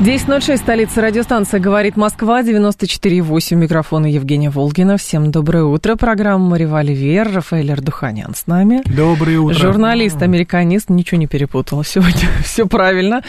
10.06, 0.00 0.56
столица 0.56 1.02
радиостанция 1.02 1.60
«Говорит 1.60 1.94
Москва», 1.98 2.40
94.8, 2.40 3.54
микрофона 3.54 4.06
Евгения 4.06 4.48
Волгина. 4.48 4.96
Всем 4.96 5.30
доброе 5.30 5.64
утро. 5.64 5.94
Программа 5.94 6.56
«Револьвер», 6.56 7.30
Рафаэль 7.30 7.70
Ардуханян 7.70 8.34
с 8.34 8.46
нами. 8.46 8.80
Доброе 8.86 9.40
утро. 9.40 9.58
Журналист, 9.58 10.22
американист, 10.22 10.88
ничего 10.88 11.18
не 11.18 11.26
перепутала 11.26 11.84
сегодня, 11.84 12.30
все 12.42 12.66
правильно. 12.66 13.22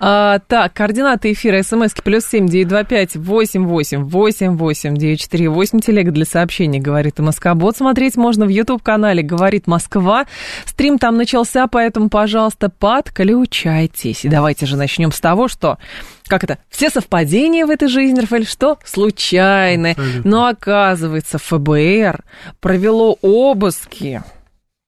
А, 0.00 0.40
так, 0.40 0.72
координаты 0.72 1.30
эфира, 1.30 1.62
смски 1.62 2.02
плюс 2.02 2.24
семь, 2.26 2.48
девять, 2.48 2.66
два, 2.66 2.82
пять, 2.82 3.14
восемь, 3.14 3.64
восемь, 3.64 4.02
восемь, 4.02 4.56
восемь, 4.56 4.96
девять, 4.96 5.20
четыре, 5.20 5.48
восемь, 5.48 5.78
телега 5.78 6.10
для 6.10 6.24
сообщений 6.24 6.80
«Говорит 6.80 7.20
Москобот». 7.20 7.76
Смотреть 7.76 8.16
можно 8.16 8.46
в 8.46 8.48
YouTube-канале 8.48 9.22
«Говорит 9.22 9.68
Москва». 9.68 10.26
Стрим 10.64 10.98
там 10.98 11.18
начался, 11.18 11.68
поэтому, 11.68 12.08
пожалуйста, 12.08 12.68
подключайтесь. 12.68 14.24
И 14.24 14.28
давайте 14.28 14.66
же 14.66 14.76
начнем 14.76 15.12
с 15.12 15.20
того, 15.20 15.46
что 15.46 15.78
как 16.26 16.44
это, 16.44 16.58
все 16.68 16.90
совпадения 16.90 17.66
в 17.66 17.70
этой 17.70 17.88
жизни, 17.88 18.20
Рафаэль, 18.20 18.46
что? 18.46 18.78
Случайные. 18.84 19.92
Абсолютно. 19.92 20.30
Но 20.30 20.46
оказывается, 20.46 21.38
ФБР 21.38 22.24
провело 22.60 23.16
обыски. 23.22 24.22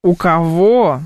У 0.03 0.15
кого? 0.15 1.01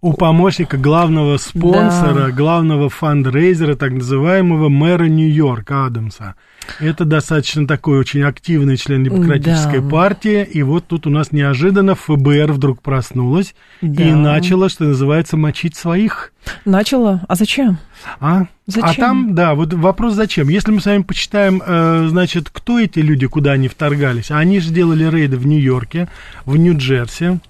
У 0.00 0.12
помощника 0.12 0.76
главного 0.76 1.38
спонсора, 1.38 2.26
да. 2.26 2.30
главного 2.30 2.88
фандрейзера, 2.88 3.74
так 3.74 3.92
называемого 3.92 4.68
мэра 4.68 5.04
Нью-Йорка 5.04 5.86
Адамса. 5.86 6.36
Это 6.80 7.04
достаточно 7.04 7.66
такой 7.66 7.98
очень 7.98 8.22
активный 8.22 8.76
член 8.76 9.04
демократической 9.04 9.80
да. 9.80 9.88
партии. 9.88 10.44
И 10.44 10.62
вот 10.62 10.86
тут 10.86 11.06
у 11.06 11.10
нас 11.10 11.32
неожиданно 11.32 11.94
ФБР 11.94 12.52
вдруг 12.52 12.82
проснулась 12.82 13.54
да. 13.80 14.02
и 14.02 14.12
начала, 14.12 14.68
что 14.68 14.84
называется, 14.84 15.36
мочить 15.36 15.76
своих. 15.76 16.32
Начала? 16.64 17.22
А 17.28 17.34
зачем? 17.34 17.78
А? 18.20 18.46
Зачем? 18.66 18.90
А 18.90 18.94
там, 18.94 19.34
да, 19.34 19.54
вот 19.54 19.72
вопрос 19.72 20.14
зачем. 20.14 20.48
Если 20.48 20.70
мы 20.70 20.80
с 20.80 20.86
вами 20.86 21.02
почитаем, 21.02 21.62
э, 21.64 22.06
значит, 22.08 22.50
кто 22.50 22.78
эти 22.78 23.00
люди, 23.00 23.26
куда 23.26 23.52
они 23.52 23.68
вторгались. 23.68 24.30
Они 24.30 24.60
же 24.60 24.70
делали 24.70 25.04
рейды 25.10 25.36
в 25.36 25.46
Нью-Йорке, 25.46 26.08
в 26.44 26.56
Нью-Джерси, 26.56 27.40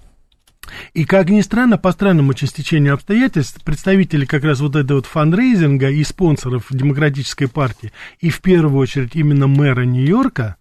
и, 0.95 1.05
как 1.05 1.31
ни 1.31 1.41
странно, 1.41 1.79
по 1.79 1.93
странному 1.93 2.35
частичению 2.35 2.95
обстоятельств, 2.95 3.63
представители 3.65 4.25
как 4.25 4.45
раз 4.45 4.61
вот 4.61 4.77
этого 4.77 4.99
вот 4.99 5.07
фандрейзинга 5.07 5.91
и 5.91 6.05
спонсоров 6.05 6.67
Демократической 6.71 7.47
партии, 7.47 7.93
и 8.21 8.31
в 8.31 8.41
первую 8.41 8.79
очередь 8.79 9.17
именно 9.17 9.47
мэра 9.47 9.83
Нью-Йорка, 9.83 10.57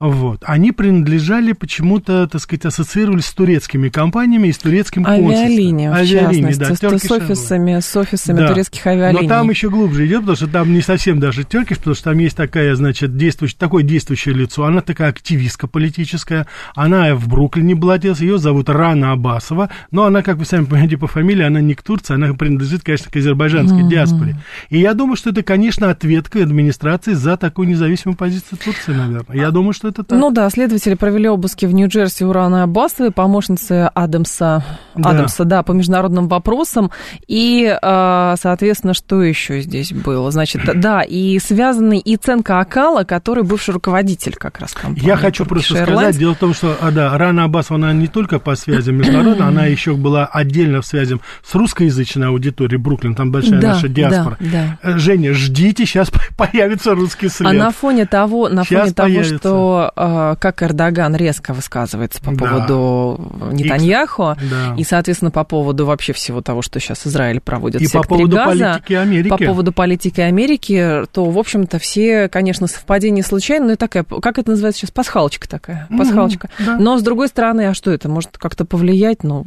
вот. 0.00 0.42
Они 0.46 0.72
принадлежали 0.72 1.52
почему-то, 1.52 2.26
так 2.26 2.40
сказать, 2.40 2.64
ассоциировались 2.64 3.26
с 3.26 3.34
турецкими 3.34 3.90
компаниями 3.90 4.48
и 4.48 4.52
с 4.52 4.56
турецким 4.56 5.04
консульством. 5.04 5.44
Авиалиния, 5.44 5.92
в 5.92 6.06
частности, 6.06 6.58
да, 6.58 6.74
с, 6.74 7.02
с 7.02 7.10
офисами, 7.10 7.80
с 7.80 7.96
офисами 7.96 8.38
да. 8.38 8.48
турецких 8.48 8.86
авиалиний. 8.86 9.24
Но 9.24 9.28
там 9.28 9.50
еще 9.50 9.68
глубже 9.68 10.06
идет, 10.06 10.20
потому 10.20 10.36
что 10.36 10.46
там 10.46 10.72
не 10.72 10.80
совсем 10.80 11.20
даже 11.20 11.44
Теркиш, 11.44 11.76
потому 11.76 11.94
что 11.94 12.04
там 12.04 12.18
есть 12.18 12.34
такая, 12.34 12.74
значит, 12.76 13.14
действующая, 13.18 13.58
такое 13.58 13.82
действующее 13.82 14.34
лицо. 14.34 14.64
Она 14.64 14.80
такая 14.80 15.10
активистка 15.10 15.66
политическая. 15.66 16.46
Она 16.74 17.14
в 17.14 17.28
Бруклине 17.28 17.74
была, 17.74 17.96
ее 17.96 18.38
зовут 18.38 18.70
Рана 18.70 19.12
Абасова, 19.12 19.68
но 19.90 20.04
она, 20.04 20.22
как 20.22 20.38
вы 20.38 20.46
сами 20.46 20.64
понимаете 20.64 20.96
по 20.96 21.08
фамилии, 21.08 21.44
она 21.44 21.60
не 21.60 21.74
к 21.74 21.82
Турции, 21.82 22.14
она 22.14 22.32
принадлежит, 22.32 22.82
конечно, 22.82 23.10
к 23.10 23.16
азербайджанской 23.16 23.82
mm-hmm. 23.82 23.90
диаспоре. 23.90 24.36
И 24.70 24.78
я 24.78 24.94
думаю, 24.94 25.16
что 25.16 25.28
это, 25.28 25.42
конечно, 25.42 25.90
ответка 25.90 26.42
администрации 26.42 27.12
за 27.12 27.36
такую 27.36 27.68
независимую 27.68 28.16
позицию 28.16 28.58
Турции, 28.64 28.92
наверное. 28.92 29.36
Я 29.36 29.50
думаю, 29.50 29.74
что 29.74 29.89
это 29.90 30.02
так. 30.02 30.18
Ну 30.18 30.30
да, 30.30 30.48
следователи 30.50 30.94
провели 30.94 31.28
обыски 31.28 31.66
в 31.66 31.74
Нью-Джерси 31.74 32.24
у 32.24 32.32
Раны 32.32 32.62
Аббасовой, 32.62 33.10
помощницы 33.10 33.90
Адамса, 33.94 34.64
да. 34.94 35.10
Адамса, 35.10 35.44
да, 35.44 35.62
по 35.62 35.72
международным 35.72 36.28
вопросам. 36.28 36.90
И, 37.26 37.76
а, 37.82 38.34
соответственно, 38.40 38.94
что 38.94 39.22
еще 39.22 39.60
здесь 39.60 39.92
было? 39.92 40.30
Значит, 40.30 40.62
да, 40.80 41.02
и 41.02 41.38
связанный 41.38 41.98
и 41.98 42.16
Ценка 42.16 42.60
Акала, 42.60 43.04
который 43.04 43.44
бывший 43.44 43.74
руководитель 43.74 44.34
как 44.34 44.60
раз 44.60 44.72
компании. 44.72 45.06
Я 45.06 45.16
хочу 45.16 45.44
просто 45.44 45.74
Airlines. 45.74 45.84
сказать, 45.84 46.18
дело 46.18 46.34
в 46.34 46.38
том, 46.38 46.54
что, 46.54 46.76
а, 46.80 46.90
да, 46.90 47.16
Рана 47.16 47.44
Аббасова, 47.44 47.78
она 47.78 47.92
не 47.92 48.06
только 48.06 48.38
по 48.38 48.54
связям 48.56 48.96
международным, 48.96 49.46
она 49.46 49.66
еще 49.66 49.94
была 49.94 50.26
отдельно 50.26 50.80
в 50.80 50.86
связи 50.86 51.16
с 51.44 51.54
русскоязычной 51.54 52.28
аудиторией 52.28 52.80
Бруклин, 52.80 53.14
там 53.14 53.30
большая 53.32 53.60
да, 53.60 53.68
наша 53.74 53.88
диаспора. 53.88 54.36
Да, 54.40 54.78
да. 54.82 54.98
Женя, 54.98 55.34
ждите, 55.34 55.86
сейчас 55.86 56.10
появится 56.36 56.94
русский 56.94 57.28
след. 57.28 57.50
А 57.50 57.52
на 57.52 57.70
фоне 57.70 58.06
того, 58.06 58.48
на 58.48 58.64
фоне 58.64 58.92
того, 58.92 59.22
что 59.22 59.79
а, 59.94 60.36
как 60.36 60.62
Эрдоган 60.62 61.14
резко 61.14 61.52
высказывается 61.52 62.20
по 62.20 62.32
поводу 62.32 63.32
да. 63.40 63.52
Нетаньяху, 63.52 64.32
и, 64.32 64.48
да. 64.48 64.74
и, 64.76 64.84
соответственно, 64.84 65.30
по 65.30 65.44
поводу 65.44 65.86
вообще 65.86 66.12
всего 66.12 66.40
того, 66.40 66.62
что 66.62 66.80
сейчас 66.80 67.06
Израиль 67.06 67.40
проводит 67.40 67.80
и 67.80 67.86
в 67.86 67.92
по 67.92 68.02
поводу 68.02 68.36
Газа, 68.36 68.72
политики 68.74 68.92
Америки. 68.94 69.28
По 69.28 69.38
поводу 69.38 69.72
политики 69.72 70.20
Америки, 70.20 71.02
то, 71.12 71.24
в 71.24 71.38
общем-то, 71.38 71.78
все, 71.78 72.28
конечно, 72.28 72.66
совпадения 72.66 73.22
случайные, 73.22 73.68
но 73.68 73.72
и 73.74 73.76
такая, 73.76 74.04
как 74.04 74.38
это 74.38 74.50
называется 74.50 74.80
сейчас, 74.80 74.90
пасхалочка 74.90 75.48
такая, 75.48 75.88
пасхалочка. 75.96 76.48
Mm-hmm, 76.48 76.66
да. 76.66 76.76
Но, 76.78 76.98
с 76.98 77.02
другой 77.02 77.28
стороны, 77.28 77.68
а 77.68 77.74
что 77.74 77.90
это, 77.90 78.08
может 78.08 78.38
как-то 78.38 78.64
повлиять, 78.64 79.22
ну... 79.22 79.44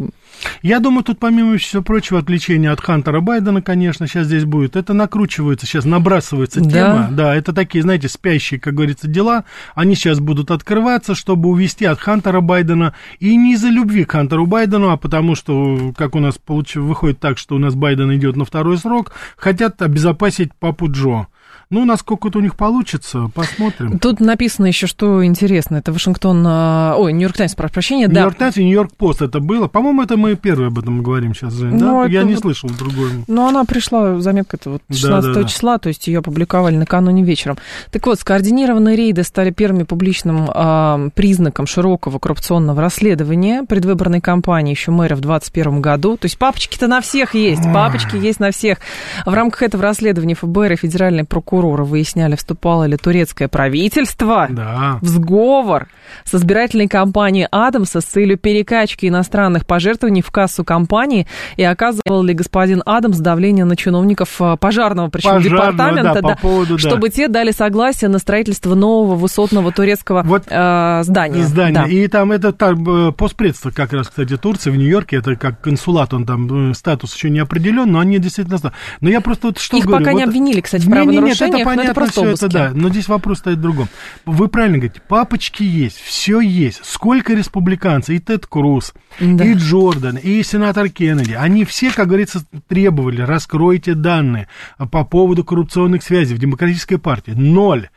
Я 0.62 0.80
думаю, 0.80 1.04
тут, 1.04 1.20
помимо 1.20 1.58
всего 1.58 1.82
прочего, 1.84 2.20
отвлечение 2.20 2.72
от 2.72 2.82
Хантера 2.82 3.22
Байдена, 3.22 3.62
конечно, 3.62 4.08
сейчас 4.08 4.28
здесь 4.28 4.46
будет. 4.46 4.76
Это 4.76 4.94
накручивается, 4.94 5.66
сейчас 5.66 5.86
набрасывается 5.86 6.62
да. 6.62 6.70
тема. 6.70 7.10
Да, 7.12 7.36
это 7.36 7.54
такие, 7.54 7.82
знаете, 7.82 8.08
спящие, 8.08 8.60
как 8.60 8.74
говорится, 8.74 9.08
дела. 9.08 9.46
Они 9.76 9.96
сейчас 9.96 10.20
будут 10.24 10.50
открываться, 10.50 11.14
чтобы 11.14 11.50
увести 11.50 11.86
от 11.86 12.00
Хантера 12.00 12.42
Байдена. 12.42 12.96
И 13.20 13.36
не 13.36 13.54
из-за 13.54 13.70
любви 13.70 14.06
к 14.06 14.12
Хантеру 14.12 14.48
Байдену, 14.48 14.90
а 14.90 14.98
потому 14.98 15.36
что, 15.36 15.94
как 15.96 16.16
у 16.16 16.20
нас 16.20 16.38
получ... 16.38 16.76
выходит 16.76 17.20
так, 17.20 17.38
что 17.38 17.56
у 17.56 17.60
нас 17.60 17.76
Байден 17.76 18.14
идет 18.16 18.36
на 18.36 18.46
второй 18.46 18.78
срок, 18.78 19.14
хотят 19.38 19.82
обезопасить 19.82 20.54
папу 20.56 20.90
Джо. 20.90 21.28
Ну, 21.74 21.86
насколько 21.86 22.28
это 22.28 22.38
у 22.38 22.42
них 22.42 22.56
получится, 22.56 23.32
посмотрим. 23.34 23.98
Тут 23.98 24.20
написано 24.20 24.68
еще, 24.68 24.86
что 24.86 25.26
интересно. 25.26 25.78
Это 25.78 25.92
Вашингтон... 25.92 26.44
А, 26.46 26.94
ой, 26.96 27.14
Нью-Йорк 27.14 27.36
Таймс, 27.36 27.56
прошу 27.56 27.74
прощения. 27.74 28.06
Нью-Йорк 28.06 28.36
Таймс 28.36 28.58
и 28.58 28.64
Нью-Йорк 28.64 28.92
Пост 28.96 29.24
это 29.24 29.40
было. 29.40 29.68
По-моему, 29.68 30.04
это 30.04 30.16
мы 30.16 30.36
первые 30.36 30.68
об 30.68 30.78
этом 30.78 31.02
говорим 31.02 31.34
сейчас, 31.34 31.54
Жень, 31.54 31.80
да? 31.80 31.86
Ну, 31.86 32.06
Я 32.06 32.22
не 32.22 32.36
вот... 32.36 32.42
слышал 32.44 32.70
другой. 32.70 33.10
Ну, 33.28 33.48
она 33.48 33.66
пришла, 33.66 34.20
заметка 34.20 34.58
это 34.58 34.70
вот 34.70 34.84
16 34.92 35.34
да, 35.34 35.42
да, 35.42 35.48
числа, 35.48 35.80
то 35.80 35.88
есть 35.88 36.06
ее 36.06 36.20
опубликовали 36.20 36.76
накануне 36.76 37.24
вечером. 37.24 37.58
Так 37.90 38.06
вот, 38.06 38.20
скоординированные 38.20 38.96
рейды 38.96 39.24
стали 39.24 39.50
первым 39.50 39.88
публичным 39.88 40.52
э, 40.54 41.10
признаком 41.16 41.66
широкого 41.66 42.20
коррупционного 42.20 42.84
расследования 42.84 43.64
предвыборной 43.64 44.22
кампании 44.22 44.74
еще 44.74 44.92
мэра 44.92 45.16
в 45.16 45.22
2021 45.22 45.82
году. 45.82 46.18
То 46.18 46.26
есть 46.26 46.38
папочки-то 46.38 46.86
на 46.86 47.02
всех 47.02 47.34
есть, 47.34 47.64
папочки 47.74 48.16
есть 48.16 48.40
на 48.40 48.52
всех. 48.52 48.78
В 49.26 49.34
рамках 49.34 49.64
этого 49.64 49.82
расследования 49.82 50.36
ФБР 50.36 50.74
и 50.74 50.76
Федеральный 50.76 51.24
прокурор 51.24 51.63
прокурора 51.64 51.86
выясняли, 51.86 52.36
вступало 52.36 52.86
ли 52.86 52.98
турецкое 52.98 53.48
правительство 53.48 54.48
да. 54.50 55.00
в 55.02 55.08
сговор 55.08 55.88
с 56.26 56.36
избирательной 56.36 56.88
кампанией 56.88 57.48
Адамса 57.52 58.02
с 58.02 58.04
целью 58.04 58.38
перекачки 58.38 59.08
иностранных 59.08 59.66
пожертвований 59.66 60.22
в 60.22 60.30
кассу 60.30 60.66
компании 60.66 61.26
и 61.56 61.64
оказывал 61.64 62.24
ли 62.24 62.34
господин 62.34 62.84
Адамс 62.86 63.18
давление 63.20 63.66
на 63.66 63.78
чиновников 63.78 64.42
э, 64.42 64.58
пожарного, 64.60 65.10
причем 65.10 65.36
пожарного, 65.36 65.72
департамента, 65.72 66.14
да, 66.14 66.22
да, 66.22 66.36
по 66.36 66.42
поводу, 66.42 66.78
чтобы 66.78 67.08
да. 67.08 67.16
те 67.16 67.28
дали 67.30 67.52
согласие 67.52 68.10
на 68.10 68.20
строительство 68.20 68.76
нового 68.76 69.16
высотного 69.16 69.72
турецкого 69.72 70.24
вот 70.24 70.44
э, 70.48 71.02
здания. 71.04 71.44
Здание. 71.44 71.82
Да. 71.82 71.88
И 71.88 72.08
там 72.08 72.32
это 72.32 72.52
там, 72.52 73.08
э, 73.08 73.12
постпредство 73.14 73.72
как 73.72 73.94
раз, 73.94 74.10
кстати, 74.10 74.36
Турции 74.36 74.70
в 74.70 74.76
Нью-Йорке, 74.76 75.18
это 75.18 75.36
как 75.36 75.62
консулат, 75.62 76.14
он 76.14 76.26
там 76.26 76.72
э, 76.72 76.74
статус 76.74 77.16
еще 77.16 77.30
не 77.30 77.40
определен, 77.40 77.92
но 77.92 78.00
они 78.00 78.20
действительно... 78.20 78.60
Но 79.00 79.10
я 79.10 79.22
просто 79.22 79.48
вот 79.48 79.60
что 79.60 79.78
Их 79.78 79.86
говорю, 79.86 80.04
пока 80.04 80.12
вот... 80.12 80.18
не 80.18 80.24
обвинили, 80.24 80.62
кстати, 80.62 80.84
в 80.84 80.90
правонарушениях 80.90 81.53
это 81.58 81.66
понятно, 81.66 81.90
это 81.90 81.94
просто 81.94 82.22
все 82.22 82.30
это, 82.32 82.50
да. 82.50 82.72
Но 82.74 82.90
здесь 82.90 83.08
вопрос 83.08 83.40
стоит 83.40 83.58
в 83.58 83.62
другом. 83.62 83.88
Вы 84.26 84.48
правильно 84.48 84.78
говорите, 84.78 85.02
папочки 85.08 85.64
есть, 85.64 85.98
все 85.98 86.40
есть. 86.40 86.82
Сколько 86.84 87.34
республиканцев, 87.34 88.16
и 88.16 88.20
Тед 88.20 88.46
Круз, 88.46 88.94
да. 89.20 89.44
и 89.44 89.54
Джордан, 89.54 90.18
и 90.18 90.44
сенатор 90.44 90.90
Кеннеди, 90.90 91.34
они 91.34 91.66
все, 91.66 91.92
как 91.92 92.08
говорится, 92.08 92.46
требовали, 92.68 93.22
раскройте 93.22 93.94
данные 93.94 94.48
по 94.92 95.04
поводу 95.04 95.44
коррупционных 95.44 96.04
связей 96.04 96.36
в 96.36 96.40
Демократической 96.40 96.98
партии. 96.98 97.32
Ноль. 97.32 97.90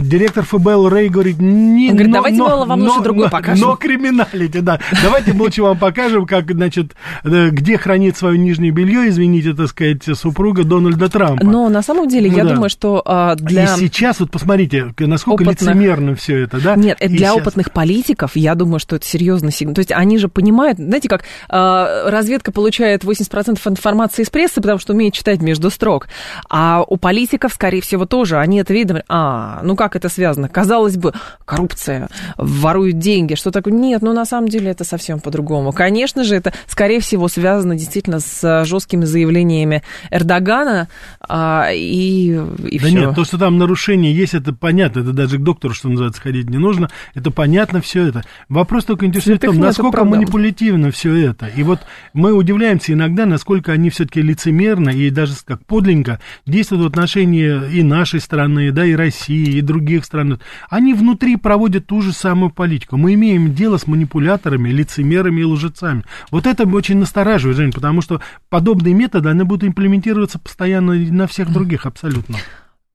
Директор 0.00 0.44
ФБЛ 0.44 0.88
Рэй 0.88 1.08
говорит, 1.08 1.40
не, 1.40 1.88
Он 1.90 1.94
говорит, 1.96 2.12
но, 2.12 2.18
давайте 2.18 2.38
но, 2.38 2.64
вам 2.64 2.78
но, 2.78 2.86
лучше 2.86 3.02
другой 3.02 3.24
но, 3.24 3.30
покажем. 3.30 3.68
Но 3.68 3.74
криминалити, 3.76 4.58
да. 4.60 4.78
Давайте 5.02 5.32
лучше 5.32 5.62
вам 5.62 5.76
покажем, 5.78 6.26
как, 6.26 6.48
значит, 6.52 6.94
э, 7.24 7.48
где 7.50 7.76
хранит 7.76 8.16
свое 8.16 8.38
нижнее 8.38 8.70
белье, 8.70 9.08
извините, 9.08 9.52
так 9.52 9.66
сказать, 9.66 10.04
супруга 10.16 10.62
Дональда 10.62 11.08
Трампа. 11.08 11.44
Но 11.44 11.68
на 11.68 11.82
самом 11.82 12.06
деле, 12.06 12.30
Ну 12.30 12.36
я 12.36 12.44
да. 12.44 12.54
думаю, 12.54 12.70
что 12.70 13.02
а, 13.04 13.34
для... 13.34 13.64
И 13.64 13.78
сейчас, 13.78 14.20
вот 14.20 14.30
посмотрите, 14.30 14.94
насколько 14.96 15.42
опытных- 15.42 15.60
лицемерно 15.74 16.14
все 16.14 16.36
это, 16.44 16.60
да? 16.62 16.76
Нет, 16.76 17.00
И 17.00 17.08
для 17.08 17.26
щас- 17.32 17.38
опытных 17.38 17.72
политиков, 17.72 18.36
я 18.36 18.54
думаю, 18.54 18.78
что 18.78 18.94
это 18.94 19.04
серьезно. 19.04 19.50
То 19.50 19.80
есть 19.80 19.90
они 19.90 20.18
же 20.18 20.28
понимают, 20.28 20.78
знаете, 20.78 21.08
как 21.08 21.22
э, 21.48 22.08
разведка 22.08 22.52
получает 22.52 23.02
80% 23.02 23.58
информации 23.66 24.22
из 24.22 24.30
прессы, 24.30 24.60
потому 24.60 24.78
что 24.78 24.92
умеет 24.92 25.14
читать 25.14 25.42
между 25.42 25.68
строк. 25.68 26.06
А 26.48 26.84
у 26.86 26.96
политиков, 26.96 27.52
скорее 27.52 27.80
всего, 27.82 28.06
тоже. 28.06 28.36
Они 28.38 28.58
это 28.60 28.72
видят, 28.72 29.04
а, 29.08 29.60
ну 29.64 29.79
как 29.80 29.96
это 29.96 30.10
связано? 30.10 30.50
Казалось 30.50 30.98
бы, 30.98 31.14
коррупция, 31.46 32.10
воруют 32.36 32.98
деньги, 32.98 33.34
что 33.34 33.50
такое? 33.50 33.72
Нет, 33.72 34.02
ну 34.02 34.12
на 34.12 34.26
самом 34.26 34.48
деле 34.48 34.72
это 34.72 34.84
совсем 34.84 35.20
по-другому. 35.20 35.72
Конечно 35.72 36.22
же, 36.22 36.36
это, 36.36 36.52
скорее 36.66 37.00
всего, 37.00 37.28
связано 37.28 37.76
действительно 37.76 38.20
с 38.20 38.66
жесткими 38.66 39.06
заявлениями 39.06 39.82
Эрдогана 40.10 40.88
а, 41.26 41.70
и, 41.72 42.38
и 42.68 42.78
Да 42.78 42.86
все. 42.88 42.98
нет, 42.98 43.14
то, 43.14 43.24
что 43.24 43.38
там 43.38 43.56
нарушение 43.56 44.14
есть, 44.14 44.34
это 44.34 44.52
понятно. 44.52 45.00
Это 45.00 45.14
даже 45.14 45.38
к 45.38 45.42
доктору, 45.42 45.72
что 45.72 45.88
называется, 45.88 46.20
ходить 46.20 46.50
не 46.50 46.58
нужно. 46.58 46.90
Это 47.14 47.30
понятно 47.30 47.80
все 47.80 48.06
это. 48.06 48.22
Вопрос 48.50 48.84
только 48.84 49.06
интересует 49.06 49.42
в 49.42 49.46
том, 49.46 49.58
насколько 49.60 50.04
манипулятивно 50.04 50.90
все 50.90 51.14
это. 51.14 51.46
И 51.46 51.62
вот 51.62 51.78
мы 52.12 52.34
удивляемся 52.34 52.92
иногда, 52.92 53.24
насколько 53.24 53.72
они 53.72 53.88
все-таки 53.88 54.20
лицемерно 54.20 54.90
и 54.90 55.08
даже 55.08 55.32
как 55.46 55.64
подлинно 55.64 56.20
действуют 56.44 56.84
в 56.84 56.86
отношении 56.86 57.70
и 57.72 57.82
нашей 57.82 58.20
страны, 58.20 58.72
да, 58.72 58.84
и 58.84 58.92
России, 58.94 59.56
и 59.56 59.69
других 59.70 60.04
стран. 60.04 60.40
Они 60.68 60.94
внутри 60.94 61.36
проводят 61.36 61.86
ту 61.86 62.02
же 62.02 62.12
самую 62.12 62.50
политику. 62.50 62.96
Мы 62.96 63.14
имеем 63.14 63.54
дело 63.54 63.78
с 63.78 63.86
манипуляторами, 63.86 64.70
лицемерами 64.70 65.40
и 65.40 65.44
лжецами. 65.44 66.04
Вот 66.30 66.46
это 66.46 66.68
очень 66.68 66.98
настораживает, 66.98 67.56
Жень, 67.56 67.72
потому 67.72 68.02
что 68.02 68.20
подобные 68.48 68.94
методы, 68.94 69.28
они 69.28 69.44
будут 69.44 69.68
имплементироваться 69.68 70.38
постоянно 70.38 70.94
на 70.94 71.26
всех 71.26 71.52
других 71.52 71.86
абсолютно. 71.86 72.36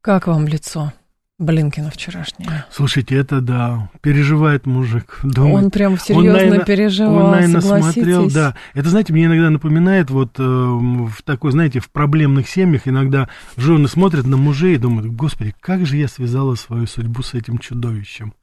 Как 0.01 0.27
вам 0.27 0.47
лицо 0.47 0.93
Блинкина 1.37 1.89
вчерашнее? 1.89 2.65
Слушайте, 2.71 3.15
это 3.15 3.41
да, 3.41 3.89
переживает 4.01 4.65
мужик. 4.65 5.19
Думает. 5.21 5.65
Он 5.65 5.71
прям 5.71 5.99
серьезно 5.99 6.31
наверно- 6.31 6.63
переживал, 6.65 7.25
Он, 7.25 7.31
наверное, 7.31 7.59
смотрел, 7.61 8.31
да. 8.31 8.55
Это, 8.73 8.89
знаете, 8.89 9.11
мне 9.11 9.25
иногда 9.25 9.49
напоминает 9.49 10.09
вот 10.09 10.39
э, 10.39 10.43
в 10.43 11.21
такой, 11.25 11.51
знаете, 11.51 11.81
в 11.81 11.89
проблемных 11.89 12.47
семьях 12.47 12.87
иногда 12.87 13.27
жены 13.57 13.89
смотрят 13.89 14.25
на 14.25 14.37
мужей 14.37 14.75
и 14.75 14.77
думают, 14.77 15.11
господи, 15.11 15.53
как 15.59 15.85
же 15.85 15.97
я 15.97 16.07
связала 16.07 16.55
свою 16.55 16.87
судьбу 16.87 17.21
с 17.21 17.33
этим 17.33 17.57
чудовищем. 17.57 18.33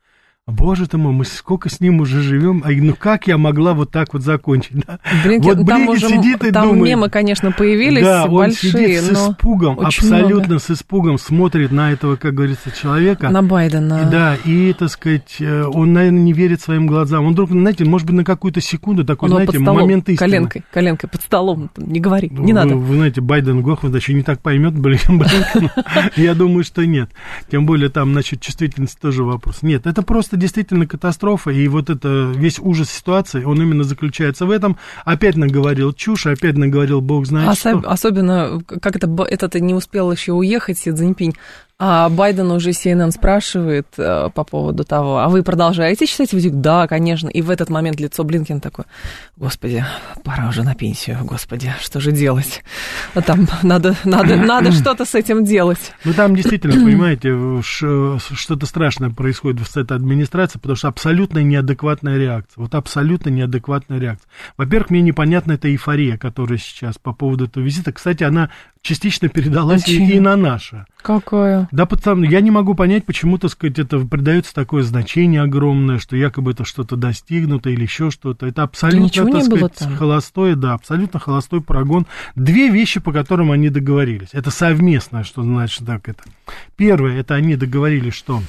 Боже 0.48 0.88
ты 0.88 0.98
мой, 0.98 1.12
мы 1.12 1.24
сколько 1.24 1.68
с 1.68 1.78
ним 1.78 2.00
уже 2.00 2.20
живем, 2.20 2.64
а 2.66 2.72
ну 2.72 2.96
как 2.98 3.28
я 3.28 3.38
могла 3.38 3.74
вот 3.74 3.92
так 3.92 4.12
вот 4.12 4.22
закончить, 4.22 4.84
да? 4.84 4.98
Блинкин, 5.24 5.48
вот 5.48 5.58
ну, 5.58 5.64
там 5.64 5.88
уже 5.88 6.08
сидит 6.08 6.42
и 6.42 6.50
там 6.50 6.70
думает. 6.70 6.84
мемы, 6.84 7.10
конечно, 7.10 7.52
появились 7.52 8.02
да, 8.02 8.24
он 8.24 8.38
большие, 8.38 8.72
сидит 8.72 9.02
с 9.02 9.12
испугом, 9.12 9.78
абсолютно 9.78 10.46
много. 10.46 10.58
с 10.58 10.68
испугом 10.68 11.18
смотрит 11.18 11.70
на 11.70 11.92
этого, 11.92 12.16
как 12.16 12.34
говорится, 12.34 12.72
человека. 12.72 13.30
на 13.30 13.44
Байдена. 13.44 14.02
И 14.02 14.10
Да, 14.10 14.36
и, 14.44 14.72
так 14.72 14.90
сказать, 14.90 15.36
э, 15.38 15.62
он, 15.62 15.92
наверное, 15.92 16.22
не 16.22 16.32
верит 16.32 16.60
своим 16.60 16.88
глазам. 16.88 17.24
Он 17.24 17.34
вдруг, 17.34 17.50
знаете, 17.50 17.84
может 17.84 18.08
быть, 18.08 18.16
на 18.16 18.24
какую-то 18.24 18.60
секунду 18.60 19.04
такой, 19.04 19.28
Он 19.28 19.36
знаете, 19.36 19.60
столом, 19.60 19.76
момент 19.76 20.08
истины. 20.08 20.28
коленкой, 20.28 20.64
коленкой 20.72 21.08
под 21.08 21.22
столом, 21.22 21.70
не 21.76 22.00
говори, 22.00 22.28
не 22.28 22.52
вы, 22.52 22.52
надо. 22.52 22.74
Вы 22.74 22.96
знаете, 22.96 23.20
Байден 23.20 23.62
Гохман 23.62 23.94
еще 23.94 24.12
не 24.12 24.24
так 24.24 24.40
поймет, 24.40 24.72
блин. 24.76 24.98
Я 26.16 26.34
думаю, 26.34 26.64
что 26.64 26.84
нет. 26.84 27.10
Тем 27.48 27.64
более 27.64 27.90
там, 27.90 28.10
значит, 28.10 28.40
чувствительность 28.40 28.98
тоже 28.98 29.22
вопрос. 29.22 29.62
Нет, 29.62 29.86
это 29.86 30.02
просто 30.02 30.31
действительно 30.36 30.86
катастрофа, 30.86 31.50
и 31.50 31.66
вот 31.68 31.90
это 31.90 32.32
весь 32.34 32.58
ужас 32.58 32.90
ситуации, 32.90 33.44
он 33.44 33.60
именно 33.60 33.84
заключается 33.84 34.46
в 34.46 34.50
этом. 34.50 34.76
Опять 35.04 35.36
наговорил 35.36 35.92
чушь, 35.92 36.26
опять 36.26 36.56
наговорил 36.56 37.00
бог 37.00 37.26
знает 37.26 37.48
Осо- 37.50 37.78
что. 37.80 37.90
Особенно, 37.90 38.60
как 38.66 38.96
это, 38.96 39.08
этот 39.28 39.54
не 39.54 39.74
успел 39.74 40.10
еще 40.12 40.32
уехать, 40.32 40.78
Си 40.78 40.92
Цзиньпинь, 40.92 41.34
а 41.78 42.08
Байден 42.08 42.50
уже 42.52 42.70
CNN 42.70 43.10
спрашивает 43.10 43.86
э, 43.96 44.28
по 44.32 44.44
поводу 44.44 44.84
того, 44.84 45.18
а 45.18 45.28
вы 45.28 45.42
продолжаете 45.42 46.06
считать 46.06 46.32
видео? 46.32 46.50
Да, 46.52 46.86
конечно. 46.86 47.28
И 47.28 47.42
в 47.42 47.50
этот 47.50 47.70
момент 47.70 47.98
лицо 47.98 48.22
Блинкин 48.22 48.60
такое, 48.60 48.86
господи, 49.36 49.84
пора 50.22 50.48
уже 50.48 50.62
на 50.62 50.74
пенсию, 50.76 51.18
господи, 51.22 51.74
что 51.80 51.98
же 52.00 52.12
делать? 52.12 52.62
Там 53.26 53.48
надо, 53.62 53.96
надо, 54.04 54.36
надо 54.36 54.70
что-то 54.72 55.04
с 55.04 55.14
этим 55.14 55.44
делать. 55.44 55.92
Ну, 56.04 56.12
там 56.12 56.36
действительно, 56.36 56.74
понимаете, 56.84 57.36
ш- 57.62 58.18
что-то 58.34 58.66
страшное 58.66 59.10
происходит 59.10 59.66
с 59.66 59.76
этой 59.76 59.96
администрацией, 59.96 60.60
потому 60.60 60.76
что 60.76 60.88
абсолютно 60.88 61.40
неадекватная 61.40 62.16
реакция. 62.16 62.62
Вот 62.62 62.74
абсолютно 62.76 63.30
неадекватная 63.30 63.98
реакция. 63.98 64.28
Во-первых, 64.56 64.90
мне 64.90 65.02
непонятна 65.02 65.52
эта 65.52 65.68
эйфория, 65.68 66.16
которая 66.16 66.58
сейчас 66.58 66.96
по 66.98 67.12
поводу 67.12 67.46
этого 67.46 67.64
визита. 67.64 67.92
Кстати, 67.92 68.22
она 68.22 68.50
частично 68.82 69.28
передалась 69.28 69.82
и, 69.88 69.98
Почему? 69.98 70.10
и 70.10 70.20
на 70.20 70.36
наше. 70.36 70.86
Какое? 71.02 71.68
Да, 71.72 71.84
потому 71.84 72.24
я 72.24 72.40
не 72.40 72.50
могу 72.50 72.74
понять, 72.74 73.04
почему, 73.04 73.36
так 73.36 73.50
сказать, 73.50 73.78
это 73.78 73.98
придается 73.98 74.54
такое 74.54 74.84
значение 74.84 75.42
огромное, 75.42 75.98
что 75.98 76.16
якобы 76.16 76.52
это 76.52 76.64
что-то 76.64 76.96
достигнуто 76.96 77.70
или 77.70 77.82
еще 77.82 78.10
что-то. 78.10 78.46
Это 78.46 78.62
абсолютно, 78.62 79.26
так 79.26 79.44
сказать, 79.44 79.74
там. 79.74 79.96
холостой, 79.96 80.54
да, 80.54 80.74
абсолютно 80.74 81.18
холостой 81.18 81.60
прогон. 81.60 82.06
Две 82.36 82.68
вещи, 82.68 83.00
по 83.00 83.12
которым 83.12 83.50
они 83.50 83.68
договорились. 83.68 84.28
Это 84.32 84.50
совместное, 84.50 85.24
что 85.24 85.42
значит 85.42 85.84
так 85.84 86.08
это. 86.08 86.22
Первое, 86.76 87.18
это 87.18 87.34
они 87.34 87.56
договорились, 87.56 88.14
что 88.14 88.40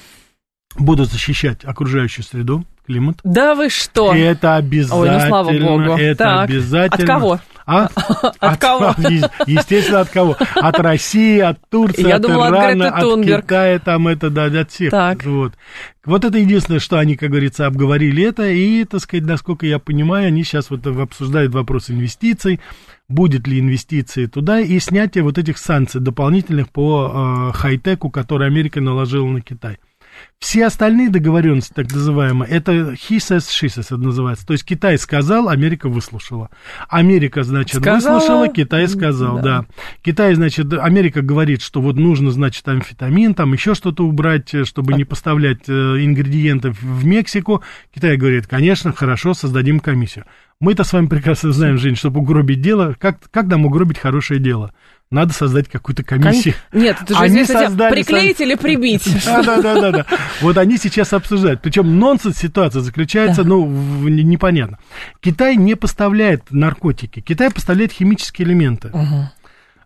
будут 0.77 1.11
защищать 1.11 1.63
окружающую 1.63 2.25
среду, 2.25 2.65
климат. 2.85 3.19
Да 3.23 3.55
вы 3.55 3.69
что? 3.69 4.13
И 4.13 4.19
это 4.19 4.55
обязательно. 4.55 5.01
Ой, 5.01 5.09
ну 5.11 5.27
слава 5.27 5.51
богу. 5.51 5.97
Это 5.97 6.23
Так, 6.23 6.49
обязательно. 6.49 7.03
От 7.03 7.07
кого? 7.07 7.39
А? 7.65 7.89
От 8.39 8.59
кого? 8.59 8.93
е- 9.09 9.29
Естественно, 9.47 10.01
от 10.01 10.09
кого? 10.09 10.35
От 10.55 10.79
России, 10.79 11.39
от 11.39 11.59
Турции, 11.69 12.07
Я 12.07 12.17
от 12.17 12.21
думала, 12.21 12.47
от 12.47 12.53
Ирана, 12.53 12.89
Греты 12.89 12.99
Тунберг. 12.99 13.45
Китая, 13.45 13.79
там 13.79 14.07
это, 14.07 14.29
да, 14.29 14.45
от 14.45 14.71
всех. 14.71 14.91
Так. 14.91 15.23
Вот. 15.23 15.53
вот 16.03 16.25
это 16.25 16.37
единственное, 16.37 16.79
что 16.81 16.97
они, 16.99 17.15
как 17.15 17.29
говорится, 17.29 17.65
обговорили 17.65 18.23
это, 18.23 18.49
и, 18.49 18.83
так 18.83 18.99
сказать, 18.99 19.25
насколько 19.25 19.65
я 19.65 19.79
понимаю, 19.79 20.27
они 20.27 20.43
сейчас 20.43 20.69
вот 20.69 20.85
обсуждают 20.85 21.53
вопрос 21.53 21.89
инвестиций, 21.89 22.59
будет 23.07 23.47
ли 23.47 23.59
инвестиции 23.59 24.25
туда, 24.25 24.59
и 24.59 24.77
снятие 24.79 25.23
вот 25.23 25.37
этих 25.37 25.57
санкций 25.57 26.01
дополнительных 26.01 26.69
по 26.69 27.49
э, 27.53 27.57
хай-теку, 27.57 28.09
которые 28.09 28.47
Америка 28.47 28.81
наложила 28.81 29.27
на 29.27 29.41
Китай. 29.41 29.77
Все 30.39 30.65
остальные 30.65 31.09
договоренности, 31.09 31.71
так 31.73 31.91
называемые, 31.91 32.49
это 32.51 32.71
he 32.71 33.17
says, 33.17 33.47
she 33.47 33.67
says, 33.67 33.85
это 33.85 33.97
называется. 33.97 34.45
То 34.45 34.53
есть 34.53 34.65
Китай 34.65 34.97
сказал, 34.97 35.47
Америка 35.47 35.87
выслушала. 35.87 36.49
Америка, 36.89 37.43
значит, 37.43 37.81
Сказала, 37.81 38.15
выслушала, 38.15 38.47
Китай 38.49 38.87
сказал, 38.87 39.37
да. 39.37 39.41
да. 39.41 39.65
Китай, 40.01 40.33
значит, 40.35 40.73
Америка 40.73 41.21
говорит, 41.21 41.61
что 41.61 41.81
вот 41.81 41.95
нужно, 41.95 42.31
значит, 42.31 42.67
амфетамин, 42.67 43.35
там 43.35 43.53
еще 43.53 43.73
что-то 43.73 44.05
убрать, 44.05 44.53
э, 44.53 44.65
чтобы 44.65 44.93
не 44.93 45.05
поставлять 45.05 45.69
э, 45.69 45.71
ингредиентов 45.71 46.81
в 46.81 47.05
Мексику. 47.05 47.63
Китай 47.95 48.17
говорит, 48.17 48.47
конечно, 48.47 48.91
хорошо, 48.91 49.33
создадим 49.33 49.79
комиссию. 49.79 50.25
Мы-то 50.59 50.83
с 50.83 50.93
вами 50.93 51.07
прекрасно 51.07 51.51
знаем, 51.51 51.77
Жень, 51.77 51.95
чтобы 51.95 52.21
угробить 52.21 52.61
дело, 52.61 52.95
как, 52.99 53.17
как 53.31 53.47
нам 53.47 53.65
угробить 53.65 53.97
хорошее 53.97 54.39
дело? 54.39 54.73
Надо 55.11 55.31
создать 55.33 55.69
какую-то 55.69 56.03
комиссию. 56.03 56.55
Нет, 56.71 56.97
это 57.01 57.13
же 57.13 57.19
Они 57.19 57.45
создали 57.45 57.91
приклеить 57.91 58.41
или 58.41 58.55
прибить. 58.55 59.03
Да, 59.25 59.43
да, 59.43 59.61
да, 59.61 59.81
да, 59.81 59.91
да. 59.91 60.05
Вот 60.41 60.57
они 60.57 60.77
сейчас 60.77 61.13
обсуждают. 61.13 61.61
Причем 61.61 61.99
нонсенс 61.99 62.37
ситуация 62.37 62.81
заключается, 62.81 63.43
ну, 63.43 63.67
непонятно. 63.67 64.79
Китай 65.21 65.55
не 65.55 65.75
поставляет 65.75 66.45
наркотики. 66.49 67.19
Китай 67.21 67.51
поставляет 67.51 67.91
химические 67.91 68.47
элементы. 68.47 68.91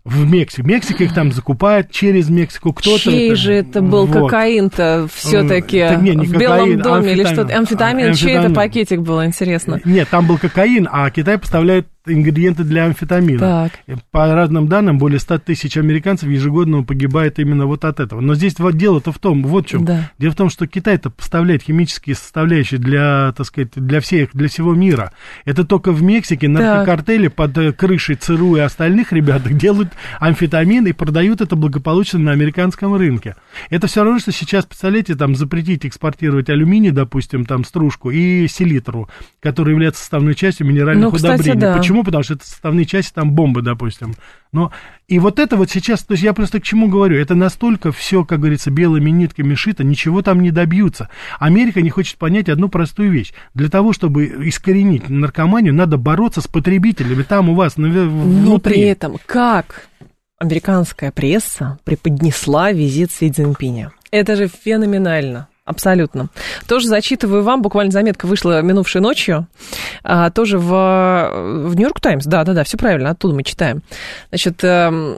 В 0.04 0.26
Мексику. 0.26 0.66
Мексика 0.66 1.04
их 1.04 1.12
там 1.12 1.32
закупает 1.32 1.90
через 1.90 2.30
Мексику. 2.30 2.72
Кто-то... 2.72 2.98
Чей 3.10 3.34
же 3.34 3.52
это 3.52 3.82
был 3.82 4.06
Вот. 4.06 4.30
кокаин-то 4.30 5.06
все-таки 5.12 5.76
Это 5.78 5.96
не, 6.00 6.14
не 6.14 6.26
в 6.26 6.32
Белом 6.32 6.60
кокаин, 6.60 6.80
доме 6.80 7.12
или 7.12 7.20
амфетамин. 7.24 7.34
что-то? 7.34 7.58
Амфетамин, 7.58 8.10
А, 8.10 8.14
чей 8.14 8.30
это 8.30 8.38
амфетамин. 8.46 8.54
пакетик 8.54 9.00
был, 9.00 9.22
интересно? 9.22 9.80
Нет, 9.84 10.08
там 10.08 10.26
был 10.26 10.38
кокаин, 10.38 10.88
а 10.90 11.10
Китай 11.10 11.36
поставляет 11.36 11.88
ингредиенты 12.08 12.64
для 12.64 12.86
амфетамина. 12.86 13.38
Так. 13.38 13.72
По 14.10 14.34
разным 14.34 14.68
данным, 14.68 14.98
более 14.98 15.18
100 15.20 15.38
тысяч 15.38 15.76
американцев 15.76 16.28
ежегодно 16.28 16.82
погибает 16.82 17.38
именно 17.38 17.66
вот 17.66 17.84
от 17.84 18.00
этого. 18.00 18.20
Но 18.20 18.34
здесь 18.34 18.58
вот 18.58 18.76
дело-то 18.76 19.12
в 19.12 19.18
том, 19.18 19.42
вот 19.42 19.66
в 19.66 19.68
чем. 19.68 19.84
Да. 19.84 20.10
Дело 20.18 20.32
в 20.32 20.36
том, 20.36 20.50
что 20.50 20.66
Китай-то 20.66 21.10
поставляет 21.10 21.62
химические 21.62 22.16
составляющие 22.16 22.78
для, 22.80 23.32
так 23.36 23.46
сказать, 23.46 23.70
для 23.74 24.00
всех, 24.00 24.30
для 24.32 24.48
всего 24.48 24.74
мира. 24.74 25.12
Это 25.44 25.64
только 25.64 25.92
в 25.92 26.02
Мексике 26.02 26.48
наркокартели 26.48 27.28
под 27.28 27.56
э, 27.58 27.72
крышей 27.72 28.16
ЦРУ 28.16 28.56
и 28.56 28.60
остальных 28.60 29.12
ребят 29.12 29.42
делают 29.56 29.90
амфетамин 30.20 30.86
и 30.86 30.92
продают 30.92 31.40
это 31.40 31.56
благополучно 31.56 32.18
на 32.18 32.32
американском 32.32 32.94
рынке. 32.94 33.36
Это 33.70 33.86
все 33.86 34.04
равно, 34.04 34.18
что 34.18 34.32
сейчас, 34.32 34.64
представляете, 34.66 35.14
там 35.14 35.34
запретить 35.36 35.84
экспортировать 35.86 36.48
алюминий, 36.50 36.90
допустим, 36.90 37.44
там 37.44 37.64
стружку 37.64 38.10
и 38.10 38.46
селитру, 38.48 39.08
которые 39.40 39.74
являются 39.74 40.00
составной 40.02 40.34
частью 40.34 40.66
минеральных 40.66 41.04
Ну, 41.04 41.12
кстати, 41.12 41.40
удобрений. 41.40 41.60
да. 41.60 41.76
Почему 41.76 41.97
Почему? 41.98 42.04
Потому 42.04 42.22
что 42.22 42.34
это 42.34 42.46
составные 42.46 42.86
части, 42.86 43.12
там 43.12 43.32
бомбы, 43.32 43.62
допустим. 43.62 44.14
Но 44.52 44.70
и 45.08 45.18
вот 45.18 45.38
это 45.38 45.56
вот 45.56 45.70
сейчас, 45.70 46.04
то 46.04 46.12
есть 46.12 46.22
я 46.22 46.32
просто 46.32 46.60
к 46.60 46.62
чему 46.62 46.88
говорю, 46.88 47.18
это 47.18 47.34
настолько 47.34 47.92
все, 47.92 48.24
как 48.24 48.40
говорится, 48.40 48.70
белыми 48.70 49.10
нитками 49.10 49.54
шито, 49.54 49.84
ничего 49.84 50.22
там 50.22 50.40
не 50.40 50.50
добьются. 50.50 51.08
Америка 51.38 51.82
не 51.82 51.90
хочет 51.90 52.16
понять 52.16 52.48
одну 52.48 52.68
простую 52.68 53.10
вещь. 53.10 53.32
Для 53.54 53.68
того, 53.68 53.92
чтобы 53.92 54.26
искоренить 54.48 55.08
наркоманию, 55.08 55.74
надо 55.74 55.96
бороться 55.96 56.40
с 56.40 56.46
потребителями. 56.46 57.22
Там 57.22 57.48
у 57.48 57.54
вас 57.54 57.76
внутри. 57.76 58.00
Но 58.00 58.58
при 58.58 58.80
этом 58.82 59.16
как 59.26 59.88
американская 60.38 61.10
пресса 61.10 61.78
преподнесла 61.84 62.70
визит 62.72 63.10
Си 63.10 63.30
Цзиньпиня? 63.30 63.90
Это 64.10 64.36
же 64.36 64.48
феноменально. 64.48 65.48
Абсолютно. 65.68 66.30
Тоже 66.66 66.88
зачитываю 66.88 67.42
вам, 67.42 67.60
буквально 67.60 67.92
заметка 67.92 68.26
вышла 68.26 68.62
минувшей 68.62 69.02
ночью, 69.02 69.46
а, 70.02 70.30
тоже 70.30 70.58
в, 70.58 70.70
в 70.70 71.74
Нью-Йорк 71.76 72.00
Таймс, 72.00 72.24
да-да-да, 72.24 72.64
все 72.64 72.78
правильно, 72.78 73.10
оттуда 73.10 73.34
мы 73.34 73.42
читаем. 73.42 73.82
Значит, 74.30 74.64
э, 74.64 75.16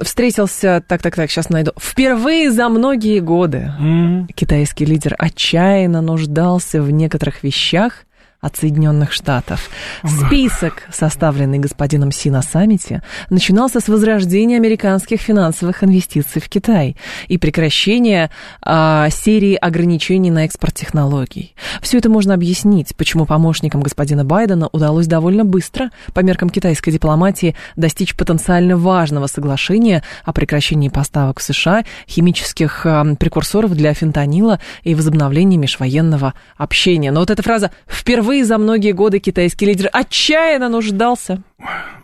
встретился, 0.00 0.82
так-так-так, 0.86 1.30
сейчас 1.30 1.50
найду, 1.50 1.70
впервые 1.78 2.50
за 2.50 2.68
многие 2.68 3.20
годы 3.20 3.72
mm-hmm. 3.80 4.32
китайский 4.34 4.86
лидер 4.86 5.14
отчаянно 5.16 6.02
нуждался 6.02 6.82
в 6.82 6.90
некоторых 6.90 7.44
вещах, 7.44 8.04
от 8.42 8.56
Соединенных 8.56 9.12
Штатов. 9.12 9.70
Список, 10.04 10.82
составленный 10.92 11.60
господином 11.60 12.10
Си 12.10 12.28
на 12.28 12.42
саммите, 12.42 13.00
начинался 13.30 13.78
с 13.78 13.86
возрождения 13.86 14.56
американских 14.56 15.20
финансовых 15.20 15.84
инвестиций 15.84 16.42
в 16.42 16.48
Китай 16.48 16.96
и 17.28 17.38
прекращения 17.38 18.32
а, 18.60 19.08
серии 19.10 19.54
ограничений 19.54 20.32
на 20.32 20.44
экспорт 20.44 20.74
технологий. 20.74 21.54
Все 21.82 21.98
это 21.98 22.10
можно 22.10 22.34
объяснить, 22.34 22.96
почему 22.96 23.26
помощникам 23.26 23.80
господина 23.80 24.24
Байдена 24.24 24.68
удалось 24.72 25.06
довольно 25.06 25.44
быстро, 25.44 25.90
по 26.12 26.18
меркам 26.18 26.50
китайской 26.50 26.90
дипломатии, 26.90 27.54
достичь 27.76 28.16
потенциально 28.16 28.76
важного 28.76 29.28
соглашения 29.28 30.02
о 30.24 30.32
прекращении 30.32 30.88
поставок 30.88 31.38
в 31.38 31.44
США 31.44 31.84
химических 32.08 32.84
а, 32.86 33.14
прекурсоров 33.14 33.72
для 33.72 33.94
фентанила 33.94 34.58
и 34.82 34.96
возобновлении 34.96 35.56
межвоенного 35.56 36.34
общения. 36.56 37.12
Но 37.12 37.20
вот 37.20 37.30
эта 37.30 37.44
фраза 37.44 37.70
«впервые 37.86 38.31
впервые 38.32 38.44
за 38.44 38.58
многие 38.58 38.92
годы 38.92 39.18
китайский 39.18 39.66
лидер 39.66 39.88
отчаянно 39.92 40.68
нуждался. 40.68 41.42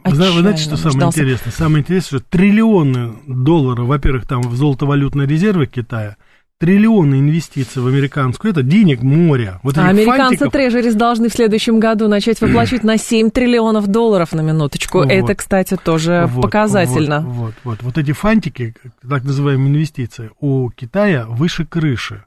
Отчаянно 0.02 0.32
Вы 0.32 0.40
знаете, 0.40 0.62
что 0.62 0.76
самое 0.76 0.94
нуждался. 0.94 1.20
интересное? 1.20 1.52
Самое 1.52 1.82
интересное, 1.82 2.18
что 2.20 2.28
триллионы 2.28 3.12
долларов, 3.26 3.86
во-первых, 3.86 4.26
там 4.26 4.42
в 4.42 4.54
золотовалютные 4.56 5.26
резервы 5.26 5.66
Китая, 5.66 6.16
триллионы 6.58 7.20
инвестиций 7.20 7.80
в 7.82 7.86
американскую, 7.86 8.52
это 8.52 8.62
денег 8.62 9.02
море. 9.02 9.58
Вот 9.62 9.78
а 9.78 9.88
американцы 9.88 10.38
фантиков... 10.38 10.52
трежерис 10.52 10.94
должны 10.94 11.28
в 11.28 11.32
следующем 11.32 11.80
году 11.80 12.08
начать 12.08 12.40
выплачивать 12.42 12.84
на 12.84 12.98
7 12.98 13.30
триллионов 13.30 13.86
долларов 13.86 14.32
на 14.32 14.42
минуточку. 14.42 14.98
Вот, 14.98 15.10
это, 15.10 15.34
кстати, 15.34 15.78
тоже 15.82 16.28
вот, 16.30 16.42
показательно. 16.42 17.20
Вот, 17.20 17.54
вот, 17.64 17.78
вот. 17.80 17.82
Вот 17.82 17.98
эти 17.98 18.12
фантики, 18.12 18.74
так 19.08 19.24
называемые 19.24 19.70
инвестиции, 19.70 20.30
у 20.40 20.68
Китая 20.70 21.24
выше 21.26 21.64
крыши. 21.64 22.24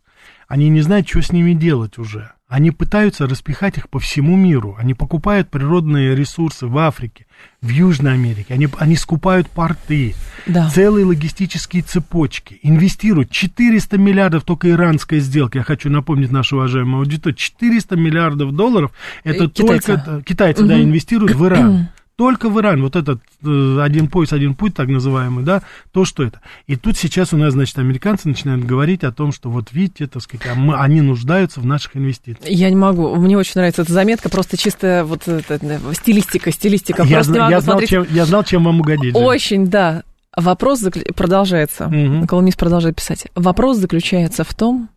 Они 0.48 0.70
не 0.70 0.81
знают, 0.81 1.08
что 1.08 1.22
с 1.22 1.31
ними 1.31 1.53
делать 1.53 1.98
уже. 1.98 2.31
Они 2.51 2.72
пытаются 2.72 3.27
распихать 3.27 3.77
их 3.77 3.89
по 3.89 3.98
всему 3.98 4.36
миру. 4.36 4.75
Они 4.77 4.93
покупают 4.93 5.50
природные 5.50 6.13
ресурсы 6.17 6.67
в 6.67 6.77
Африке, 6.77 7.25
в 7.62 7.70
Южной 7.70 8.15
Америке. 8.15 8.53
Они, 8.53 8.67
они 8.77 8.98
скупают 8.98 9.50
порты, 9.50 10.15
да. 10.46 10.70
целые 10.70 11.05
логистические 11.05 11.81
цепочки. 11.81 12.60
Инвестируют 12.62 13.31
400 13.31 13.98
миллиардов 13.98 14.43
только 14.43 14.70
иранской 14.70 15.22
сделки. 15.22 15.60
Я 15.60 15.63
хочу 15.63 15.89
напомнить 15.89 16.29
нашу 16.29 16.58
уважаемую 16.58 17.00
аудиторию. 17.00 17.38
400 17.38 17.96
миллиардов 17.96 18.53
долларов 18.53 18.91
это 19.24 19.48
китайцы. 19.48 19.96
только... 19.96 20.22
Китайцы, 20.24 20.63
угу. 20.63 20.67
да, 20.72 20.84
инвестируют 20.84 21.34
в 21.34 21.46
Иран. 21.46 21.88
Только 22.22 22.50
в 22.50 22.60
Иран, 22.60 22.84
вот 22.84 22.96
этот 22.96 23.20
э, 23.44 23.78
один 23.82 24.08
пояс, 24.08 24.32
один 24.32 24.54
путь, 24.54 24.75
так 24.75 24.90
называемый, 24.90 25.44
да, 25.44 25.63
то, 25.92 26.06
что 26.06 26.22
это. 26.22 26.40
И 26.68 26.75
тут 26.75 26.96
сейчас 26.96 27.34
у 27.34 27.38
нас, 27.38 27.54
значит, 27.54 27.80
американцы 27.80 28.28
начинают 28.28 28.63
говорить 28.63 29.04
о 29.04 29.12
том, 29.12 29.32
что 29.32 29.50
вот 29.50 29.72
видите, 29.72 30.06
так 30.06 30.22
сказать, 30.22 30.46
а 30.46 30.54
мы, 30.54 30.75
они 30.75 31.01
нуждаются 31.01 31.60
в 31.62 31.66
наших 31.66 31.98
инвестициях. 31.98 32.48
Я 32.48 32.70
не 32.70 32.75
могу, 32.75 33.16
мне 33.16 33.36
очень 33.40 33.54
нравится 33.56 33.82
эта 33.82 33.92
заметка, 33.92 34.30
просто 34.30 34.56
чисто 34.56 35.04
вот 35.04 35.28
это, 35.28 35.80
стилистика, 35.94 36.51
стилистика. 36.51 37.01
Я, 37.01 37.24
зна- 37.24 37.50
я, 37.50 37.60
знал, 37.60 37.82
чем, 37.82 38.06
я 38.12 38.25
знал, 38.25 38.44
чем 38.44 38.66
вам 38.66 38.82
угодить. 38.82 39.16
Очень, 39.16 39.66
да. 39.66 40.04
Вопрос 40.38 40.78
заклю... 40.78 41.01
продолжается. 41.16 41.88
Угу. 41.88 42.28
Колумнист 42.28 42.60
продолжает 42.60 42.98
писать. 42.98 43.30
Вопрос 43.34 43.78
заключается 43.78 44.44
в 44.44 44.54
том, 44.54 44.90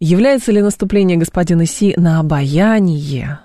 является 0.00 0.50
ли 0.50 0.60
наступление 0.60 1.16
господина 1.16 1.64
Си 1.64 1.94
на 1.96 2.18
обаяние 2.18 3.38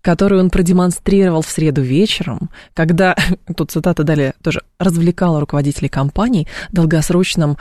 которую 0.00 0.40
он 0.40 0.50
продемонстрировал 0.50 1.42
в 1.42 1.48
среду 1.48 1.82
вечером, 1.82 2.50
когда, 2.74 3.16
тут 3.56 3.70
цитата 3.70 4.04
далее 4.04 4.34
тоже, 4.42 4.62
развлекал 4.78 5.38
руководителей 5.40 5.88
компании 5.88 6.46
долгосрочным 6.70 7.56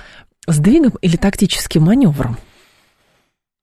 сдвигом 0.48 0.94
или 1.02 1.18
тактическим 1.18 1.84
маневром. 1.84 2.38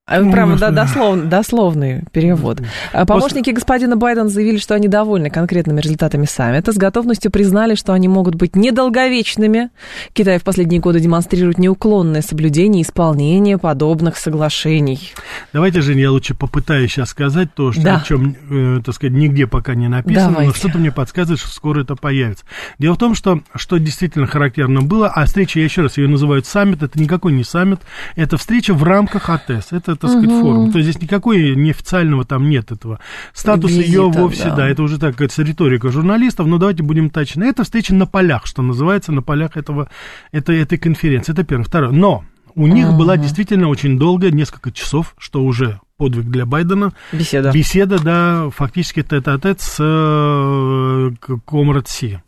А, 0.09 0.23
Прямо 0.31 0.57
да, 0.57 0.71
дослов, 0.71 1.29
дословный 1.29 2.03
перевод. 2.13 2.63
А 2.95 3.05
помощники 3.05 3.51
господина 3.51 3.95
Байдена 3.95 4.31
заявили, 4.31 4.57
что 4.57 4.75
они 4.75 4.89
довольны 4.89 5.29
конкретными 5.29 5.83
результатами 5.83 6.25
саммита, 6.25 6.73
с 6.73 6.77
готовностью 6.77 7.31
признали, 7.31 7.75
что 7.75 7.93
они 7.93 8.09
могут 8.09 8.35
быть 8.35 8.57
недолговечными. 8.57 9.69
Китай 10.15 10.39
в 10.39 10.45
последние 10.45 10.81
годы 10.81 11.01
демонстрирует 11.01 11.59
неуклонное 11.59 12.23
соблюдение 12.23 12.81
и 12.81 12.85
исполнение 12.87 13.59
подобных 13.59 14.17
соглашений. 14.17 15.13
Давайте, 15.53 15.83
Женя, 15.83 16.01
я 16.03 16.11
лучше 16.11 16.35
попытаюсь 16.35 16.91
сейчас 16.91 17.11
сказать 17.11 17.53
то, 17.55 17.73
что, 17.73 17.83
да. 17.83 17.97
о 17.97 18.01
чем, 18.01 18.35
э, 18.51 18.81
так 18.83 18.95
сказать, 18.95 19.15
нигде 19.15 19.47
пока 19.47 19.75
не 19.75 19.89
написано, 19.89 20.31
Давайте. 20.31 20.49
но 20.49 20.55
что-то 20.55 20.79
мне 20.79 20.91
подсказывает, 20.91 21.39
что 21.39 21.51
скоро 21.51 21.83
это 21.83 21.97
появится. 21.97 22.47
Дело 22.79 22.95
в 22.95 22.99
том, 22.99 23.15
что, 23.15 23.43
что 23.55 23.77
действительно 23.77 24.27
характерно 24.27 24.81
было, 24.81 25.09
а 25.09 25.27
встреча, 25.27 25.59
я 25.59 25.67
еще 25.67 25.83
раз 25.83 25.99
ее 25.99 26.09
называют 26.09 26.47
саммит, 26.47 26.83
это 26.83 26.99
никакой 26.99 27.33
не 27.33 27.45
саммит, 27.45 27.81
это 28.17 28.39
встреча 28.39 28.73
в 28.73 28.83
рамках 28.83 29.29
АТЭС. 29.29 29.73
Это 29.73 29.98
так 29.99 30.11
сказать, 30.11 30.31
угу. 30.31 30.41
форум. 30.41 30.73
То 30.73 30.79
есть 30.79 30.91
здесь 30.91 31.03
никакой 31.03 31.55
неофициального 31.57 32.25
там 32.25 32.49
нет 32.49 32.73
этого. 32.73 32.99
Статус 33.33 33.71
ее 33.71 34.11
вовсе, 34.11 34.45
да. 34.45 34.57
да, 34.57 34.69
это 34.69 34.83
уже 34.83 34.99
так, 34.99 35.21
это 35.21 35.43
риторика 35.43 35.91
журналистов, 35.91 36.47
но 36.47 36.59
давайте 36.59 36.83
будем 36.83 37.11
точны. 37.11 37.45
Это 37.45 37.65
встреча 37.65 37.95
на 37.95 38.07
полях, 38.07 38.47
что 38.47 38.63
называется, 38.63 39.13
на 39.13 39.23
полях 39.23 39.57
этого, 39.57 39.89
этой, 40.33 40.61
этой 40.61 40.79
конференции. 40.79 41.33
Это 41.33 41.45
первое. 41.45 41.65
Второе. 41.65 41.91
Но 41.91 42.25
у 42.55 42.67
них 42.67 42.89
угу. 42.89 42.99
была 42.99 43.17
действительно 43.17 43.69
очень 43.69 43.99
долгая, 43.99 44.31
несколько 44.31 44.73
часов, 44.73 45.15
что 45.19 45.45
уже 45.45 45.81
подвиг 45.97 46.27
для 46.27 46.47
Байдена. 46.47 46.93
Беседа. 47.13 47.53
Беседа, 47.53 48.03
да, 48.03 48.51
фактически 48.51 49.03
тет-а-тет 49.03 49.61
с 49.61 49.77
э, 49.79 51.11
Комрад 51.45 51.89
Си. 51.89 52.21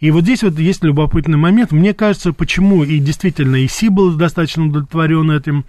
И 0.00 0.10
вот 0.10 0.24
здесь 0.24 0.42
вот 0.42 0.58
есть 0.58 0.84
любопытный 0.84 1.38
момент. 1.38 1.72
Мне 1.72 1.94
кажется, 1.94 2.32
почему 2.32 2.84
и 2.84 2.98
действительно 2.98 3.56
и 3.56 3.68
Си 3.68 3.88
был 3.88 4.14
достаточно 4.14 4.66
удовлетворен 4.66 5.30
этим, 5.30 5.64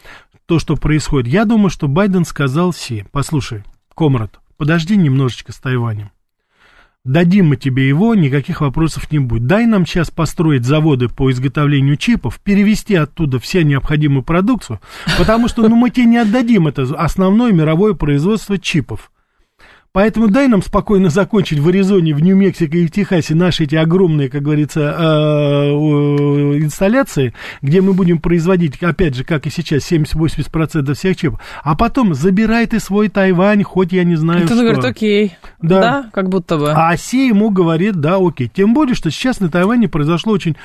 то, 0.45 0.59
что 0.59 0.75
происходит. 0.75 1.31
Я 1.31 1.45
думаю, 1.45 1.69
что 1.69 1.87
Байден 1.87 2.25
сказал 2.25 2.73
Си, 2.73 3.05
послушай, 3.11 3.63
Комрад, 3.95 4.39
подожди 4.57 4.95
немножечко 4.95 5.51
с 5.51 5.57
Тайванем. 5.57 6.11
Дадим 7.05 7.47
мы 7.47 7.57
тебе 7.57 7.85
его, 7.85 8.15
никаких 8.15 8.61
вопросов 8.61 9.11
не 9.11 9.19
будет. 9.19 9.45
Дай 9.45 9.65
нам 9.65 9.85
сейчас 9.85 10.09
построить 10.09 10.63
заводы 10.63 11.09
по 11.09 11.29
изготовлению 11.31 11.97
чипов, 11.97 12.39
перевести 12.39 12.95
оттуда 12.95 13.39
все 13.39 13.65
необходимую 13.65 14.23
продукцию, 14.23 14.79
потому 15.17 15.49
что 15.49 15.67
ну, 15.67 15.75
мы 15.75 15.89
тебе 15.89 16.05
не 16.05 16.17
отдадим 16.17 16.65
это 16.67 16.83
основное 16.95 17.51
мировое 17.51 17.93
производство 17.93 18.57
чипов. 18.57 19.11
Поэтому 19.93 20.27
дай 20.27 20.47
нам 20.47 20.63
спокойно 20.63 21.11
закончить 21.11 21.59
в 21.59 21.67
Аризоне, 21.67 22.15
в 22.15 22.19
Нью-Мексико 22.19 22.75
и 22.77 22.87
в 22.87 22.91
Техасе 22.91 23.35
наши 23.35 23.65
эти 23.65 23.75
огромные, 23.75 24.27
как 24.27 24.41
говорится, 24.41 24.95
э, 24.97 25.69
инсталляции, 26.63 27.35
где 27.61 27.79
мы 27.79 27.93
будем 27.93 28.17
производить, 28.17 28.81
опять 28.81 29.13
же, 29.13 29.23
как 29.23 29.45
и 29.45 29.51
сейчас, 29.51 29.83
70-80% 29.83 30.95
всех 30.95 31.15
чипов. 31.15 31.39
А 31.63 31.75
потом 31.75 32.15
забирай 32.15 32.65
ты 32.65 32.79
свой 32.79 33.07
Тайвань, 33.07 33.61
хоть 33.61 33.91
я 33.91 34.03
не 34.03 34.15
знаю. 34.15 34.47
Он 34.49 34.57
говорит, 34.57 34.83
окей. 34.83 35.35
Да. 35.61 35.79
да, 35.79 36.09
как 36.11 36.27
будто 36.27 36.57
бы. 36.57 36.71
А 36.71 36.97
Си 36.97 37.27
ему 37.27 37.51
говорит, 37.51 37.93
да, 37.97 38.17
окей. 38.19 38.49
Тем 38.51 38.73
более, 38.73 38.95
что 38.95 39.11
сейчас 39.11 39.41
на 39.41 39.49
Тайване 39.49 39.89
произошло 39.89 40.33
очень 40.33 40.57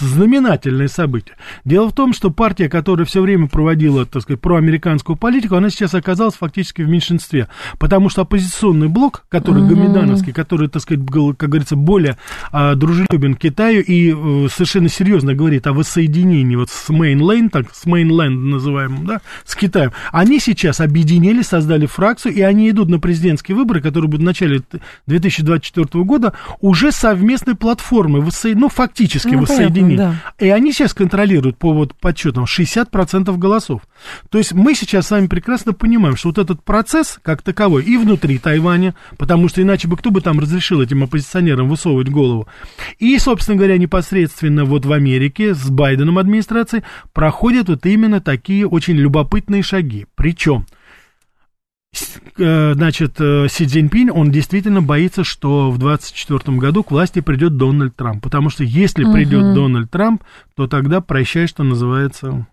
знаменательное 0.00 0.88
событие. 0.88 1.36
Дело 1.64 1.88
в 1.88 1.92
том, 1.92 2.12
что 2.12 2.30
партия, 2.30 2.68
которая 2.68 3.06
все 3.06 3.20
время 3.20 3.48
проводила, 3.48 4.06
так 4.06 4.22
сказать, 4.22 4.40
проамериканскую 4.40 5.16
политику, 5.16 5.56
она 5.56 5.70
сейчас 5.70 5.94
оказалась 5.94 6.34
фактически 6.34 6.82
в 6.82 6.88
меньшинстве, 6.88 7.48
потому 7.78 8.08
что 8.08 8.22
оппозиционный 8.22 8.88
блок, 8.88 9.24
который 9.28 9.62
mm-hmm. 9.62 9.68
гомедановский, 9.68 10.32
который, 10.32 10.68
так 10.68 10.82
сказать, 10.82 11.04
как 11.36 11.48
говорится, 11.48 11.76
более 11.76 12.18
а, 12.52 12.74
дружелюбен 12.74 13.34
Китаю 13.34 13.82
и 13.82 14.12
а, 14.12 14.48
совершенно 14.50 14.88
серьезно 14.88 15.34
говорит 15.34 15.66
о 15.66 15.72
воссоединении 15.72 16.56
вот 16.56 16.70
с 16.70 16.90
Mainland, 16.90 17.50
так, 17.50 17.74
с 17.74 17.86
Mainland 17.86 18.30
называемым, 18.30 19.06
да, 19.06 19.20
с 19.44 19.54
Китаем, 19.54 19.92
они 20.12 20.40
сейчас 20.40 20.80
объединились, 20.80 21.46
создали 21.46 21.86
фракцию, 21.86 22.34
и 22.34 22.40
они 22.42 22.70
идут 22.70 22.88
на 22.88 22.98
президентские 22.98 23.56
выборы, 23.56 23.80
которые 23.80 24.08
будут 24.08 24.22
в 24.22 24.26
начале 24.26 24.62
2024 25.06 26.04
года, 26.04 26.34
уже 26.60 26.92
совместной 26.92 27.54
платформы, 27.54 28.20
воссо... 28.20 28.50
ну, 28.54 28.68
фактически 28.68 29.34
ну, 29.34 29.40
воссоединения 29.40 29.67
соединений. 29.68 29.96
Да. 29.96 30.14
И 30.38 30.48
они 30.48 30.72
сейчас 30.72 30.94
контролируют 30.94 31.58
по 31.58 31.72
вот 31.72 31.94
подсчетам 31.94 32.44
60% 32.44 33.36
голосов. 33.36 33.82
То 34.30 34.38
есть 34.38 34.52
мы 34.52 34.74
сейчас 34.74 35.08
с 35.08 35.10
вами 35.10 35.26
прекрасно 35.26 35.72
понимаем, 35.72 36.16
что 36.16 36.28
вот 36.28 36.38
этот 36.38 36.62
процесс 36.62 37.18
как 37.22 37.42
таковой 37.42 37.84
и 37.84 37.96
внутри 37.96 38.38
Тайваня, 38.38 38.94
потому 39.16 39.48
что 39.48 39.62
иначе 39.62 39.88
бы 39.88 39.96
кто 39.96 40.10
бы 40.10 40.20
там 40.20 40.40
разрешил 40.40 40.80
этим 40.80 41.02
оппозиционерам 41.04 41.68
высовывать 41.68 42.08
голову, 42.08 42.48
и, 42.98 43.18
собственно 43.18 43.56
говоря, 43.56 43.78
непосредственно 43.78 44.64
вот 44.64 44.84
в 44.84 44.92
Америке 44.92 45.54
с 45.54 45.68
Байденом 45.70 46.18
администрацией 46.18 46.84
проходят 47.12 47.68
вот 47.68 47.86
именно 47.86 48.20
такие 48.20 48.66
очень 48.66 48.96
любопытные 48.96 49.62
шаги. 49.62 50.06
Причем 50.14 50.66
значит, 52.36 53.20
э, 53.20 53.48
Си 53.48 53.66
Цзиньпинь, 53.66 54.10
он 54.10 54.30
действительно 54.30 54.82
боится, 54.82 55.24
что 55.24 55.70
в 55.70 55.78
2024 55.78 56.58
году 56.58 56.84
к 56.84 56.90
власти 56.90 57.20
придет 57.20 57.56
Дональд 57.56 57.96
Трамп. 57.96 58.22
Потому 58.22 58.50
что 58.50 58.64
если 58.64 59.04
угу. 59.04 59.12
придет 59.14 59.54
Дональд 59.54 59.90
Трамп, 59.90 60.22
то 60.54 60.66
тогда 60.66 61.00
прощай, 61.00 61.46
что 61.46 61.64
называется... 61.64 62.46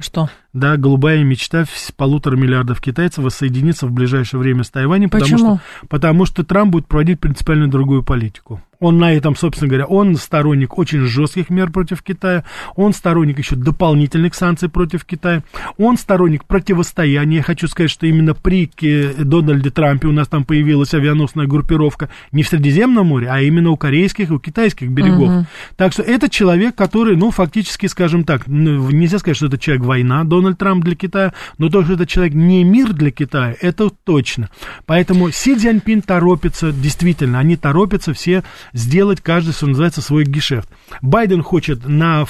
Что? 0.00 0.28
Да, 0.52 0.76
голубая 0.76 1.24
мечта 1.24 1.64
полутора 1.96 2.36
миллиардов 2.36 2.80
китайцев 2.80 3.24
воссоединиться 3.24 3.86
в 3.86 3.92
ближайшее 3.92 4.38
время 4.38 4.64
с 4.64 4.70
Тайванем, 4.70 5.08
потому 5.08 5.38
что, 5.38 5.60
потому 5.88 6.26
что 6.26 6.44
Трамп 6.44 6.72
будет 6.72 6.86
проводить 6.86 7.20
принципиально 7.20 7.70
другую 7.70 8.02
политику. 8.02 8.60
Он 8.82 8.98
на 8.98 9.14
этом, 9.14 9.36
собственно 9.36 9.68
говоря, 9.68 9.86
он 9.86 10.16
сторонник 10.16 10.76
очень 10.76 11.02
жестких 11.02 11.50
мер 11.50 11.70
против 11.70 12.02
Китая, 12.02 12.42
он 12.74 12.92
сторонник 12.92 13.38
еще 13.38 13.54
дополнительных 13.54 14.34
санкций 14.34 14.68
против 14.68 15.04
Китая, 15.04 15.44
он 15.78 15.96
сторонник 15.96 16.44
противостояния. 16.44 17.36
Я 17.36 17.42
хочу 17.44 17.68
сказать, 17.68 17.92
что 17.92 18.06
именно 18.06 18.34
при 18.34 18.68
Дональде 19.22 19.70
Трампе 19.70 20.08
у 20.08 20.12
нас 20.12 20.26
там 20.26 20.44
появилась 20.44 20.92
авианосная 20.94 21.46
группировка 21.46 22.08
не 22.32 22.42
в 22.42 22.48
Средиземном 22.48 23.06
море, 23.06 23.28
а 23.30 23.40
именно 23.40 23.70
у 23.70 23.76
корейских 23.76 24.30
и 24.30 24.32
у 24.32 24.40
китайских 24.40 24.90
берегов. 24.90 25.30
Угу. 25.30 25.46
Так 25.76 25.92
что 25.92 26.02
это 26.02 26.28
человек, 26.28 26.74
который, 26.74 27.16
ну, 27.16 27.30
фактически, 27.30 27.86
скажем 27.86 28.24
так, 28.24 28.48
ну, 28.48 28.90
нельзя 28.90 29.20
сказать, 29.20 29.36
что 29.36 29.46
это 29.46 29.58
человек 29.58 29.84
война, 29.84 30.24
Дональд 30.24 30.41
Трамп 30.54 30.84
для 30.84 30.94
Китая, 30.94 31.32
но 31.58 31.68
то, 31.68 31.82
что 31.84 31.94
это 31.94 32.06
человек 32.06 32.34
не 32.34 32.64
мир 32.64 32.92
для 32.92 33.10
Китая, 33.10 33.56
это 33.60 33.90
точно. 33.90 34.50
Поэтому 34.86 35.30
Си 35.30 35.56
Цзяньпин 35.56 36.02
торопится, 36.02 36.72
действительно, 36.72 37.38
они 37.38 37.56
торопятся 37.56 38.12
все 38.12 38.42
сделать 38.72 39.20
каждый, 39.20 39.52
что 39.52 39.66
называется, 39.66 40.02
свой 40.02 40.24
гешефт. 40.24 40.68
Байден 41.00 41.42
хочет 41.42 41.86
на 41.86 42.24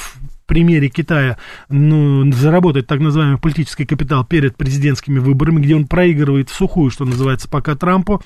примере 0.53 0.91
Китая 0.91 1.39
ну, 1.71 2.31
заработать 2.31 2.87
так 2.87 3.01
называемый 3.01 3.39
политический 3.39 3.87
капитал 3.87 4.23
перед 4.23 4.55
президентскими 4.55 5.19
выборами, 5.19 5.63
где 5.63 5.75
он 5.75 5.87
проигрывает 5.87 6.51
в 6.51 6.55
сухую, 6.55 6.91
что 6.91 7.07
называется, 7.07 7.49
пока 7.49 7.75
Трампу. 7.75 8.21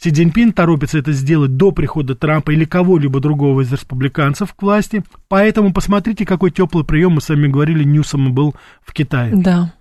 Си 0.00 0.12
Цзиньпин 0.12 0.52
торопится 0.52 0.98
это 0.98 1.10
сделать 1.10 1.56
до 1.56 1.72
прихода 1.72 2.14
Трампа 2.14 2.52
или 2.52 2.64
кого-либо 2.64 3.18
другого 3.18 3.62
из 3.62 3.72
республиканцев 3.72 4.54
к 4.54 4.62
власти. 4.62 5.02
Поэтому 5.26 5.72
посмотрите, 5.72 6.24
какой 6.24 6.52
теплый 6.52 6.84
прием, 6.84 7.14
мы 7.14 7.20
с 7.20 7.28
вами 7.28 7.48
говорили, 7.48 7.82
Ньюсом 7.82 8.32
был 8.32 8.54
в 8.86 8.92
Китае. 8.92 9.32
Да 9.34 9.72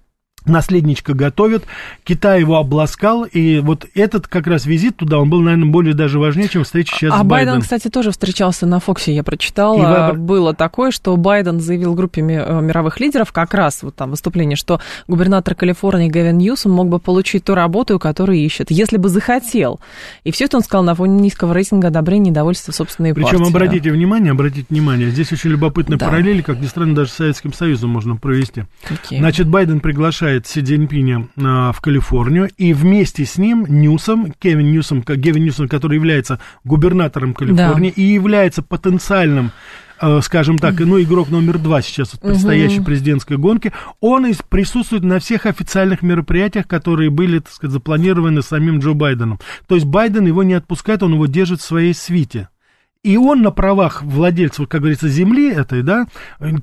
наследничка 0.47 1.13
готовят, 1.13 1.65
Китай 2.03 2.39
его 2.39 2.57
обласкал, 2.57 3.23
и 3.23 3.59
вот 3.59 3.85
этот 3.93 4.27
как 4.27 4.47
раз 4.47 4.65
визит 4.65 4.97
туда, 4.97 5.19
он 5.19 5.29
был, 5.29 5.41
наверное, 5.41 5.69
более 5.69 5.93
даже 5.93 6.19
важнее, 6.19 6.47
чем 6.47 6.63
встреча 6.63 6.95
сейчас 6.95 7.13
а 7.13 7.19
с 7.19 7.23
Байденом. 7.23 7.55
Байден, 7.55 7.61
кстати, 7.61 7.89
тоже 7.89 8.11
встречался 8.11 8.65
на 8.65 8.79
Фоксе, 8.79 9.13
я 9.13 9.23
прочитала, 9.23 10.13
и 10.13 10.17
было 10.17 10.53
такое, 10.53 10.91
что 10.91 11.15
Байден 11.17 11.59
заявил 11.59 11.93
группе 11.93 12.21
э, 12.21 12.61
мировых 12.61 12.99
лидеров, 12.99 13.31
как 13.31 13.53
раз 13.53 13.83
вот 13.83 13.95
там 13.95 14.11
выступление, 14.11 14.55
что 14.55 14.79
губернатор 15.07 15.55
Калифорнии 15.55 16.09
Гевин 16.09 16.37
Ньюсом 16.37 16.71
мог 16.71 16.87
бы 16.87 16.99
получить 16.99 17.43
ту 17.43 17.55
работу, 17.55 17.99
которую 17.99 18.37
ищет, 18.37 18.71
если 18.71 18.97
бы 18.97 19.09
захотел. 19.09 19.79
И 20.23 20.31
все 20.31 20.45
это 20.45 20.57
он 20.57 20.63
сказал 20.63 20.83
на 20.83 20.95
фоне 20.95 21.19
низкого 21.19 21.53
рейтинга 21.53 21.87
одобрения 21.87 22.27
и 22.27 22.29
недовольства 22.29 22.71
собственной 22.71 23.13
Причем, 23.13 23.39
партии. 23.39 23.49
обратите 23.49 23.91
внимание, 23.91 24.31
обратите 24.31 24.65
внимание, 24.69 25.09
здесь 25.09 25.31
очень 25.31 25.51
любопытная 25.51 25.97
да. 25.97 26.05
параллель, 26.05 26.41
как 26.43 26.59
ни 26.59 26.65
странно, 26.65 26.95
даже 26.95 27.11
с 27.11 27.13
Советским 27.13 27.53
Союзом 27.53 27.89
можно 27.89 28.15
провести. 28.15 28.63
Okay. 28.89 29.19
Значит, 29.19 29.47
Байден 29.47 29.79
приглашает 29.79 30.26
приезжает 30.27 30.47
Си 30.47 30.61
Цзиньпиня 30.61 31.29
а, 31.37 31.71
в 31.71 31.79
Калифорнию, 31.81 32.49
и 32.57 32.73
вместе 32.73 33.25
с 33.25 33.37
ним 33.37 33.65
Ньюсом, 33.67 34.33
Кевин 34.39 34.71
Ньюсом, 34.71 35.03
Гевин 35.07 35.43
Ньюсом, 35.43 35.67
который 35.69 35.95
является 35.95 36.39
губернатором 36.63 37.33
Калифорнии 37.33 37.93
да. 37.95 38.01
и 38.01 38.05
является 38.05 38.61
потенциальным 38.61 39.51
а, 39.99 40.21
скажем 40.21 40.59
так, 40.59 40.79
ну, 40.79 41.01
игрок 41.01 41.29
номер 41.29 41.57
два 41.57 41.81
сейчас 41.81 42.09
в 42.09 42.19
предстоящей 42.19 42.79
угу. 42.79 42.85
президентской 42.85 43.37
гонке, 43.37 43.73
он 43.99 44.27
присутствует 44.49 45.03
на 45.03 45.19
всех 45.19 45.47
официальных 45.47 46.03
мероприятиях, 46.03 46.67
которые 46.67 47.09
были, 47.09 47.39
так 47.39 47.51
сказать, 47.51 47.73
запланированы 47.73 48.43
самим 48.43 48.77
Джо 48.79 48.93
Байденом. 48.93 49.39
То 49.67 49.73
есть 49.73 49.87
Байден 49.87 50.27
его 50.27 50.43
не 50.43 50.53
отпускает, 50.53 51.01
он 51.01 51.13
его 51.13 51.25
держит 51.25 51.61
в 51.61 51.65
своей 51.65 51.95
свите. 51.95 52.49
И 53.07 53.15
он 53.15 53.41
на 53.41 53.51
правах 53.51 54.03
владельца, 54.03 54.65
как 54.65 54.81
говорится, 54.81 55.07
земли 55.07 55.49
этой, 55.49 55.81
да, 55.81 56.07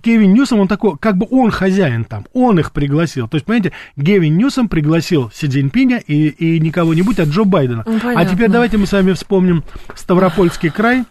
Кевин 0.03 0.35
Ньюсом, 0.35 0.61
он 0.61 0.69
такой, 0.69 0.99
как 0.99 1.17
бы 1.17 1.27
он 1.31 1.51
хозяин 1.51 2.05
там, 2.05 2.27
он 2.35 2.59
их 2.61 2.71
пригласил. 2.73 3.29
То 3.29 3.37
есть, 3.37 3.47
понимаете, 3.47 3.73
Кевин 3.97 4.37
Ньюсом 4.37 4.69
пригласил 4.69 5.31
Си 5.33 5.49
Цзиньпиня 5.49 6.03
и, 6.07 6.29
и 6.29 6.61
не 6.61 6.71
кого-нибудь, 6.71 7.19
а 7.19 7.25
Джо 7.25 7.45
Байдена. 7.45 7.83
Ну, 7.87 7.99
а 8.15 8.27
теперь 8.27 8.51
давайте 8.51 8.77
мы 8.77 8.87
с 8.87 8.93
вами 8.93 9.13
вспомним 9.13 9.65
Ставропольский 9.95 10.69
край, 10.69 11.05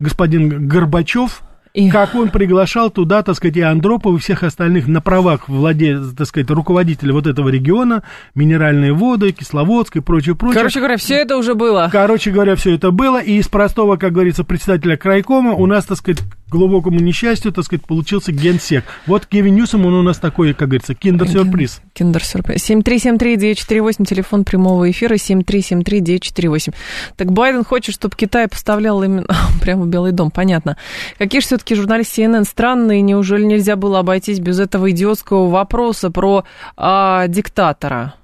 господин 0.00 0.68
Горбачев, 0.68 1.40
и... 1.74 1.90
Как 1.98 2.14
он 2.14 2.30
приглашал 2.30 2.90
туда, 2.90 3.22
так 3.22 3.36
сказать, 3.36 3.56
и 3.56 3.60
Андропова, 3.60 4.16
и 4.16 4.20
всех 4.20 4.42
остальных 4.42 4.86
на 4.86 5.00
правах 5.00 5.48
владе, 5.48 6.00
так 6.16 6.26
сказать, 6.26 6.50
руководителя 6.50 7.12
вот 7.12 7.26
этого 7.26 7.48
региона, 7.48 8.02
минеральные 8.34 8.92
воды, 8.92 9.32
Кисловодск 9.32 9.96
и 9.96 10.00
прочее, 10.00 10.34
прочее. 10.34 10.58
Короче 10.58 10.80
говоря, 10.80 10.96
все 10.96 11.16
это 11.16 11.36
уже 11.36 11.54
было. 11.54 11.88
Короче 11.90 12.30
говоря, 12.30 12.56
все 12.56 12.74
это 12.74 12.90
было, 12.90 13.20
и 13.20 13.38
из 13.38 13.48
простого, 13.48 13.96
как 13.96 14.12
говорится, 14.12 14.44
председателя 14.44 14.96
крайкома 14.96 15.52
у 15.52 15.66
нас, 15.66 15.84
так 15.84 15.98
сказать, 15.98 16.22
глубокому 16.48 17.00
несчастью, 17.00 17.52
так 17.52 17.64
сказать, 17.64 17.84
получился 17.84 18.32
генсек. 18.32 18.84
Вот 19.06 19.26
Кевин 19.26 19.54
Ньюсом, 19.54 19.86
он 19.86 19.94
у 19.94 20.02
нас 20.02 20.18
такой, 20.18 20.54
как 20.54 20.68
говорится, 20.68 20.94
киндер-сюрприз. 20.94 21.80
Киндер-сюрприз. 21.92 22.70
7373948, 22.70 24.04
телефон 24.04 24.44
прямого 24.44 24.90
эфира, 24.90 25.14
7373948. 25.14 26.74
Так 27.16 27.32
Байден 27.32 27.64
хочет, 27.64 27.94
чтобы 27.94 28.16
Китай 28.16 28.48
поставлял 28.48 29.02
именно 29.02 29.26
прямо 29.60 29.84
в 29.84 29.88
Белый 29.88 30.12
дом, 30.12 30.30
понятно. 30.30 30.76
Какие 31.18 31.40
же 31.40 31.46
все-таки 31.46 31.74
журналисты 31.74 32.22
CNN 32.22 32.44
странные, 32.44 33.02
неужели 33.02 33.44
нельзя 33.44 33.76
было 33.76 34.00
обойтись 34.00 34.40
без 34.40 34.58
этого 34.58 34.90
идиотского 34.90 35.48
вопроса 35.48 36.10
про 36.10 36.44
а, 36.76 37.26
диктатора? 37.28 38.14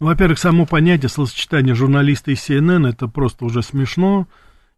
Ну, 0.00 0.06
во-первых, 0.06 0.38
само 0.38 0.66
понятие 0.66 1.08
словосочетания 1.08 1.74
журналиста 1.74 2.30
и 2.30 2.34
CNN, 2.34 2.88
это 2.88 3.06
просто 3.06 3.44
уже 3.44 3.62
смешно 3.62 4.26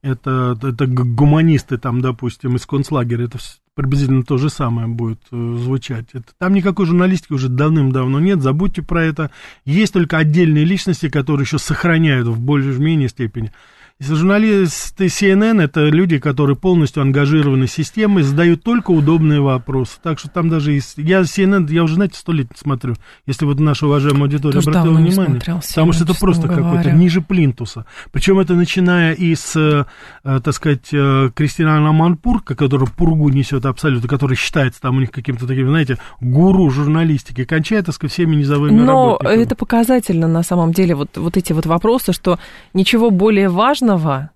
это, 0.05 0.59
это 0.63 0.87
гуманисты 0.87 1.79
там, 1.79 2.01
допустим, 2.03 2.57
из 2.57 2.67
концлагеря, 2.67 3.25
это 3.25 3.39
приблизительно 3.75 4.23
то 4.23 4.37
же 4.37 4.51
самое 4.51 4.87
будет 4.87 5.21
э, 5.33 5.57
звучать. 5.59 6.07
Это, 6.13 6.27
там 6.39 6.53
никакой 6.53 6.87
журналистики 6.87 7.33
уже 7.33 7.49
давным-давно 7.49 8.21
нет, 8.21 8.43
забудьте 8.43 8.83
про 8.83 9.03
это. 9.03 9.31
Есть 9.65 9.95
только 9.95 10.19
отдельные 10.19 10.65
личности, 10.65 11.09
которые 11.09 11.45
еще 11.45 11.59
сохраняют 11.59 12.29
в 12.29 12.39
более-менее 12.39 13.09
степени 13.09 13.51
Журналисты 14.01 15.07
CNN 15.07 15.63
это 15.63 15.87
люди, 15.87 16.19
которые 16.19 16.57
полностью 16.57 17.01
ангажированы 17.01 17.69
системой, 17.69 18.25
задают 18.25 18.65
только 18.65 18.91
удобные 18.91 19.41
вопросы. 19.41 19.99
Так 20.03 20.19
что 20.19 20.29
там 20.29 20.49
даже 20.49 20.73
есть... 20.73 20.95
Я 20.97 21.21
CNN, 21.21 21.71
я 21.71 21.85
уже, 21.85 21.95
знаете, 21.95 22.19
сто 22.19 22.33
лет 22.33 22.49
смотрю, 22.57 22.97
если 23.25 23.45
вот 23.45 23.61
наша 23.61 23.87
уважаемая 23.87 24.25
аудитория 24.25 24.55
Тоже 24.55 24.71
обратила 24.71 24.95
внимание. 24.95 25.41
Смотрел, 25.41 25.61
потому 25.61 25.93
что 25.93 26.05
это 26.05 26.15
просто 26.19 26.49
какой-то 26.49 26.91
ниже 26.91 27.21
плинтуса. 27.21 27.87
Причем 28.11 28.41
это 28.41 28.55
начиная 28.55 29.13
из, 29.15 29.55
э, 29.55 29.85
э, 30.25 30.41
так 30.43 30.55
сказать, 30.55 30.89
э, 30.93 31.31
Кристиана 31.33 31.93
Манпурка, 31.93 32.57
который 32.57 32.89
пургу 32.89 33.29
несет 33.29 33.65
абсолютно, 33.65 34.09
который 34.09 34.37
считается 34.37 34.81
там 34.81 34.97
у 34.97 35.01
них 35.01 35.13
каким-то 35.13 35.47
таким, 35.47 35.69
знаете, 35.69 35.99
гуру 36.21 36.69
журналистики, 36.69 37.45
кончая, 37.45 37.85
так 37.85 37.95
сказать, 37.95 38.13
всеми 38.13 38.35
низовыми 38.35 38.81
Но 38.81 39.13
работниками. 39.13 39.43
это 39.45 39.55
показательно 39.55 40.27
на 40.27 40.43
самом 40.43 40.73
деле, 40.73 40.97
вот, 40.97 41.17
вот 41.17 41.37
эти 41.37 41.53
вот 41.53 41.65
вопросы, 41.67 42.13
что 42.13 42.41
ничего 42.73 43.13
более 43.13 43.49
важного 43.49 43.84
важного 43.85 44.31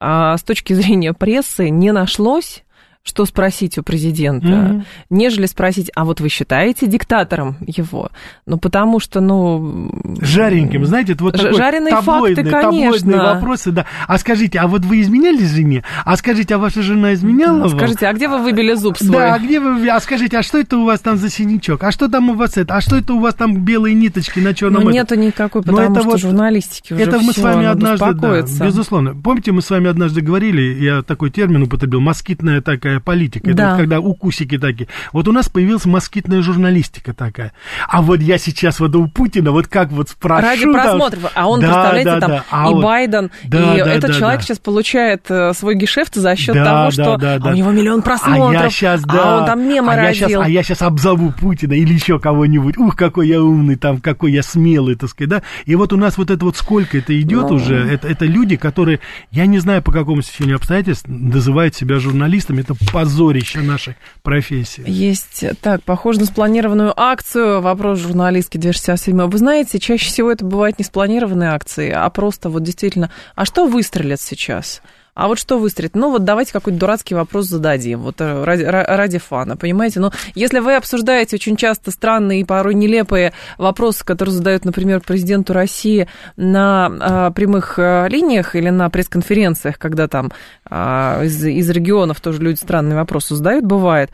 а, 0.00 0.36
с 0.36 0.42
точки 0.42 0.72
зрения 0.72 1.12
прессы 1.12 1.68
не 1.70 1.92
нашлось, 1.92 2.63
что 3.04 3.26
спросить 3.26 3.76
у 3.76 3.82
президента, 3.82 4.46
mm-hmm. 4.46 4.84
нежели 5.10 5.44
спросить, 5.44 5.90
а 5.94 6.06
вот 6.06 6.20
вы 6.20 6.30
считаете 6.30 6.86
диктатором 6.86 7.58
его? 7.66 8.10
Ну, 8.46 8.56
потому 8.56 8.98
что, 8.98 9.20
ну... 9.20 9.92
Жареньким, 10.22 10.86
знаете, 10.86 11.12
это 11.12 11.24
вот 11.24 11.36
такой 11.36 11.52
Жареные 11.52 11.90
таблоидные, 11.90 12.50
факты, 12.50 12.62
таблоидные 12.62 13.18
вопросы, 13.18 13.72
да. 13.72 13.84
А 14.08 14.16
скажите, 14.16 14.58
а 14.58 14.66
вот 14.66 14.86
вы 14.86 15.02
изменяли 15.02 15.44
жене? 15.44 15.84
А 16.06 16.16
скажите, 16.16 16.54
а 16.54 16.58
ваша 16.58 16.80
жена 16.80 17.12
изменяла 17.12 17.68
вам? 17.68 17.78
Скажите, 17.78 18.06
а 18.06 18.12
где 18.14 18.26
вы 18.26 18.42
выбили 18.42 18.72
зуб 18.72 18.96
свой? 18.96 19.12
Да, 19.12 19.34
а 19.34 19.38
где 19.38 19.60
вы... 19.60 19.86
А 19.86 20.00
скажите, 20.00 20.38
а 20.38 20.42
что 20.42 20.58
это 20.58 20.78
у 20.78 20.86
вас 20.86 21.00
там 21.00 21.18
за 21.18 21.28
синячок? 21.28 21.84
А 21.84 21.92
что 21.92 22.08
там 22.08 22.30
у 22.30 22.34
вас 22.34 22.56
это? 22.56 22.74
А 22.74 22.80
что 22.80 22.96
это 22.96 23.12
у 23.12 23.20
вас 23.20 23.34
там 23.34 23.64
белые 23.64 23.94
ниточки 23.94 24.38
на 24.38 24.54
черном? 24.54 24.84
Ну, 24.84 24.90
нету 24.90 25.14
никакой, 25.14 25.60
ну, 25.66 25.72
потому 25.74 25.92
это 25.92 26.00
что 26.00 26.10
вот, 26.10 26.20
журналистики 26.20 26.94
уже 26.94 27.02
Это 27.02 27.18
мы 27.18 27.32
все, 27.32 27.42
с 27.42 27.44
вами 27.44 27.66
однажды, 27.66 28.14
да, 28.14 28.40
безусловно. 28.64 29.14
Помните, 29.14 29.52
мы 29.52 29.60
с 29.60 29.68
вами 29.68 29.90
однажды 29.90 30.22
говорили, 30.22 30.82
я 30.82 31.02
такой 31.02 31.30
термин 31.30 31.64
употребил, 31.64 32.00
москитная 32.00 32.62
такая 32.62 32.93
такая 32.94 33.00
политика. 33.00 33.48
Это 33.50 33.56
Да. 33.56 33.70
вот 33.70 33.78
когда 33.78 34.00
укусики 34.00 34.58
такие. 34.58 34.88
Вот 35.12 35.28
у 35.28 35.32
нас 35.32 35.48
появилась 35.48 35.84
москитная 35.84 36.42
журналистика 36.42 37.12
такая. 37.14 37.52
А 37.88 38.02
вот 38.02 38.20
я 38.20 38.38
сейчас 38.38 38.80
вот 38.80 38.94
у 38.96 39.08
Путина, 39.08 39.50
вот 39.52 39.66
как 39.68 39.90
вот 39.90 40.08
спрошу... 40.10 40.42
Ради 40.46 40.62
там- 40.62 40.72
просмотров. 40.72 41.32
А 41.34 41.48
он, 41.48 41.60
Да, 41.60 41.66
представляете, 41.66 42.10
да, 42.10 42.20
там 42.20 42.30
да. 42.30 42.44
А 42.50 42.70
и 42.70 42.72
вот- 42.74 42.82
Байден, 42.82 43.30
Да, 43.44 43.74
и 43.74 43.78
да, 43.80 43.92
этот 43.94 44.10
да, 44.12 44.18
человек 44.18 44.40
да. 44.40 44.46
сейчас 44.46 44.58
получает 44.58 45.30
э, 45.30 45.52
свой 45.54 45.74
гешефт 45.76 46.14
за 46.14 46.36
счет 46.36 46.54
Да, 46.54 46.64
того, 46.64 46.84
да, 46.84 46.90
что 46.90 47.16
да, 47.16 47.34
а 47.34 47.38
да. 47.38 47.50
у 47.50 47.54
него 47.54 47.70
миллион 47.70 48.02
просмотров, 48.02 48.60
А 48.60 48.64
я 48.64 48.70
сейчас, 48.70 49.02
да. 49.02 49.22
а 49.36 49.40
он 49.40 49.46
там 49.46 49.68
мемы 49.68 49.92
а 49.92 50.02
я 50.02 50.12
щас, 50.14 50.22
родил. 50.24 50.42
а 50.42 50.48
я 50.48 50.62
сейчас 50.62 50.82
обзову 50.82 51.32
Путина 51.32 51.72
или 51.72 51.92
еще 51.94 52.18
кого-нибудь. 52.18 52.76
Ух, 52.78 52.96
какой 52.96 53.28
я 53.28 53.42
умный, 53.42 53.76
там, 53.76 54.00
какой 54.00 54.32
я 54.32 54.42
смелый, 54.42 54.94
так 54.94 55.10
сказать, 55.10 55.30
да. 55.30 55.42
И 55.64 55.74
вот 55.74 55.92
у 55.92 55.96
нас 55.96 56.16
вот 56.18 56.30
это 56.30 56.44
вот 56.44 56.56
сколько 56.56 56.98
это 56.98 57.18
идет 57.20 57.50
Ну. 57.50 57.56
уже. 57.56 57.74
Это, 57.76 58.08
это 58.08 58.24
люди, 58.24 58.56
которые, 58.56 59.00
я 59.30 59.46
не 59.46 59.58
знаю, 59.58 59.82
по 59.82 59.92
какому 59.92 60.22
стечению 60.22 60.56
обстоятельств, 60.56 61.06
называют 61.08 61.74
себя 61.74 61.98
журналистами. 61.98 62.60
Это 62.60 62.74
позорище 62.92 63.60
нашей 63.60 63.96
профессии. 64.22 64.84
Есть, 64.86 65.44
так, 65.60 65.82
похоже 65.82 66.20
на 66.20 66.26
спланированную 66.26 66.92
акцию. 66.98 67.60
Вопрос 67.60 67.98
журналистки 67.98 68.58
267. 68.58 69.22
Вы 69.26 69.38
знаете, 69.38 69.78
чаще 69.78 70.06
всего 70.06 70.30
это 70.30 70.44
бывают 70.44 70.78
не 70.78 70.84
спланированные 70.84 71.50
акции, 71.50 71.90
а 71.90 72.08
просто 72.10 72.48
вот 72.48 72.62
действительно, 72.62 73.10
а 73.34 73.44
что 73.44 73.66
выстрелят 73.66 74.20
сейчас? 74.20 74.82
А 75.14 75.28
вот 75.28 75.38
что 75.38 75.58
выстрелит? 75.58 75.94
Ну, 75.94 76.10
вот 76.10 76.24
давайте 76.24 76.52
какой-то 76.52 76.78
дурацкий 76.78 77.14
вопрос 77.14 77.46
зададим, 77.46 78.00
вот 78.00 78.20
э, 78.20 78.44
ради, 78.44 78.62
ра- 78.62 78.84
ради 78.84 79.18
фана, 79.18 79.56
понимаете? 79.56 80.00
Но 80.00 80.12
если 80.34 80.58
вы 80.58 80.74
обсуждаете 80.74 81.36
очень 81.36 81.56
часто 81.56 81.92
странные 81.92 82.40
и 82.40 82.44
порой 82.44 82.74
нелепые 82.74 83.32
вопросы, 83.56 84.04
которые 84.04 84.34
задают, 84.34 84.64
например, 84.64 85.00
президенту 85.00 85.52
России 85.52 86.08
на 86.36 86.90
а, 87.00 87.30
прямых 87.30 87.74
а, 87.78 88.08
линиях 88.08 88.56
или 88.56 88.70
на 88.70 88.90
пресс-конференциях, 88.90 89.78
когда 89.78 90.08
там 90.08 90.32
а, 90.68 91.22
из, 91.22 91.44
из 91.44 91.70
регионов 91.70 92.20
тоже 92.20 92.42
люди 92.42 92.56
странные 92.56 92.96
вопросы 92.96 93.36
задают, 93.36 93.64
бывает. 93.64 94.10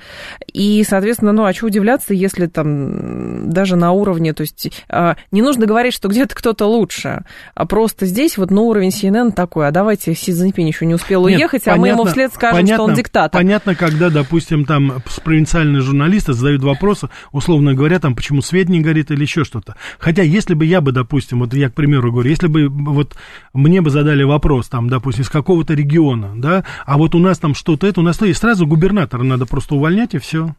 И, 0.53 0.85
соответственно, 0.87 1.33
ну, 1.33 1.45
а 1.45 1.55
что 1.55 1.67
удивляться, 1.67 2.13
если 2.13 2.45
там 2.47 3.51
даже 3.51 3.77
на 3.77 3.93
уровне, 3.93 4.35
то 4.35 4.43
есть 4.43 4.71
а, 4.91 5.17
не 5.31 5.41
нужно 5.41 5.65
говорить, 5.65 5.95
что 5.95 6.09
где-то 6.09 6.35
кто-то 6.35 6.67
лучше, 6.67 7.25
а 7.55 7.65
просто 7.65 8.05
здесь 8.05 8.37
вот 8.37 8.51
на 8.51 8.61
уровень 8.61 8.91
CNN 8.91 9.33
такой, 9.33 9.67
а 9.67 9.71
давайте 9.71 10.15
Си 10.15 10.33
Цзиньпин 10.33 10.67
еще 10.67 10.90
не 10.91 10.95
успел 10.95 11.27
Нет, 11.27 11.39
уехать, 11.39 11.67
а 11.69 11.77
мы 11.77 11.89
ему 11.89 11.99
понятно- 11.99 12.11
вслед 12.11 12.33
скажем, 12.35 12.67
что 12.67 12.75
он 12.75 12.79
понятно- 12.79 12.97
диктатор. 12.97 13.41
Понятно, 13.41 13.75
когда, 13.75 14.11
допустим, 14.11 14.65
там 14.65 15.03
провинциальные 15.25 15.83
журналисты 15.83 16.33
задают 16.33 16.63
вопросы, 16.63 17.09
условно 17.33 17.75
говоря, 17.75 17.99
там, 18.01 18.15
почему 18.15 18.43
свет 18.43 18.69
не 18.69 18.81
горит 18.81 19.11
или 19.11 19.23
еще 19.23 19.45
что-то. 19.45 19.77
Хотя, 19.99 20.23
если 20.23 20.55
бы 20.55 20.65
я 20.65 20.81
бы, 20.81 20.93
допустим, 20.93 21.41
вот 21.41 21.55
я, 21.55 21.71
к 21.71 21.75
примеру, 21.75 22.13
говорю, 22.13 22.29
если 22.29 22.49
бы 22.49 22.69
вот 22.69 23.17
мне 23.55 23.81
бы 23.81 23.91
задали 23.91 24.23
вопрос, 24.25 24.69
там, 24.69 24.89
допустим, 24.89 25.23
из 25.23 25.29
какого-то 25.31 25.75
региона, 25.75 26.33
да, 26.37 26.65
а 26.85 26.99
вот 26.99 27.15
у 27.15 27.19
нас 27.19 27.39
там 27.39 27.55
что-то 27.55 27.87
это, 27.87 28.01
у 28.01 28.03
нас 28.03 28.19
то 28.19 28.27
есть 28.27 28.41
сразу 28.41 28.67
губернатора 28.67 29.23
надо 29.23 29.47
просто 29.47 29.77
увольнять 29.77 30.15
и 30.15 30.19
все. 30.19 30.55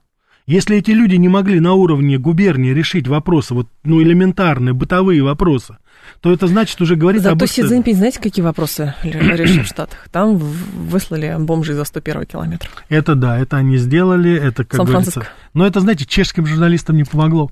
Если 0.48 0.78
эти 0.78 0.92
люди 0.92 1.16
не 1.16 1.30
могли 1.30 1.60
на 1.60 1.74
уровне 1.74 2.18
губернии 2.18 2.72
решить 2.74 3.08
вопросы, 3.08 3.54
вот, 3.54 3.68
ну, 3.84 4.02
элементарные, 4.02 4.74
бытовые 4.74 5.22
вопросы, 5.22 5.78
то 6.20 6.32
это 6.32 6.48
значит 6.48 6.80
уже 6.82 6.96
говорит 6.96 7.26
об 7.26 7.40
Зато 7.40 7.46
Си 7.46 7.64
Цзиньпин, 7.64 7.96
знаете, 7.96 8.20
какие 8.20 8.44
вопросы 8.44 8.94
решил 9.04 9.64
в 9.64 9.68
Штатах? 9.68 10.08
Там 10.12 10.38
выслали 10.38 11.36
бомжей 11.40 11.76
за 11.76 11.86
101 11.86 12.26
километр. 12.26 12.70
Это 12.90 13.16
да, 13.16 13.38
это 13.38 13.58
они 13.58 13.78
сделали, 13.78 14.36
это, 14.36 14.64
как 14.66 14.78
Сан-Франциско. 14.78 15.28
Но 15.54 15.66
это, 15.66 15.80
знаете, 15.80 16.06
чешским 16.06 16.46
журналистам 16.46 16.98
не 16.98 17.04
помогло. 17.04 17.50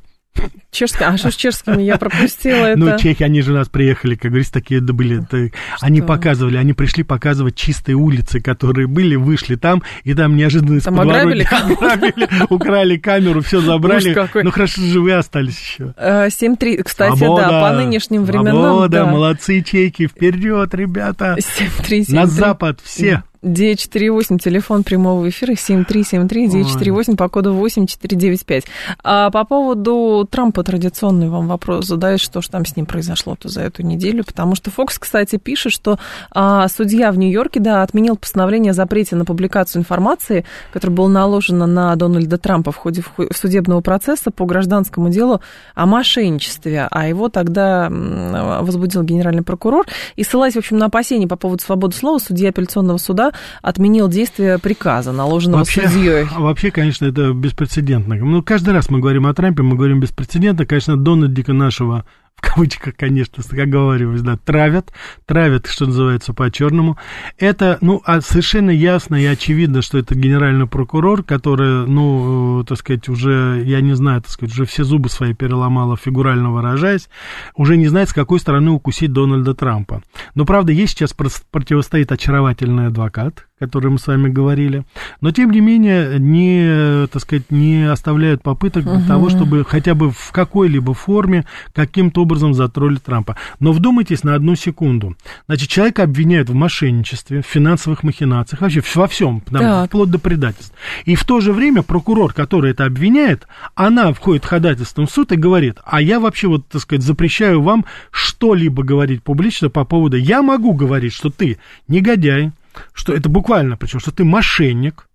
Чешский, 0.71 1.03
а 1.03 1.17
что 1.17 1.31
с 1.31 1.35
чешскими? 1.35 1.81
Я 1.81 1.97
пропустила 1.97 2.63
это. 2.65 2.79
Ну, 2.79 2.97
чехи, 2.97 3.23
они 3.23 3.41
же 3.41 3.51
у 3.51 3.55
нас 3.55 3.67
приехали, 3.67 4.15
как 4.15 4.31
говорится, 4.31 4.53
такие 4.53 4.79
да, 4.79 4.93
были. 4.93 5.23
это- 5.23 5.49
они 5.81 6.01
показывали, 6.01 6.57
они 6.57 6.73
пришли 6.73 7.03
показывать 7.03 7.55
чистые 7.55 7.95
улицы, 7.95 8.39
которые 8.39 8.87
были, 8.87 9.15
вышли 9.15 9.55
там, 9.55 9.83
и 10.03 10.13
там 10.13 10.37
неожиданно 10.37 10.77
из 10.77 10.83
Там 10.83 10.99
ограбили 10.99 11.43
ограбили, 11.51 12.29
украли 12.49 12.97
камеру, 12.97 13.41
все 13.41 13.59
забрали. 13.61 14.15
Ну, 14.43 14.51
хорошо, 14.51 14.81
живые 14.81 15.17
остались 15.17 15.59
еще. 15.59 15.93
Э, 15.97 16.27
7-3, 16.27 16.83
кстати, 16.83 17.17
Свобода, 17.17 17.47
да, 17.49 17.61
по 17.69 17.75
нынешним 17.75 18.23
временам, 18.23 18.53
Свобода, 18.55 18.89
да. 18.89 19.05
молодцы, 19.07 19.61
чеки, 19.61 20.07
вперед, 20.07 20.73
ребята. 20.73 21.35
7-3, 21.39 22.01
7-3. 22.01 22.13
На 22.15 22.27
запад 22.27 22.79
все. 22.83 23.23
948, 23.41 24.37
телефон 24.37 24.83
прямого 24.83 25.29
эфира, 25.29 25.53
7373-948, 25.53 27.15
по 27.15 27.29
коду 27.29 27.53
8495. 27.53 28.65
А 29.03 29.29
по 29.29 29.45
поводу 29.45 30.27
Трампа 30.29 30.63
традиционный 30.63 31.29
вам 31.29 31.47
вопрос 31.47 31.85
задают, 31.85 32.19
что 32.19 32.41
же 32.41 32.49
там 32.49 32.65
с 32.65 32.75
ним 32.75 32.85
произошло-то 32.85 33.47
за 33.47 33.61
эту 33.61 33.83
неделю, 33.83 34.25
потому 34.25 34.55
что 34.55 34.71
Фокс, 34.71 34.99
кстати, 34.99 35.37
пишет, 35.37 35.71
что 35.71 35.99
а, 36.31 36.67
судья 36.67 37.13
в 37.13 37.17
Нью-Йорке, 37.17 37.61
да, 37.61 37.81
отменил 37.81 38.17
постановление 38.17 38.71
о 38.71 38.73
запрете 38.73 39.15
на 39.15 39.23
публикацию 39.23 39.81
информации, 39.81 40.43
которое 40.73 40.93
было 40.93 41.07
наложено 41.07 41.65
на 41.65 41.95
Дональда 41.95 42.37
Трампа 42.37 42.73
в 42.73 42.75
ходе 42.75 43.03
судебного 43.33 43.79
процесса 43.79 44.31
по 44.31 44.45
гражданскому 44.45 45.09
делу 45.09 45.39
о 45.75 45.85
мошенничестве, 45.85 46.89
а 46.91 47.07
его 47.07 47.29
тогда 47.29 47.89
возбудил 47.89 49.03
генеральный 49.03 49.43
прокурор, 49.43 49.87
и 50.17 50.23
ссылаясь, 50.23 50.55
в 50.55 50.57
общем, 50.57 50.77
на 50.77 50.87
опасения 50.87 51.27
по 51.27 51.37
поводу 51.37 51.63
свободы 51.63 51.95
слова, 51.95 52.19
судья 52.19 52.49
апелляционного 52.49 52.97
суда 52.97 53.28
отменил 53.61 54.07
действие 54.07 54.59
приказа, 54.59 55.11
наложенного 55.11 55.59
Вообще, 55.59 55.87
судьей. 55.87 56.27
вообще, 56.37 56.71
конечно, 56.71 57.05
это 57.05 57.33
беспрецедентно. 57.33 58.15
Ну, 58.15 58.43
каждый 58.43 58.73
раз 58.73 58.89
мы 58.89 58.99
говорим 58.99 59.27
о 59.27 59.33
Трампе, 59.33 59.63
мы 59.63 59.75
говорим 59.75 59.99
беспрецедентно. 59.99 60.65
Конечно, 60.65 60.97
Дональдика 60.97 61.53
нашего, 61.53 62.05
в 62.39 62.53
кавычках, 62.53 62.95
конечно, 62.95 63.43
оговариваюсь, 63.51 64.21
да, 64.21 64.37
травят, 64.37 64.93
травят, 65.25 65.67
что 65.67 65.85
называется, 65.87 66.33
по-черному. 66.33 66.97
Это, 67.37 67.77
ну, 67.81 68.01
а 68.05 68.21
совершенно 68.21 68.69
ясно 68.69 69.15
и 69.15 69.25
очевидно, 69.25 69.81
что 69.81 69.97
это 69.97 70.15
генеральный 70.15 70.65
прокурор, 70.65 71.23
который, 71.23 71.85
ну, 71.85 72.61
э, 72.61 72.63
так 72.63 72.77
сказать, 72.77 73.09
уже, 73.09 73.61
я 73.65 73.81
не 73.81 73.93
знаю, 73.93 74.21
так 74.21 74.31
сказать, 74.31 74.53
уже 74.53 74.65
все 74.65 74.85
зубы 74.85 75.09
свои 75.09 75.33
переломала, 75.33 75.97
фигурально 75.97 76.51
выражаясь, 76.51 77.09
уже 77.55 77.75
не 77.75 77.87
знает, 77.87 78.09
с 78.09 78.13
какой 78.13 78.39
стороны 78.39 78.71
укусить 78.71 79.11
Дональда 79.11 79.53
Трампа. 79.53 80.01
Но, 80.33 80.45
правда, 80.45 80.71
есть 80.71 80.97
сейчас 80.97 81.13
противостоит 81.13 82.11
очаровательный 82.11 82.87
адвокат, 82.87 83.48
о 83.59 83.65
котором 83.65 83.93
мы 83.93 83.99
с 83.99 84.07
вами 84.07 84.29
говорили, 84.29 84.83
но, 85.21 85.31
тем 85.31 85.51
не 85.51 85.59
менее, 85.59 86.17
не, 86.19 87.07
так 87.07 87.21
сказать, 87.21 87.51
не 87.51 87.89
оставляют 87.89 88.41
попыток 88.41 88.83
для 88.83 89.01
того, 89.05 89.29
чтобы 89.29 89.65
хотя 89.65 89.95
бы 89.95 90.11
в 90.11 90.31
какой-либо 90.31 90.93
форме 90.93 91.45
каким-то 91.73 92.21
образом 92.21 92.53
затроллить 92.53 93.03
Трампа. 93.03 93.35
Но 93.59 93.71
вдумайтесь 93.71 94.23
на 94.23 94.35
одну 94.35 94.55
секунду. 94.55 95.15
Значит, 95.47 95.69
человека 95.69 96.03
обвиняют 96.03 96.49
в 96.49 96.53
мошенничестве, 96.53 97.41
в 97.41 97.45
финансовых 97.45 98.03
махинациях, 98.03 98.61
вообще 98.61 98.81
во 98.95 99.07
всем, 99.07 99.41
там, 99.41 99.59
Так. 99.61 99.87
вплоть 99.89 100.09
до 100.09 100.19
предательств. 100.19 100.73
И 101.05 101.15
в 101.15 101.25
то 101.25 101.41
же 101.41 101.53
время 101.53 101.83
прокурор, 101.83 102.33
который 102.33 102.71
это 102.71 102.85
обвиняет, 102.85 103.47
она 103.75 104.13
входит 104.13 104.45
ходатайством 104.45 105.07
в 105.07 105.11
суд 105.11 105.31
и 105.31 105.35
говорит, 105.35 105.77
а 105.83 106.01
я 106.01 106.19
вообще, 106.19 106.47
вот, 106.47 106.67
так 106.67 106.81
сказать, 106.81 107.03
запрещаю 107.03 107.61
вам 107.61 107.85
что-либо 108.11 108.83
говорить 108.83 109.23
публично 109.23 109.69
по 109.69 109.83
поводу, 109.83 110.17
я 110.17 110.41
могу 110.41 110.73
говорить, 110.73 111.13
что 111.13 111.29
ты 111.29 111.57
негодяй, 111.87 112.51
что 112.93 113.13
это 113.13 113.29
буквально, 113.29 113.77
причем, 113.77 113.99
что 113.99 114.11
ты 114.11 114.23
мошенник, 114.23 115.09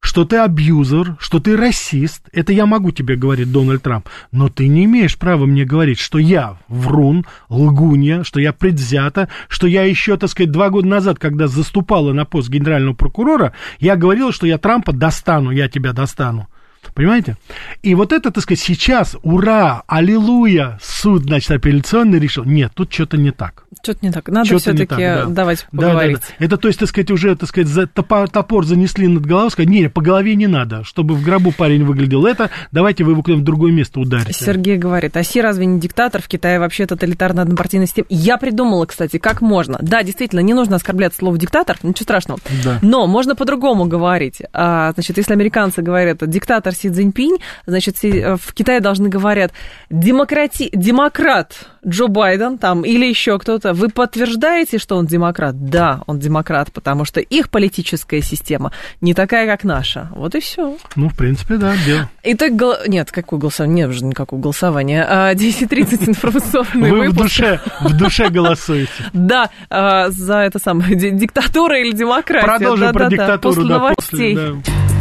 что 0.00 0.24
ты 0.24 0.36
абьюзер, 0.36 1.16
что 1.18 1.40
ты 1.40 1.56
расист, 1.56 2.28
это 2.32 2.52
я 2.52 2.66
могу 2.66 2.92
тебе 2.92 3.16
говорить, 3.16 3.50
Дональд 3.50 3.82
Трамп, 3.82 4.08
но 4.30 4.48
ты 4.48 4.68
не 4.68 4.84
имеешь 4.84 5.18
права 5.18 5.44
мне 5.44 5.64
говорить, 5.64 5.98
что 5.98 6.18
я 6.18 6.58
врун, 6.68 7.26
лгунья, 7.48 8.22
что 8.22 8.40
я 8.40 8.52
предвзята, 8.52 9.28
что 9.48 9.66
я 9.66 9.82
еще, 9.82 10.16
так 10.16 10.30
сказать, 10.30 10.52
два 10.52 10.70
года 10.70 10.86
назад, 10.86 11.18
когда 11.18 11.48
заступала 11.48 12.12
на 12.12 12.24
пост 12.24 12.48
генерального 12.48 12.94
прокурора, 12.94 13.52
я 13.80 13.96
говорила, 13.96 14.32
что 14.32 14.46
я 14.46 14.58
Трампа 14.58 14.92
достану, 14.92 15.50
я 15.50 15.68
тебя 15.68 15.92
достану. 15.92 16.48
Понимаете? 16.94 17.36
И 17.82 17.94
вот 17.94 18.12
это, 18.12 18.30
так 18.30 18.42
сказать, 18.42 18.60
сейчас, 18.60 19.16
ура, 19.22 19.82
аллилуйя, 19.86 20.78
суд, 20.82 21.24
значит, 21.24 21.50
апелляционный 21.50 22.18
решил. 22.18 22.44
Нет, 22.44 22.72
тут 22.74 22.92
что-то 22.92 23.16
не 23.16 23.30
так. 23.30 23.64
Что-то 23.82 24.04
не 24.04 24.10
так. 24.10 24.28
Надо 24.28 24.58
все-таки 24.58 24.86
так, 24.86 24.98
да. 24.98 25.24
давать 25.26 25.66
Да, 25.70 25.80
да, 25.80 25.88
поговорить. 25.88 26.18
да. 26.38 26.44
Это, 26.44 26.56
то 26.56 26.68
есть, 26.68 26.80
так 26.80 26.88
сказать, 26.88 27.10
уже, 27.10 27.36
так 27.36 27.48
сказать, 27.48 27.68
за 27.68 27.86
топор, 27.86 28.28
топор 28.28 28.64
занесли 28.64 29.06
над 29.06 29.24
головой, 29.24 29.50
сказать, 29.50 29.68
не, 29.68 29.88
по 29.88 30.00
голове 30.00 30.34
не 30.34 30.46
надо, 30.46 30.82
чтобы 30.84 31.14
в 31.14 31.22
гробу 31.22 31.52
парень 31.52 31.84
выглядел 31.84 32.26
это, 32.26 32.50
давайте 32.72 33.04
вы 33.04 33.12
его 33.12 33.22
куда-нибудь 33.22 33.42
в 33.42 33.46
другое 33.46 33.72
место 33.72 34.00
ударите. 34.00 34.32
Сергей 34.32 34.76
говорит, 34.76 35.16
а 35.16 35.22
Си 35.22 35.40
разве 35.40 35.66
не 35.66 35.78
диктатор? 35.78 36.20
В 36.22 36.28
Китае 36.28 36.58
вообще 36.58 36.86
тоталитарная 36.86 37.44
однопартийная 37.44 37.86
система. 37.86 38.06
Я 38.10 38.38
придумала, 38.38 38.86
кстати, 38.86 39.18
как 39.18 39.40
можно. 39.40 39.78
Да, 39.80 40.02
действительно, 40.02 40.40
не 40.40 40.54
нужно 40.54 40.76
оскорблять 40.76 41.14
слово 41.14 41.38
диктатор, 41.38 41.76
ничего 41.82 42.04
страшного. 42.04 42.40
Да. 42.64 42.78
Но 42.82 43.06
можно 43.06 43.36
по-другому 43.36 43.86
говорить. 43.86 44.42
А, 44.52 44.92
значит, 44.92 45.16
если 45.16 45.32
американцы 45.32 45.82
говорят 45.82 46.28
диктатор 46.28 46.67
Си 46.74 46.90
Цзиньпинь, 46.90 47.38
значит, 47.66 47.96
э, 48.04 48.36
в 48.36 48.52
Китае 48.54 48.80
должны 48.80 49.08
говорят 49.08 49.52
демократи... 49.90 50.70
демократ 50.72 51.68
Джо 51.86 52.08
Байден 52.08 52.58
там 52.58 52.82
или 52.82 53.06
еще 53.06 53.38
кто-то. 53.38 53.72
Вы 53.72 53.88
подтверждаете, 53.88 54.78
что 54.78 54.96
он 54.96 55.06
демократ? 55.06 55.64
Да, 55.64 56.02
он 56.06 56.18
демократ, 56.18 56.72
потому 56.72 57.04
что 57.04 57.20
их 57.20 57.50
политическая 57.50 58.20
система 58.20 58.72
не 59.00 59.14
такая, 59.14 59.46
как 59.46 59.64
наша. 59.64 60.10
Вот 60.14 60.34
и 60.34 60.40
все. 60.40 60.76
Ну, 60.96 61.08
в 61.08 61.16
принципе, 61.16 61.56
да, 61.56 61.74
дело. 61.86 62.10
Итог 62.24 62.52
гол... 62.52 62.74
Нет, 62.86 63.10
какое 63.10 63.38
голосование? 63.38 63.86
Нет 63.86 63.90
уже 63.94 64.04
никакого 64.04 64.40
голосования. 64.40 65.06
А, 65.08 65.34
10.30 65.34 66.08
информационный 66.08 66.90
Вы 66.90 67.08
в 67.10 67.16
душе, 67.16 67.60
в 67.80 67.96
душе 67.96 68.28
голосуете. 68.28 68.90
Да, 69.12 69.50
а, 69.68 70.10
за 70.10 70.38
это 70.38 70.58
самое, 70.58 70.94
ди- 70.94 71.10
диктатура 71.10 71.78
или 71.78 71.92
демократия. 71.92 72.46
Продолжим 72.46 72.92
про 72.92 73.08
диктатуру, 73.08 73.64
да, 73.64 73.78
новостей. 73.78 74.34
после, 74.34 74.52
да. 74.52 74.97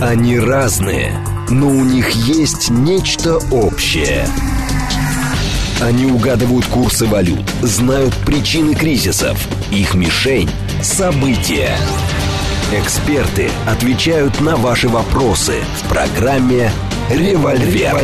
Они 0.00 0.38
разные, 0.38 1.12
но 1.48 1.66
у 1.66 1.84
них 1.84 2.10
есть 2.10 2.70
нечто 2.70 3.38
общее. 3.50 4.28
Они 5.80 6.06
угадывают 6.06 6.66
курсы 6.66 7.04
валют, 7.04 7.44
знают 7.62 8.14
причины 8.24 8.76
кризисов. 8.76 9.36
Их 9.72 9.94
мишень– 9.94 10.48
события. 10.82 11.76
Эксперты 12.72 13.50
отвечают 13.66 14.40
на 14.40 14.54
ваши 14.54 14.88
вопросы 14.88 15.54
в 15.78 15.88
программе 15.88 16.70
«Револьвер». 17.10 17.98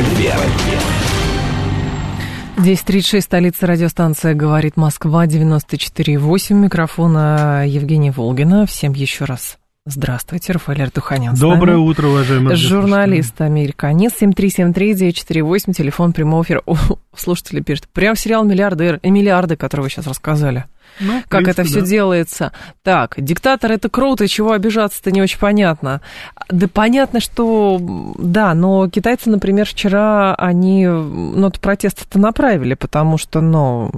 10.36, 2.57 3.21
столица 3.21 3.69
радиостанция 3.69 4.35
«Говорит 4.35 4.77
Москва», 4.77 5.27
94.8, 5.27 6.55
микрофона 6.55 7.65
Евгения 7.69 8.11
Волгина. 8.11 8.67
Всем 8.67 8.95
еще 8.95 9.27
раз 9.27 9.59
Здравствуйте, 9.87 10.55
Рафаэль 10.55 10.85
Артуханян. 10.85 11.35
Доброе 11.35 11.77
утро, 11.77 12.07
уважаемые 12.07 12.57
Журналист 12.57 13.39
«Американец», 13.43 14.15
7373948, 14.15 15.75
телефон 15.75 16.15
прямого 16.15 16.43
эфира. 16.43 16.63
О, 16.65 16.75
слушатели 17.15 17.61
пишут, 17.61 17.89
прям 17.89 18.17
сериал 18.17 18.45
«Миллиардер», 18.45 18.99
и 19.03 19.11
«Миллиарды», 19.11 19.57
который 19.57 19.83
вы 19.83 19.91
сейчас 19.91 20.07
рассказали. 20.07 20.65
Ну, 21.01 21.23
как 21.29 21.43
принципе, 21.43 21.63
это 21.63 21.65
все 21.65 21.81
да. 21.81 21.87
делается. 21.87 22.53
Так, 22.83 23.15
диктатор 23.17 23.73
это 23.73 23.89
круто, 23.89 24.29
чего 24.29 24.53
обижаться-то 24.53 25.11
не 25.11 25.23
очень 25.23 25.39
понятно. 25.39 26.01
Да 26.49 26.69
понятно, 26.69 27.21
что 27.21 27.79
да, 28.19 28.55
но 28.55 28.89
китайцы, 28.89 29.31
например, 29.31 29.67
вчера 29.67 30.35
они 30.35 30.87
ноту 30.87 31.61
протеста-то 31.61 32.19
направили, 32.19 32.75
потому 32.75 33.19
что, 33.19 33.41
ну, 33.41 33.91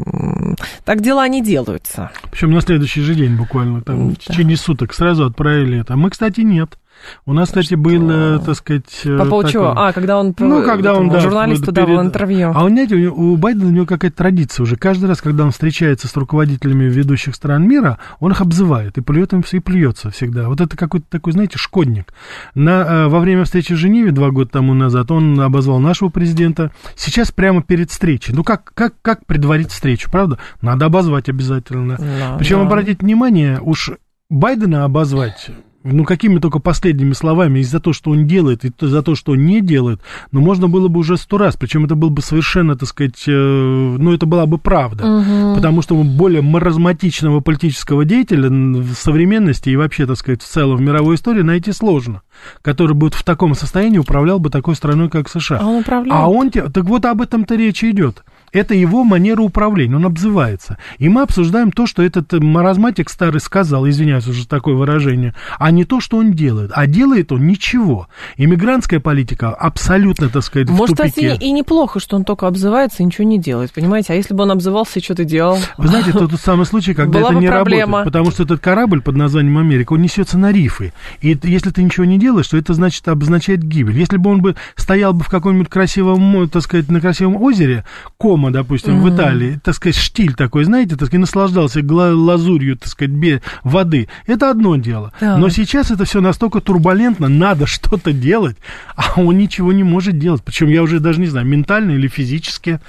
так 0.84 1.00
дела 1.00 1.26
не 1.28 1.42
делаются. 1.42 2.10
Причем 2.30 2.52
на 2.52 2.60
следующий 2.60 3.02
же 3.02 3.14
день 3.14 3.36
буквально, 3.36 3.82
там 3.82 4.10
да. 4.10 4.14
в 4.14 4.18
течение 4.18 4.56
суток 4.56 4.94
сразу 4.94 5.26
отправили 5.26 5.80
это. 5.80 5.94
А 5.94 5.96
мы, 5.96 6.10
кстати, 6.10 6.40
нет. 6.40 6.78
У 7.24 7.32
нас, 7.32 7.48
кстати, 7.48 7.74
был, 7.74 8.10
э, 8.10 8.38
так 8.44 8.56
сказать... 8.56 9.02
По 9.04 9.24
поводу 9.24 9.50
чего? 9.50 9.72
А, 9.76 9.92
когда 9.92 10.18
он... 10.18 10.34
Ну, 10.38 10.64
когда 10.64 10.94
он, 10.94 11.08
да, 11.08 11.20
журналисту 11.20 11.72
перед... 11.72 11.86
давал 11.86 12.04
интервью. 12.04 12.52
А 12.54 12.64
у, 12.64 12.68
знаете, 12.68 12.96
у 12.96 13.36
Байдена 13.36 13.66
у 13.66 13.70
него 13.70 13.86
какая-то 13.86 14.16
традиция 14.16 14.64
уже. 14.64 14.76
Каждый 14.76 15.06
раз, 15.06 15.20
когда 15.20 15.44
он 15.44 15.50
встречается 15.50 16.08
с 16.08 16.16
руководителями 16.16 16.84
ведущих 16.84 17.34
стран 17.34 17.68
мира, 17.68 17.98
он 18.20 18.32
их 18.32 18.40
обзывает 18.40 18.98
и 18.98 19.00
плюет 19.00 19.32
им 19.32 19.42
и 19.50 19.58
плюется 19.58 20.10
всегда. 20.10 20.48
Вот 20.48 20.60
это 20.60 20.76
какой-то 20.76 21.06
такой, 21.08 21.32
знаете, 21.32 21.58
шкодник. 21.58 22.12
На, 22.54 22.70
э, 22.70 23.08
во 23.08 23.20
время 23.20 23.44
встречи 23.44 23.72
в 23.72 23.76
Женеве 23.76 24.10
два 24.10 24.30
года 24.30 24.50
тому 24.50 24.74
назад 24.74 25.10
он 25.10 25.40
обозвал 25.40 25.78
нашего 25.78 26.08
президента. 26.08 26.72
Сейчас 26.96 27.32
прямо 27.32 27.62
перед 27.62 27.90
встречей. 27.90 28.34
Ну, 28.34 28.44
как, 28.44 28.72
как, 28.74 28.94
как 29.02 29.26
предварить 29.26 29.70
встречу, 29.70 30.10
правда? 30.10 30.38
Надо 30.60 30.86
обозвать 30.86 31.28
обязательно. 31.28 31.96
Да, 31.98 32.36
Причем, 32.38 32.58
да. 32.60 32.66
обратите 32.66 32.98
внимание, 33.00 33.60
уж 33.60 33.92
Байдена 34.28 34.84
обозвать 34.84 35.50
ну, 35.86 36.04
какими 36.04 36.38
только 36.38 36.58
последними 36.58 37.12
словами, 37.12 37.60
и 37.60 37.64
за 37.64 37.80
то, 37.80 37.92
что 37.92 38.10
он 38.10 38.26
делает, 38.26 38.64
и 38.64 38.72
за 38.80 39.02
то, 39.02 39.14
что 39.14 39.32
он 39.32 39.44
не 39.44 39.60
делает, 39.60 40.00
но 40.32 40.40
ну, 40.40 40.46
можно 40.46 40.68
было 40.68 40.88
бы 40.88 41.00
уже 41.00 41.16
сто 41.16 41.38
раз, 41.38 41.56
причем 41.56 41.84
это 41.84 41.94
был 41.94 42.10
бы 42.10 42.22
совершенно, 42.22 42.76
так 42.76 42.88
сказать, 42.88 43.24
э, 43.26 43.30
ну, 43.30 44.12
это 44.12 44.26
была 44.26 44.46
бы 44.46 44.58
правда, 44.58 45.06
угу. 45.06 45.56
потому 45.56 45.82
что 45.82 45.94
более 45.94 46.42
маразматичного 46.42 47.40
политического 47.40 48.04
деятеля 48.04 48.48
в 48.48 48.94
современности 48.94 49.70
и 49.70 49.76
вообще, 49.76 50.06
так 50.06 50.16
сказать, 50.16 50.42
в 50.42 50.46
целом 50.46 50.76
в 50.76 50.80
мировой 50.80 51.16
истории 51.16 51.42
найти 51.42 51.72
сложно, 51.72 52.22
который 52.62 52.94
бы 52.94 53.10
в 53.10 53.22
таком 53.22 53.54
состоянии 53.54 53.98
управлял 53.98 54.38
бы 54.38 54.50
такой 54.50 54.74
страной, 54.74 55.08
как 55.08 55.28
США. 55.28 55.58
А 55.60 55.66
он 55.66 55.76
управляет? 55.76 56.12
А 56.12 56.28
он, 56.28 56.50
так 56.50 56.84
вот 56.84 57.04
об 57.04 57.22
этом-то 57.22 57.54
речь 57.54 57.84
идет. 57.84 58.24
Это 58.56 58.74
его 58.74 59.04
манера 59.04 59.42
управления, 59.42 59.96
он 59.96 60.06
обзывается. 60.06 60.78
И 60.96 61.10
мы 61.10 61.20
обсуждаем 61.22 61.70
то, 61.70 61.86
что 61.86 62.02
этот 62.02 62.32
маразматик 62.32 63.10
старый 63.10 63.42
сказал, 63.42 63.86
извиняюсь 63.86 64.26
уже 64.26 64.48
такое 64.48 64.74
выражение, 64.74 65.34
а 65.58 65.70
не 65.70 65.84
то, 65.84 66.00
что 66.00 66.16
он 66.16 66.32
делает. 66.32 66.70
А 66.74 66.86
делает 66.86 67.32
он 67.32 67.46
ничего. 67.46 68.08
Иммигрантская 68.38 68.98
политика 68.98 69.50
абсолютно, 69.50 70.30
так 70.30 70.42
сказать, 70.42 70.70
Может, 70.70 70.98
в 70.98 71.02
тупике. 71.02 71.28
Может, 71.28 71.42
и 71.42 71.52
неплохо, 71.52 72.00
что 72.00 72.16
он 72.16 72.24
только 72.24 72.46
обзывается 72.46 73.02
и 73.02 73.06
ничего 73.06 73.26
не 73.26 73.38
делает, 73.38 73.74
понимаете? 73.74 74.14
А 74.14 74.16
если 74.16 74.32
бы 74.32 74.44
он 74.44 74.50
обзывался 74.50 75.00
и 75.00 75.02
что-то 75.02 75.24
делал? 75.24 75.58
Вы 75.76 75.88
знаете, 75.88 76.10
это 76.10 76.26
тот 76.26 76.40
самый 76.40 76.64
случай, 76.64 76.94
когда 76.94 77.20
это 77.20 77.34
не 77.34 77.48
проблема. 77.48 77.98
работает. 77.98 78.04
Потому 78.06 78.30
что 78.30 78.44
этот 78.44 78.60
корабль 78.60 79.02
под 79.02 79.16
названием 79.16 79.58
Америка, 79.58 79.92
он 79.92 80.00
несется 80.00 80.38
на 80.38 80.50
рифы. 80.50 80.94
И 81.20 81.38
если 81.42 81.68
ты 81.68 81.82
ничего 81.82 82.06
не 82.06 82.18
делаешь, 82.18 82.48
то 82.48 82.56
это 82.56 82.72
значит 82.72 83.06
обозначает 83.06 83.62
гибель. 83.62 83.98
Если 83.98 84.16
бы 84.16 84.30
он 84.30 84.40
бы 84.40 84.56
стоял 84.76 85.12
бы 85.12 85.24
в 85.24 85.28
каком-нибудь 85.28 85.68
красивом, 85.68 86.48
так 86.48 86.62
сказать, 86.62 86.90
на 86.90 87.02
красивом 87.02 87.36
озере, 87.36 87.84
Кома, 88.16 88.45
допустим, 88.50 88.94
mm-hmm. 88.94 89.10
в 89.10 89.14
Италии, 89.14 89.60
так 89.62 89.74
сказать, 89.74 89.96
штиль 89.96 90.34
такой, 90.34 90.64
знаете, 90.64 90.96
так 90.96 91.08
сказать, 91.08 91.20
наслаждался 91.20 91.80
лазурью, 91.86 92.76
так 92.76 92.88
сказать, 92.88 93.42
воды, 93.64 94.08
это 94.26 94.50
одно 94.50 94.76
дело. 94.76 95.12
Да. 95.20 95.36
Но 95.38 95.48
сейчас 95.48 95.90
это 95.90 96.04
все 96.04 96.20
настолько 96.20 96.60
турбулентно, 96.60 97.28
надо 97.28 97.66
что-то 97.66 98.12
делать, 98.12 98.56
а 98.94 99.20
он 99.20 99.38
ничего 99.38 99.72
не 99.72 99.82
может 99.82 100.18
делать. 100.18 100.42
Причем 100.44 100.68
я 100.68 100.82
уже 100.82 101.00
даже 101.00 101.20
не 101.20 101.26
знаю, 101.26 101.46
ментально 101.46 101.92
или 101.92 102.08
физически. 102.08 102.80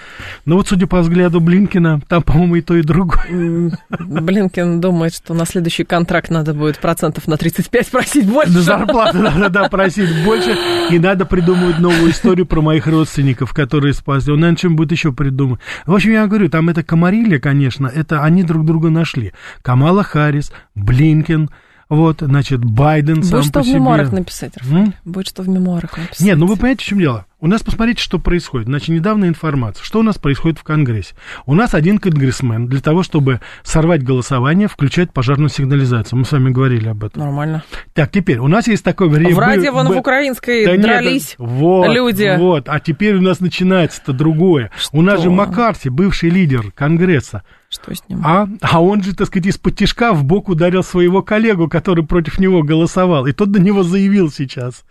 Но 0.45 0.55
вот 0.55 0.67
судя 0.67 0.87
по 0.87 1.01
взгляду 1.01 1.39
Блинкина, 1.39 2.01
там, 2.07 2.23
по-моему, 2.23 2.55
и 2.55 2.61
то, 2.61 2.75
и 2.75 2.81
другое. 2.81 3.71
Блинкин 3.99 4.81
думает, 4.81 5.13
что 5.13 5.33
на 5.33 5.45
следующий 5.45 5.83
контракт 5.83 6.29
надо 6.29 6.53
будет 6.53 6.79
процентов 6.79 7.27
на 7.27 7.37
35 7.37 7.87
просить 7.89 8.27
больше. 8.27 8.53
На 8.53 8.61
зарплату 8.61 9.17
надо, 9.19 9.49
да, 9.49 9.69
просить 9.69 10.09
больше. 10.23 10.57
И 10.91 10.99
надо 10.99 11.25
придумывать 11.25 11.79
новую 11.79 12.11
историю 12.11 12.45
про 12.45 12.61
моих 12.61 12.87
родственников, 12.87 13.53
которые 13.53 13.93
спасли. 13.93 14.33
Он, 14.33 14.39
наверное, 14.39 14.57
чем 14.57 14.75
будет 14.75 14.91
еще 14.91 15.11
придумать. 15.11 15.36
В 15.45 15.93
общем, 15.93 16.11
я 16.11 16.27
говорю, 16.27 16.49
там 16.49 16.69
это 16.69 16.83
комарилья, 16.83 17.39
конечно, 17.39 17.87
это 17.87 18.23
они 18.23 18.43
друг 18.43 18.65
друга 18.65 18.89
нашли. 18.89 19.33
Камала 19.61 20.03
Харрис, 20.03 20.51
Блинкен, 20.75 21.49
вот, 21.89 22.17
значит, 22.19 22.65
Байден 22.65 23.21
Будет 23.21 23.27
сам 23.27 23.43
что 23.43 23.59
по 23.59 23.63
в 23.63 23.67
мемуарах 23.67 24.11
написать, 24.11 24.57
Рафаэль. 24.57 24.93
Будет 25.05 25.27
что 25.27 25.43
в 25.43 25.49
мемуарах 25.49 25.97
написать. 25.97 26.25
Нет, 26.25 26.37
ну 26.37 26.47
вы 26.47 26.55
понимаете, 26.55 26.83
в 26.83 26.87
чем 26.87 26.99
дело? 26.99 27.25
У 27.39 27.45
нас, 27.45 27.61
посмотрите, 27.61 28.01
что 28.01 28.17
происходит. 28.17 28.65
Значит, 28.65 28.89
недавно 28.89 29.25
информация. 29.25 29.83
Что 29.83 29.99
у 29.99 30.03
нас 30.03 30.17
происходит 30.17 30.57
в 30.57 30.63
Конгрессе? 30.63 31.13
У 31.45 31.53
нас 31.53 31.75
один 31.75 31.99
конгрессмен 31.99 32.65
для 32.65 32.81
того, 32.81 33.03
чтобы 33.03 33.41
сорвать 33.61 34.01
голосование, 34.01 34.67
включает 34.67 35.13
пожарную 35.13 35.49
сигнализацию. 35.49 36.17
Мы 36.17 36.25
с 36.25 36.31
вами 36.31 36.49
говорили 36.49 36.87
об 36.87 37.03
этом. 37.03 37.21
Нормально. 37.21 37.63
Так, 37.93 38.11
теперь, 38.11 38.39
у 38.39 38.47
нас 38.47 38.67
есть 38.67 38.83
такое 38.83 39.07
время... 39.07 39.35
В 39.35 39.39
радио 39.39 39.71
вон 39.71 39.87
в 39.87 39.97
украинской 39.97 40.65
да 40.65 40.77
дрались 40.77 41.35
нет, 41.37 41.47
вот, 41.47 41.93
люди. 41.93 42.35
Вот, 42.39 42.69
а 42.69 42.79
теперь 42.79 43.13
у 43.17 43.21
нас 43.21 43.39
начинается-то 43.39 44.13
другое. 44.13 44.71
Что? 44.75 44.97
У 44.97 45.03
нас 45.03 45.21
же 45.21 45.29
Маккарти, 45.29 45.89
бывший 45.89 46.31
лидер 46.31 46.71
Конгресса, 46.71 47.43
что 47.69 47.93
с 47.93 48.07
ним? 48.07 48.21
А, 48.23 48.47
а 48.61 48.81
он 48.81 49.03
же, 49.03 49.13
так 49.13 49.27
сказать, 49.27 49.47
из-под 49.47 49.75
тяжка 49.75 50.13
в 50.13 50.23
бок 50.23 50.47
ударил 50.47 50.83
своего 50.83 51.21
коллегу, 51.21 51.67
который 51.67 52.05
против 52.05 52.39
него 52.39 52.63
голосовал. 52.63 53.25
И 53.25 53.33
тот 53.33 53.51
до 53.51 53.59
него 53.59 53.83
заявил 53.83 54.31
сейчас. 54.31 54.85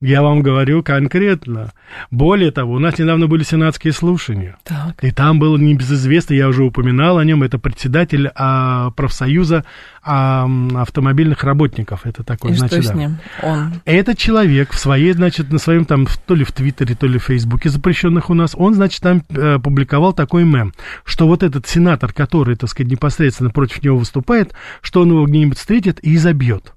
Я 0.00 0.22
вам 0.22 0.42
говорю 0.42 0.82
конкретно. 0.82 1.72
Более 2.10 2.50
того, 2.50 2.74
у 2.74 2.78
нас 2.78 2.98
недавно 2.98 3.28
были 3.28 3.44
сенатские 3.44 3.92
слушания. 3.92 4.56
Так. 4.64 5.02
И 5.02 5.10
там 5.10 5.38
был 5.38 5.56
небезызвестный, 5.56 6.36
я 6.36 6.48
уже 6.48 6.64
упоминал 6.64 7.18
о 7.18 7.24
нем, 7.24 7.42
это 7.42 7.58
председатель 7.58 8.30
а, 8.34 8.90
профсоюза 8.92 9.64
а, 10.04 10.48
автомобильных 10.74 11.44
работников. 11.44 12.06
Это 12.06 12.24
такой, 12.24 12.52
и 12.52 12.54
значит, 12.54 12.82
что 12.82 12.92
с 12.92 12.96
ним? 12.96 13.18
Он. 13.42 13.74
Этот 13.84 14.18
человек 14.18 14.72
в 14.72 14.78
своей, 14.78 15.12
значит, 15.12 15.52
на 15.52 15.58
своем 15.58 15.84
там, 15.84 16.06
то 16.26 16.34
ли 16.34 16.44
в 16.44 16.52
Твиттере, 16.52 16.94
то 16.94 17.06
ли 17.06 17.18
в 17.18 17.24
Фейсбуке 17.24 17.68
запрещенных 17.68 18.28
у 18.28 18.34
нас, 18.34 18.54
он, 18.56 18.74
значит, 18.74 19.00
там 19.00 19.22
э, 19.28 19.58
публиковал 19.58 20.12
такой 20.12 20.44
мем, 20.44 20.74
что 21.04 21.26
вот 21.28 21.42
этот 21.42 21.68
сенатор, 21.68 22.12
который, 22.12 22.56
так 22.56 22.68
сказать, 22.68 22.90
непосредственно 22.90 23.50
против 23.50 23.82
него 23.82 23.96
выступает, 23.96 24.54
что 24.80 25.02
он 25.02 25.10
его 25.10 25.24
где-нибудь 25.24 25.58
встретит 25.58 26.00
и 26.02 26.16
изобьет. 26.16 26.74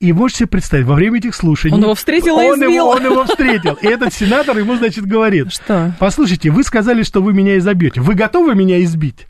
И 0.00 0.12
можете 0.12 0.40
себе 0.40 0.48
представить, 0.48 0.86
во 0.86 0.94
время 0.94 1.18
этих 1.18 1.34
слушаний... 1.34 1.74
Он 1.74 1.82
его 1.82 1.94
встретил 1.94 2.36
он 2.36 2.44
и 2.44 2.48
избил. 2.54 2.70
Его, 2.70 2.88
он 2.90 3.04
его 3.04 3.24
встретил. 3.24 3.74
И 3.82 3.86
этот 3.86 4.12
сенатор 4.12 4.56
ему, 4.56 4.76
значит, 4.76 5.04
говорит... 5.04 5.52
Что? 5.52 5.92
Послушайте, 5.98 6.50
вы 6.50 6.62
сказали, 6.62 7.02
что 7.02 7.20
вы 7.20 7.32
меня 7.32 7.58
изобьете. 7.58 8.00
Вы 8.00 8.14
готовы 8.14 8.54
меня 8.54 8.80
избить? 8.84 9.26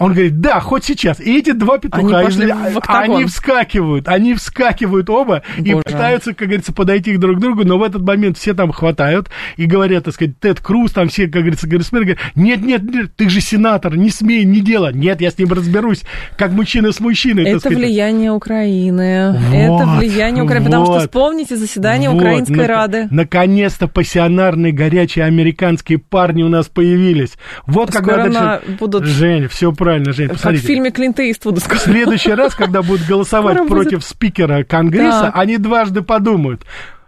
Он 0.00 0.12
говорит, 0.12 0.40
да, 0.40 0.60
хоть 0.60 0.84
сейчас. 0.84 1.18
И 1.18 1.38
эти 1.38 1.50
два 1.50 1.78
петуха, 1.78 2.18
они, 2.18 2.26
пошли 2.26 2.46
в 2.52 2.80
они 2.86 3.24
вскакивают, 3.24 4.06
они 4.06 4.34
вскакивают 4.34 5.10
оба 5.10 5.42
Боже. 5.56 5.70
и 5.70 5.74
пытаются, 5.74 6.34
как 6.34 6.46
говорится, 6.46 6.72
подойти 6.72 7.16
друг 7.16 7.38
к 7.38 7.40
другу, 7.40 7.64
но 7.64 7.78
в 7.78 7.82
этот 7.82 8.02
момент 8.02 8.38
все 8.38 8.54
там 8.54 8.70
хватают 8.70 9.28
и 9.56 9.66
говорят, 9.66 10.04
так 10.04 10.14
сказать, 10.14 10.38
Тед 10.38 10.60
Круз, 10.60 10.92
там 10.92 11.08
все, 11.08 11.24
как 11.24 11.42
говорится, 11.42 11.66
говорят, 11.66 12.16
нет, 12.36 12.62
нет, 12.62 12.82
нет, 12.84 13.10
ты 13.16 13.28
же 13.28 13.40
сенатор, 13.40 13.96
не 13.96 14.10
смей, 14.10 14.44
не 14.44 14.60
делай. 14.60 14.94
Нет, 14.94 15.20
я 15.20 15.32
с 15.32 15.38
ним 15.38 15.52
разберусь, 15.52 16.04
как 16.36 16.52
мужчина 16.52 16.92
с 16.92 17.00
мужчиной. 17.00 17.42
Это 17.48 17.58
сказать. 17.58 17.78
влияние 17.78 18.30
Украины. 18.30 19.32
Вот, 19.32 19.80
это 19.80 19.86
влияние 19.98 20.44
Украины, 20.44 20.68
вот, 20.68 20.72
потому 20.76 20.84
что 20.86 21.08
вспомните 21.08 21.56
заседание 21.56 22.10
вот, 22.10 22.18
Украинской 22.18 22.54
на- 22.54 22.66
Рады. 22.68 23.08
Наконец-то 23.10 23.88
пассионарные, 23.88 24.72
горячие 24.72 25.24
американские 25.24 25.98
парни 25.98 26.44
у 26.44 26.48
нас 26.48 26.68
появились. 26.68 27.32
Вот 27.66 27.92
Скоро 27.92 28.22
когда... 28.22 28.40
На... 28.40 28.60
будут... 28.78 29.04
Жень, 29.04 29.48
все 29.48 29.72
правильно 29.72 29.87
правильно, 29.88 30.12
Жень, 30.12 30.28
посмотрите. 30.28 30.62
Как 30.62 30.64
в 30.64 30.74
фильме 30.74 30.90
Клинта 30.90 31.30
Иствуда. 31.30 31.60
В 31.60 31.78
следующий 31.78 32.32
раз, 32.32 32.54
когда 32.54 32.82
будут 32.82 33.06
голосовать 33.06 33.66
против 33.66 34.04
спикера 34.04 34.62
Конгресса, 34.64 35.30
они 35.34 35.56
дважды 35.56 36.02
подумают. 36.02 36.64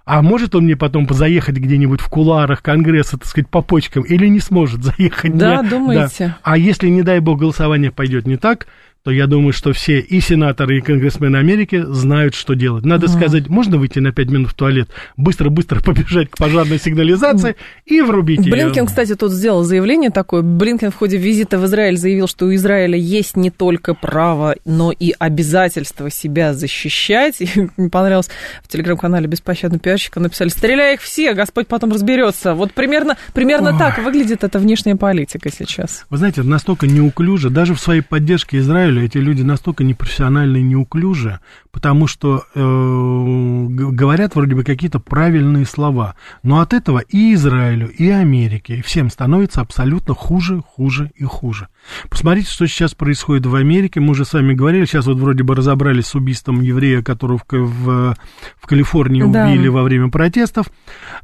А 0.06 0.22
может 0.22 0.56
он 0.56 0.64
мне 0.64 0.76
потом 0.76 1.06
заехать 1.08 1.56
где-нибудь 1.56 2.00
в 2.00 2.08
куларах 2.08 2.62
Конгресса, 2.62 3.16
так 3.16 3.26
сказать, 3.26 3.48
по 3.48 3.62
почкам, 3.62 4.02
или 4.02 4.26
не 4.26 4.40
сможет 4.40 4.82
заехать? 4.82 5.36
Да, 5.36 5.62
думаете? 5.62 6.26
Да. 6.26 6.38
А 6.42 6.56
если, 6.56 6.88
не 6.88 7.02
дай 7.02 7.20
бог, 7.20 7.38
голосование 7.38 7.92
пойдет 7.92 8.26
не 8.26 8.36
так, 8.36 8.66
то 9.02 9.10
я 9.10 9.26
думаю, 9.26 9.52
что 9.54 9.72
все 9.72 9.98
и 9.98 10.20
сенаторы, 10.20 10.78
и 10.78 10.80
конгрессмены 10.82 11.36
Америки 11.36 11.82
знают, 11.88 12.34
что 12.34 12.54
делать. 12.54 12.84
Надо 12.84 13.06
угу. 13.06 13.14
сказать, 13.14 13.48
можно 13.48 13.78
выйти 13.78 13.98
на 13.98 14.12
5 14.12 14.30
минут 14.30 14.50
в 14.50 14.54
туалет, 14.54 14.90
быстро-быстро 15.16 15.80
побежать 15.84 16.30
к 16.30 16.36
пожарной 16.36 16.78
сигнализации 16.78 17.56
и 17.86 18.02
врубить 18.02 18.40
Блинкен, 18.40 18.58
ее. 18.58 18.64
Блинкен, 18.66 18.86
кстати, 18.86 19.14
тут 19.14 19.32
сделал 19.32 19.64
заявление 19.64 20.10
такое. 20.10 20.42
Блинкен 20.42 20.90
в 20.90 20.96
ходе 20.96 21.16
визита 21.16 21.58
в 21.58 21.64
Израиль 21.64 21.96
заявил, 21.96 22.28
что 22.28 22.46
у 22.46 22.54
Израиля 22.54 22.98
есть 22.98 23.36
не 23.36 23.50
только 23.50 23.94
право, 23.94 24.56
но 24.66 24.92
и 24.92 25.14
обязательство 25.18 26.10
себя 26.10 26.52
защищать. 26.52 27.40
И 27.40 27.48
мне 27.78 27.88
понравилось 27.88 28.28
в 28.62 28.68
телеграм-канале 28.68 29.26
«Беспощадный 29.26 29.78
пиарщика» 29.78 30.20
написали 30.20 30.50
«Стреляй 30.50 30.94
их 30.94 31.00
все, 31.00 31.32
Господь 31.32 31.68
потом 31.68 31.90
разберется». 31.92 32.54
Вот 32.54 32.72
примерно, 32.72 33.16
примерно 33.32 33.78
так 33.78 33.98
выглядит 33.98 34.44
эта 34.44 34.58
внешняя 34.58 34.96
политика 34.96 35.50
сейчас. 35.50 36.04
Вы 36.10 36.18
знаете, 36.18 36.42
настолько 36.42 36.86
неуклюже, 36.86 37.48
даже 37.48 37.74
в 37.74 37.80
своей 37.80 38.02
поддержке 38.02 38.58
Израиля 38.58 38.89
Израилю 38.90 39.04
эти 39.04 39.18
люди 39.18 39.42
настолько 39.42 39.84
непрофессиональны 39.84 40.58
и 40.58 40.62
неуклюжи, 40.62 41.40
потому 41.70 42.06
что 42.06 42.44
э, 42.54 43.66
говорят 43.68 44.34
вроде 44.34 44.54
бы 44.54 44.64
какие-то 44.64 44.98
правильные 44.98 45.64
слова, 45.64 46.16
но 46.42 46.60
от 46.60 46.72
этого 46.72 46.98
и 46.98 47.34
Израилю, 47.34 47.88
и 47.88 48.08
Америке, 48.08 48.76
и 48.76 48.82
всем 48.82 49.10
становится 49.10 49.60
абсолютно 49.60 50.14
хуже, 50.14 50.62
хуже 50.66 51.10
и 51.14 51.24
хуже. 51.24 51.68
Посмотрите, 52.08 52.50
что 52.50 52.66
сейчас 52.66 52.94
происходит 52.94 53.46
в 53.46 53.54
Америке. 53.54 54.00
Мы 54.00 54.10
уже 54.10 54.24
с 54.24 54.32
вами 54.32 54.54
говорили, 54.54 54.84
сейчас 54.84 55.06
вот 55.06 55.18
вроде 55.18 55.42
бы 55.42 55.54
разобрались 55.54 56.06
с 56.06 56.14
убийством 56.14 56.60
еврея, 56.60 57.02
которого 57.02 57.38
в, 57.38 57.52
в, 57.52 58.16
в 58.60 58.66
Калифорнии 58.66 59.22
да. 59.22 59.48
убили 59.48 59.68
во 59.68 59.82
время 59.82 60.08
протестов. 60.08 60.66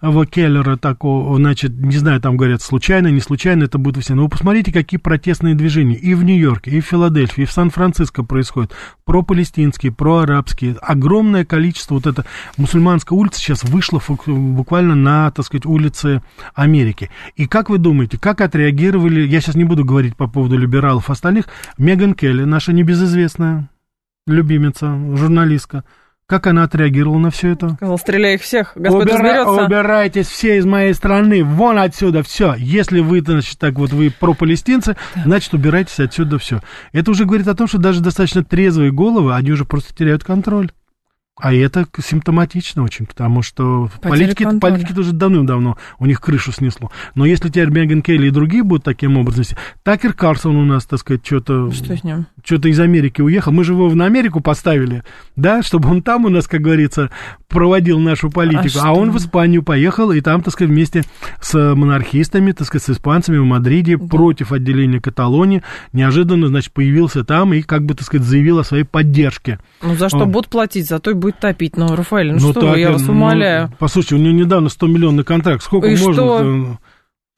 Вот 0.02 0.30
Келлера 0.30 0.76
такого, 0.76 1.36
значит, 1.36 1.72
не 1.72 1.96
знаю, 1.96 2.20
там 2.20 2.36
говорят, 2.36 2.62
случайно, 2.62 3.08
не 3.08 3.20
случайно, 3.20 3.64
это 3.64 3.78
будет 3.78 4.02
все. 4.02 4.14
Но 4.14 4.24
вы 4.24 4.28
посмотрите, 4.28 4.72
какие 4.72 4.98
протестные 4.98 5.54
движения 5.54 5.96
и 5.96 6.14
в 6.14 6.24
Нью-Йорке, 6.24 6.70
и 6.70 6.80
в 6.80 6.84
Филадельфии, 6.84 7.42
и 7.42 7.46
в 7.46 7.52
Сан-Франциско 7.52 8.22
происходят. 8.22 8.72
Про-палестинские, 9.04 9.92
про-арабские. 9.92 10.76
Огромное 10.80 11.44
количество 11.44 11.94
вот 11.94 12.06
это 12.06 12.24
мусульманская 12.56 13.16
улица 13.16 13.40
сейчас 13.40 13.64
вышла 13.64 14.00
буквально 14.26 14.94
на, 14.94 15.30
так 15.30 15.46
сказать, 15.46 15.66
улицы 15.66 16.22
Америки. 16.54 17.10
И 17.36 17.46
как 17.46 17.70
вы 17.70 17.78
думаете, 17.78 18.18
как 18.18 18.40
отреагировали, 18.40 19.26
я 19.26 19.40
сейчас 19.40 19.54
не 19.54 19.64
буду 19.64 19.84
говорить 19.84 20.16
по 20.16 20.26
поводу 20.26 20.45
либералов 20.54 21.10
остальных, 21.10 21.46
Меган 21.78 22.14
Келли, 22.14 22.44
наша 22.44 22.72
небезызвестная 22.72 23.68
любимица, 24.26 24.96
журналистка, 25.16 25.84
как 26.26 26.48
она 26.48 26.64
отреагировала 26.64 27.18
на 27.18 27.30
все 27.30 27.52
это? 27.52 27.74
Сказал, 27.76 27.98
стреляй 27.98 28.34
их 28.34 28.42
всех, 28.42 28.72
Господь 28.74 29.04
Убира... 29.04 29.18
разберется. 29.18 29.64
Убирайтесь 29.64 30.26
все 30.26 30.58
из 30.58 30.66
моей 30.66 30.92
страны, 30.92 31.44
вон 31.44 31.78
отсюда, 31.78 32.24
все. 32.24 32.54
Если 32.58 32.98
вы, 32.98 33.20
значит, 33.20 33.58
так 33.58 33.74
вот, 33.74 33.92
вы 33.92 34.10
про-палестинцы, 34.10 34.96
значит, 35.24 35.54
убирайтесь 35.54 36.00
отсюда 36.00 36.38
все. 36.38 36.60
Это 36.92 37.12
уже 37.12 37.26
говорит 37.26 37.46
о 37.46 37.54
том, 37.54 37.68
что 37.68 37.78
даже 37.78 38.00
достаточно 38.00 38.42
трезвые 38.42 38.90
головы, 38.90 39.34
они 39.36 39.52
уже 39.52 39.64
просто 39.64 39.94
теряют 39.94 40.24
контроль. 40.24 40.70
А 41.38 41.52
это 41.52 41.86
симптоматично 42.02 42.82
очень, 42.82 43.04
потому 43.04 43.42
что 43.42 43.90
политики, 44.00 44.46
политики 44.58 44.94
тоже 44.94 45.12
давным-давно 45.12 45.76
у 45.98 46.06
них 46.06 46.18
крышу 46.18 46.50
снесло. 46.50 46.90
Но 47.14 47.26
если 47.26 47.50
теперь 47.50 47.68
Меган 47.68 48.00
Келли 48.00 48.28
и 48.28 48.30
другие 48.30 48.62
будут 48.62 48.84
таким 48.84 49.18
образом, 49.18 49.44
Такер 49.82 50.14
Карсон 50.14 50.56
у 50.56 50.64
нас, 50.64 50.86
так 50.86 50.98
сказать, 50.98 51.26
что-то... 51.26 51.70
Что 51.72 51.94
с 51.94 52.02
ним? 52.02 52.26
Что-то 52.42 52.68
из 52.68 52.80
Америки 52.80 53.20
уехал. 53.20 53.52
Мы 53.52 53.64
же 53.64 53.72
его 53.72 53.92
на 53.94 54.06
Америку 54.06 54.40
поставили, 54.40 55.02
да, 55.36 55.62
чтобы 55.62 55.90
он 55.90 56.00
там 56.02 56.24
у 56.24 56.30
нас, 56.30 56.48
как 56.48 56.62
говорится, 56.62 57.10
проводил 57.48 57.98
нашу 57.98 58.30
политику. 58.30 58.78
А, 58.82 58.88
а 58.88 58.92
он 58.92 59.10
в 59.10 59.18
Испанию 59.18 59.62
поехал, 59.62 60.12
и 60.12 60.22
там, 60.22 60.40
так 60.40 60.54
сказать, 60.54 60.70
вместе 60.70 61.04
с 61.42 61.74
монархистами, 61.74 62.52
так 62.52 62.66
сказать, 62.66 62.84
с 62.86 62.90
испанцами 62.90 63.36
в 63.36 63.44
Мадриде 63.44 63.98
да. 63.98 64.06
против 64.06 64.52
отделения 64.52 65.02
Каталонии 65.02 65.62
неожиданно, 65.92 66.48
значит, 66.48 66.72
появился 66.72 67.24
там 67.24 67.52
и, 67.52 67.60
как 67.60 67.84
бы, 67.84 67.94
так 67.94 68.06
сказать, 68.06 68.26
заявил 68.26 68.58
о 68.58 68.64
своей 68.64 68.84
поддержке. 68.84 69.58
Ну, 69.82 69.96
за 69.96 70.08
что 70.08 70.22
а. 70.22 70.26
будут 70.26 70.48
платить? 70.48 70.88
За 70.88 70.98
то 70.98 71.10
и 71.10 71.14
будет 71.26 71.40
топить. 71.40 71.76
Ну, 71.76 71.94
Рафаэль, 71.94 72.28
ну, 72.28 72.34
ну 72.34 72.50
что 72.52 72.60
так, 72.60 72.70
вы, 72.70 72.80
я 72.80 72.92
вас 72.92 73.02
ну, 73.02 73.12
умоляю. 73.12 73.70
Послушайте, 73.78 74.14
у 74.14 74.18
него 74.18 74.32
недавно 74.32 74.68
100 74.68 74.86
миллионный 74.86 75.24
контракт. 75.24 75.62
Сколько 75.62 75.88
и 75.88 75.96
можно... 75.96 76.12
Что? 76.12 76.78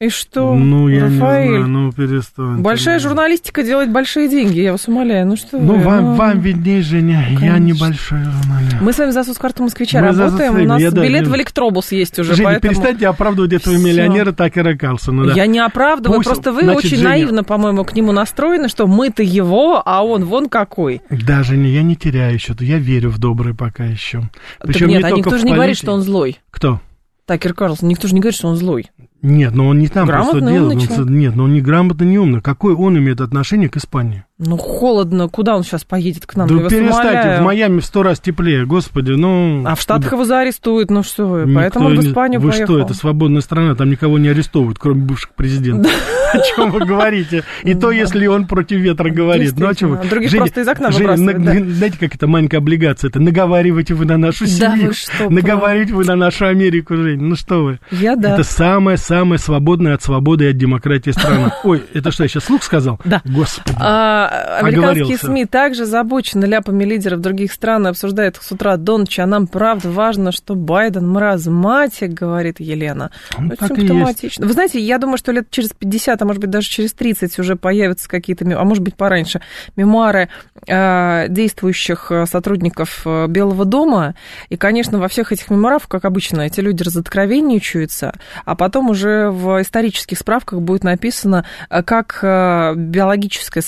И 0.01 0.07
что, 0.07 0.55
ну, 0.55 0.87
я 0.87 1.07
Рафаэль? 1.07 1.49
Не 1.49 1.57
знаю, 1.57 1.67
ну, 1.67 1.91
перестань. 1.91 2.61
Большая 2.61 2.99
журналистика 2.99 3.63
делает 3.63 3.91
большие 3.91 4.29
деньги, 4.29 4.61
я 4.61 4.71
вас 4.71 4.87
умоляю. 4.87 5.27
Ну 5.27 5.35
что 5.35 5.59
Ну, 5.59 5.75
вы, 5.75 5.83
вам, 5.83 6.03
ну... 6.05 6.13
вам 6.13 6.39
виднее, 6.39 6.81
Женя, 6.81 7.21
Конечно. 7.25 7.45
я 7.45 7.57
небольшой 7.57 8.19
журналист. 8.23 8.77
Мы 8.79 8.93
с 8.93 8.97
вами 8.97 9.11
за 9.11 9.33
карту 9.33 9.63
москвича 9.63 9.99
Мы 9.99 10.07
работаем, 10.13 10.55
у 10.55 10.63
нас 10.63 10.81
я, 10.81 10.91
билет 10.91 11.25
да, 11.25 11.29
в 11.31 11.35
электробус 11.35 11.91
есть 11.91 12.17
уже, 12.17 12.33
Женя, 12.33 12.51
поэтому... 12.51 12.73
перестаньте 12.75 13.07
оправдывать 13.07 13.51
этого 13.51 13.75
Всё. 13.75 13.85
миллионера 13.85 14.31
Такера 14.31 14.73
Карлсона. 14.77 15.25
Да. 15.25 15.33
Я 15.33 15.47
не 15.47 15.59
оправдываю, 15.59 16.19
Пусть, 16.19 16.29
просто 16.29 16.53
вы 16.53 16.61
значит, 16.61 16.85
очень 16.85 16.97
Женя... 16.99 17.09
наивно, 17.09 17.43
по-моему, 17.43 17.83
к 17.83 17.93
нему 17.93 18.13
настроены, 18.13 18.69
что 18.69 18.87
мы-то 18.87 19.21
его, 19.21 19.83
а 19.85 20.05
он 20.05 20.23
вон 20.23 20.47
какой. 20.47 21.01
Да, 21.09 21.43
Женя, 21.43 21.67
я 21.71 21.83
не 21.83 21.97
теряю 21.97 22.39
счета, 22.39 22.63
я 22.63 22.77
верю 22.77 23.09
в 23.09 23.17
доброе 23.17 23.53
пока 23.53 23.83
еще. 23.83 24.21
Причем 24.61 24.87
нет, 24.87 25.03
не 25.03 25.09
а 25.09 25.11
никто 25.11 25.37
же 25.37 25.43
не 25.43 25.51
говорит, 25.51 25.75
что 25.75 25.91
он 25.91 26.03
злой. 26.03 26.39
Кто? 26.51 26.79
Такер 27.25 27.53
Карлсон, 27.53 27.89
никто 27.89 28.07
же 28.07 28.13
не 28.13 28.21
говорит, 28.21 28.37
что 28.37 28.47
он 28.47 28.55
злой. 28.55 28.89
Нет, 29.21 29.53
но 29.53 29.67
он 29.67 29.79
не 29.79 29.87
там 29.87 30.07
просто 30.07 30.39
делает. 30.41 30.89
Он, 30.97 31.17
нет, 31.17 31.35
но 31.35 31.43
он 31.43 31.53
не 31.53 31.61
грамотно, 31.61 32.03
не 32.03 32.17
умный. 32.17 32.41
Какое 32.41 32.75
он 32.75 32.97
имеет 32.97 33.21
отношение 33.21 33.69
к 33.69 33.77
Испании? 33.77 34.23
Ну, 34.39 34.55
холодно. 34.55 35.27
Куда 35.27 35.57
он 35.57 35.63
сейчас 35.63 35.83
поедет 35.83 36.25
к 36.25 36.35
нам? 36.37 36.47
Да 36.47 36.69
перестаньте, 36.69 37.41
в 37.41 37.43
Майами 37.43 37.81
в 37.81 37.85
сто 37.85 38.03
раз 38.03 38.21
теплее, 38.21 38.65
господи, 38.65 39.11
ну... 39.11 39.63
А 39.65 39.75
в 39.75 39.81
Штатах 39.81 40.13
его 40.13 40.23
заарестуют, 40.23 40.89
ну 40.89 41.03
что 41.03 41.25
вы, 41.25 41.53
поэтому 41.53 41.87
он 41.87 41.99
в 41.99 42.05
Испанию 42.05 42.39
вы 42.39 42.51
поехал. 42.51 42.73
Вы 42.73 42.79
что, 42.79 42.85
это 42.85 42.93
свободная 42.93 43.41
страна, 43.41 43.75
там 43.75 43.89
никого 43.89 44.17
не 44.17 44.29
арестовывают, 44.29 44.79
кроме 44.79 45.01
бывших 45.01 45.33
президентов. 45.33 45.91
О 46.33 46.39
чем 46.39 46.71
вы 46.71 46.85
говорите? 46.85 47.43
И 47.63 47.73
то, 47.73 47.91
если 47.91 48.27
он 48.27 48.47
против 48.47 48.77
ветра 48.77 49.09
говорит. 49.09 49.53
Ну, 49.57 49.67
о 49.67 49.73
чем 49.75 49.95
вы? 49.95 50.07
Других 50.07 50.31
просто 50.31 50.61
из 50.61 50.67
окна 50.67 50.89
выбрасывают, 50.89 51.37
Знаете, 51.75 51.97
как 51.99 52.15
это 52.15 52.27
маленькая 52.27 52.57
облигация? 52.57 53.09
Это 53.09 53.19
наговариваете 53.19 53.95
вы 53.95 54.05
на 54.05 54.17
нашу 54.17 54.45
семью. 54.45 54.91
Наговариваете 55.29 55.93
вы 55.93 56.05
на 56.05 56.15
нашу 56.15 56.45
Америку, 56.45 56.95
Жень. 56.95 57.19
Ну 57.19 57.35
что 57.35 57.63
вы? 57.63 57.79
Я 57.91 58.15
да. 58.15 58.33
Это 58.33 58.43
самая-самая 58.43 59.39
свободная 59.39 59.95
от 59.95 60.03
свободы 60.03 60.45
и 60.45 60.47
от 60.49 60.57
демократии 60.57 61.11
страна. 61.11 61.55
Ой, 61.63 61.83
это 61.93 62.11
что, 62.11 62.23
я 62.23 62.29
сейчас 62.29 62.45
слух 62.45 62.63
сказал? 62.63 62.99
Да. 63.05 63.21
Господи. 63.25 63.75
Американские 64.29 65.17
СМИ 65.17 65.45
также 65.45 65.83
озабочены 65.83 66.45
ляпами 66.45 66.83
лидеров 66.83 67.19
других 67.19 67.51
стран 67.51 67.87
и 67.87 67.89
обсуждают 67.89 68.37
их 68.37 68.43
с 68.43 68.51
утра 68.51 68.77
до 68.77 68.97
ночи, 68.97 69.21
а 69.21 69.25
нам 69.25 69.47
правда 69.47 69.89
важно, 69.89 70.31
что 70.31 70.55
Байден 70.55 71.07
маразматик, 71.07 72.11
говорит 72.11 72.59
Елена. 72.59 73.11
Ну, 73.37 73.53
это 73.53 73.67
симптоматично. 73.67 74.45
Вы 74.45 74.53
знаете, 74.53 74.79
я 74.79 74.97
думаю, 74.99 75.17
что 75.17 75.31
лет 75.31 75.49
через 75.49 75.69
50, 75.69 76.21
а 76.21 76.25
может 76.25 76.41
быть 76.41 76.49
даже 76.49 76.67
через 76.67 76.93
30 76.93 77.39
уже 77.39 77.55
появятся 77.55 78.07
какие-то, 78.07 78.45
а 78.59 78.63
может 78.63 78.83
быть 78.83 78.95
пораньше, 78.95 79.41
мемуары 79.75 80.29
э, 80.67 81.25
действующих 81.29 82.11
э, 82.11 82.25
сотрудников 82.25 83.01
э, 83.05 83.27
Белого 83.27 83.65
дома. 83.65 84.15
И, 84.49 84.57
конечно, 84.57 84.99
во 84.99 85.07
всех 85.07 85.31
этих 85.31 85.49
мемуарах, 85.49 85.87
как 85.87 86.05
обычно, 86.05 86.41
эти 86.41 86.59
люди 86.59 86.83
разоткровенничаются, 86.83 88.13
а 88.45 88.55
потом 88.55 88.89
уже 88.89 89.29
в 89.29 89.61
исторических 89.61 90.19
справках 90.19 90.61
будет 90.61 90.83
написано, 90.83 91.45
как 91.69 92.19
биологическое, 92.21 93.63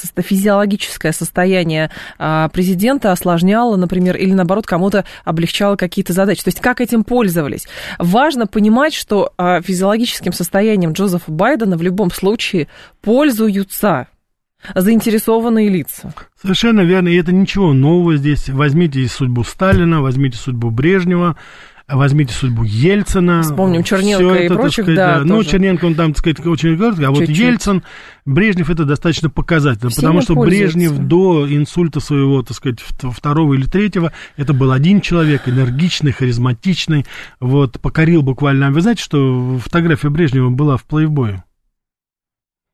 физиологическое 0.52 1.14
состояние 1.14 1.92
президента 2.18 3.12
осложняло, 3.12 3.78
например, 3.78 4.18
или 4.18 4.34
наоборот 4.34 4.66
кому-то 4.66 5.06
облегчало 5.24 5.78
какие-то 5.78 6.12
задачи. 6.12 6.44
То 6.44 6.50
есть 6.50 6.60
как 6.60 6.82
этим 6.82 7.04
пользовались. 7.06 7.68
Важно 8.00 8.48
понимать, 8.48 8.94
что 8.94 9.32
физиологическим 9.38 10.34
состоянием 10.34 10.92
Джозефа 10.92 11.32
Байдена 11.32 11.78
в 11.78 11.82
любом 11.82 12.12
случае 12.12 12.68
пользуются 13.02 14.08
заинтересованные 14.76 15.70
лица. 15.70 16.14
Совершенно 16.40 16.82
верно, 16.82 17.08
и 17.08 17.16
это 17.16 17.32
ничего 17.32 17.74
нового 17.74 18.18
здесь. 18.18 18.50
Возьмите 18.50 19.08
судьбу 19.08 19.44
Сталина, 19.44 20.02
возьмите 20.02 20.38
судьбу 20.38 20.70
Брежнева, 20.70 21.38
возьмите 21.96 22.34
судьбу 22.34 22.64
Ельцина. 22.64 23.42
Вспомним 23.44 23.84
Черненко 23.84 24.34
это, 24.34 24.54
и 24.54 24.58
прочих, 24.58 24.86
сказать, 24.86 24.96
да. 24.96 25.22
Ну, 25.24 25.44
Черненко, 25.44 25.86
он 25.86 25.96
там, 25.96 26.14
так 26.14 26.20
сказать, 26.20 26.46
очень 26.46 26.78
короткий, 26.78 27.04
а 27.04 27.12
вот 27.12 27.20
Чуть-чуть. 27.20 27.38
Ельцин, 27.38 27.84
Брежнев 28.26 28.70
это 28.70 28.86
достаточно 28.86 29.30
показательно, 29.30 29.90
Всеми 29.90 30.06
потому 30.06 30.22
что 30.22 30.36
Брежнев 30.36 30.98
до 30.98 31.48
инсульта 31.48 32.00
своего, 32.00 32.42
так 32.44 32.56
сказать, 32.56 32.80
второго 32.80 33.54
или 33.56 33.66
третьего, 33.66 34.12
это 34.38 34.54
был 34.54 34.72
один 34.72 35.02
человек, 35.02 35.48
энергичный, 35.48 36.12
харизматичный, 36.12 37.06
вот, 37.40 37.80
покорил 37.80 38.22
буквально. 38.22 38.72
Вы 38.72 38.82
знаете, 38.82 39.04
что 39.04 39.58
фотография 39.58 40.10
Брежнева 40.10 40.50
была 40.50 40.78
в 40.78 40.84
плейбое? 40.84 41.44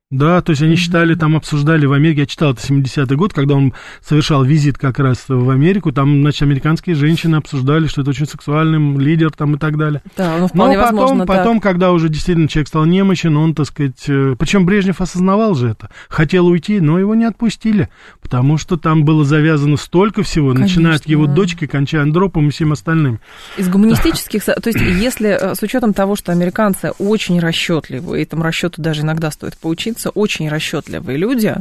Да, 0.09 0.41
то 0.41 0.51
есть 0.51 0.61
они 0.61 0.77
считали, 0.77 1.15
там 1.15 1.35
обсуждали 1.35 1.85
в 1.85 1.91
Америке, 1.91 2.21
я 2.21 2.25
читал 2.27 2.53
это 2.53 2.61
70-й 2.61 3.13
год, 3.17 3.33
когда 3.33 3.55
он 3.55 3.73
совершал 4.01 4.45
визит 4.45 4.77
как 4.77 4.99
раз 4.99 5.25
в 5.27 5.49
Америку, 5.49 5.91
там, 5.91 6.21
значит, 6.21 6.43
американские 6.43 6.95
женщины 6.95 7.35
обсуждали, 7.35 7.87
что 7.87 8.03
это 8.03 8.11
очень 8.11 8.25
сексуальный 8.25 8.97
лидер 8.97 9.31
там 9.31 9.55
и 9.55 9.59
так 9.59 9.77
далее. 9.77 10.01
Да, 10.15 10.37
ну, 10.39 10.47
вполне 10.47 10.77
Но 10.77 10.83
потом, 10.83 10.97
возможно, 10.97 11.25
потом 11.25 11.59
когда 11.59 11.91
уже 11.91 12.07
действительно 12.07 12.47
человек 12.47 12.69
стал 12.69 12.85
немощен, 12.85 13.35
он, 13.35 13.53
так 13.53 13.65
сказать, 13.65 14.01
э, 14.07 14.37
причем 14.39 14.65
Брежнев 14.65 15.01
осознавал 15.01 15.55
же 15.55 15.71
это, 15.71 15.89
хотел 16.07 16.47
уйти, 16.47 16.79
но 16.79 16.97
его 16.97 17.13
не 17.13 17.25
отпустили, 17.25 17.89
потому 18.21 18.57
что 18.57 18.77
там 18.77 19.03
было 19.03 19.25
завязано 19.25 19.75
столько 19.75 20.23
всего, 20.23 20.53
Конечно, 20.53 20.79
начиная 20.79 20.95
от 20.95 21.05
его 21.05 21.27
дочки, 21.27 21.67
кончая 21.67 22.03
Андропом 22.03 22.47
и 22.47 22.51
всем 22.51 22.71
остальным. 22.71 23.19
Из 23.57 23.67
гуманистических, 23.67 24.45
то 24.45 24.61
есть 24.63 24.79
если 24.79 25.31
э, 25.31 25.53
с 25.53 25.61
учетом 25.61 25.93
того, 25.93 26.15
что 26.15 26.31
американцы 26.31 26.91
очень 26.97 27.41
расчетливы, 27.41 28.21
и 28.21 28.23
этому 28.23 28.43
расчету 28.43 28.81
даже 28.81 29.01
иногда 29.01 29.31
стоит 29.31 29.57
поучиться, 29.57 29.96
очень 30.05 30.49
расчетливые 30.49 31.17
люди, 31.17 31.55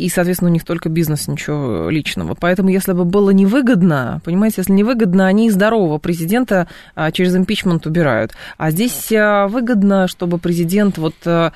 и, 0.00 0.08
соответственно, 0.08 0.50
у 0.50 0.54
них 0.54 0.64
только 0.64 0.88
бизнес, 0.88 1.28
ничего 1.28 1.90
личного. 1.90 2.34
Поэтому, 2.34 2.70
если 2.70 2.92
бы 2.92 3.04
было 3.04 3.30
невыгодно, 3.30 4.22
понимаете, 4.24 4.56
если 4.58 4.72
невыгодно, 4.72 5.26
они 5.26 5.50
здорового 5.50 5.98
президента 5.98 6.68
а, 6.94 7.10
через 7.12 7.36
импичмент 7.36 7.86
убирают. 7.86 8.32
А 8.56 8.70
здесь 8.70 9.12
а, 9.12 9.46
выгодно, 9.48 10.08
чтобы 10.08 10.38
президент 10.38 10.96
вот 10.96 11.16
а, 11.26 11.52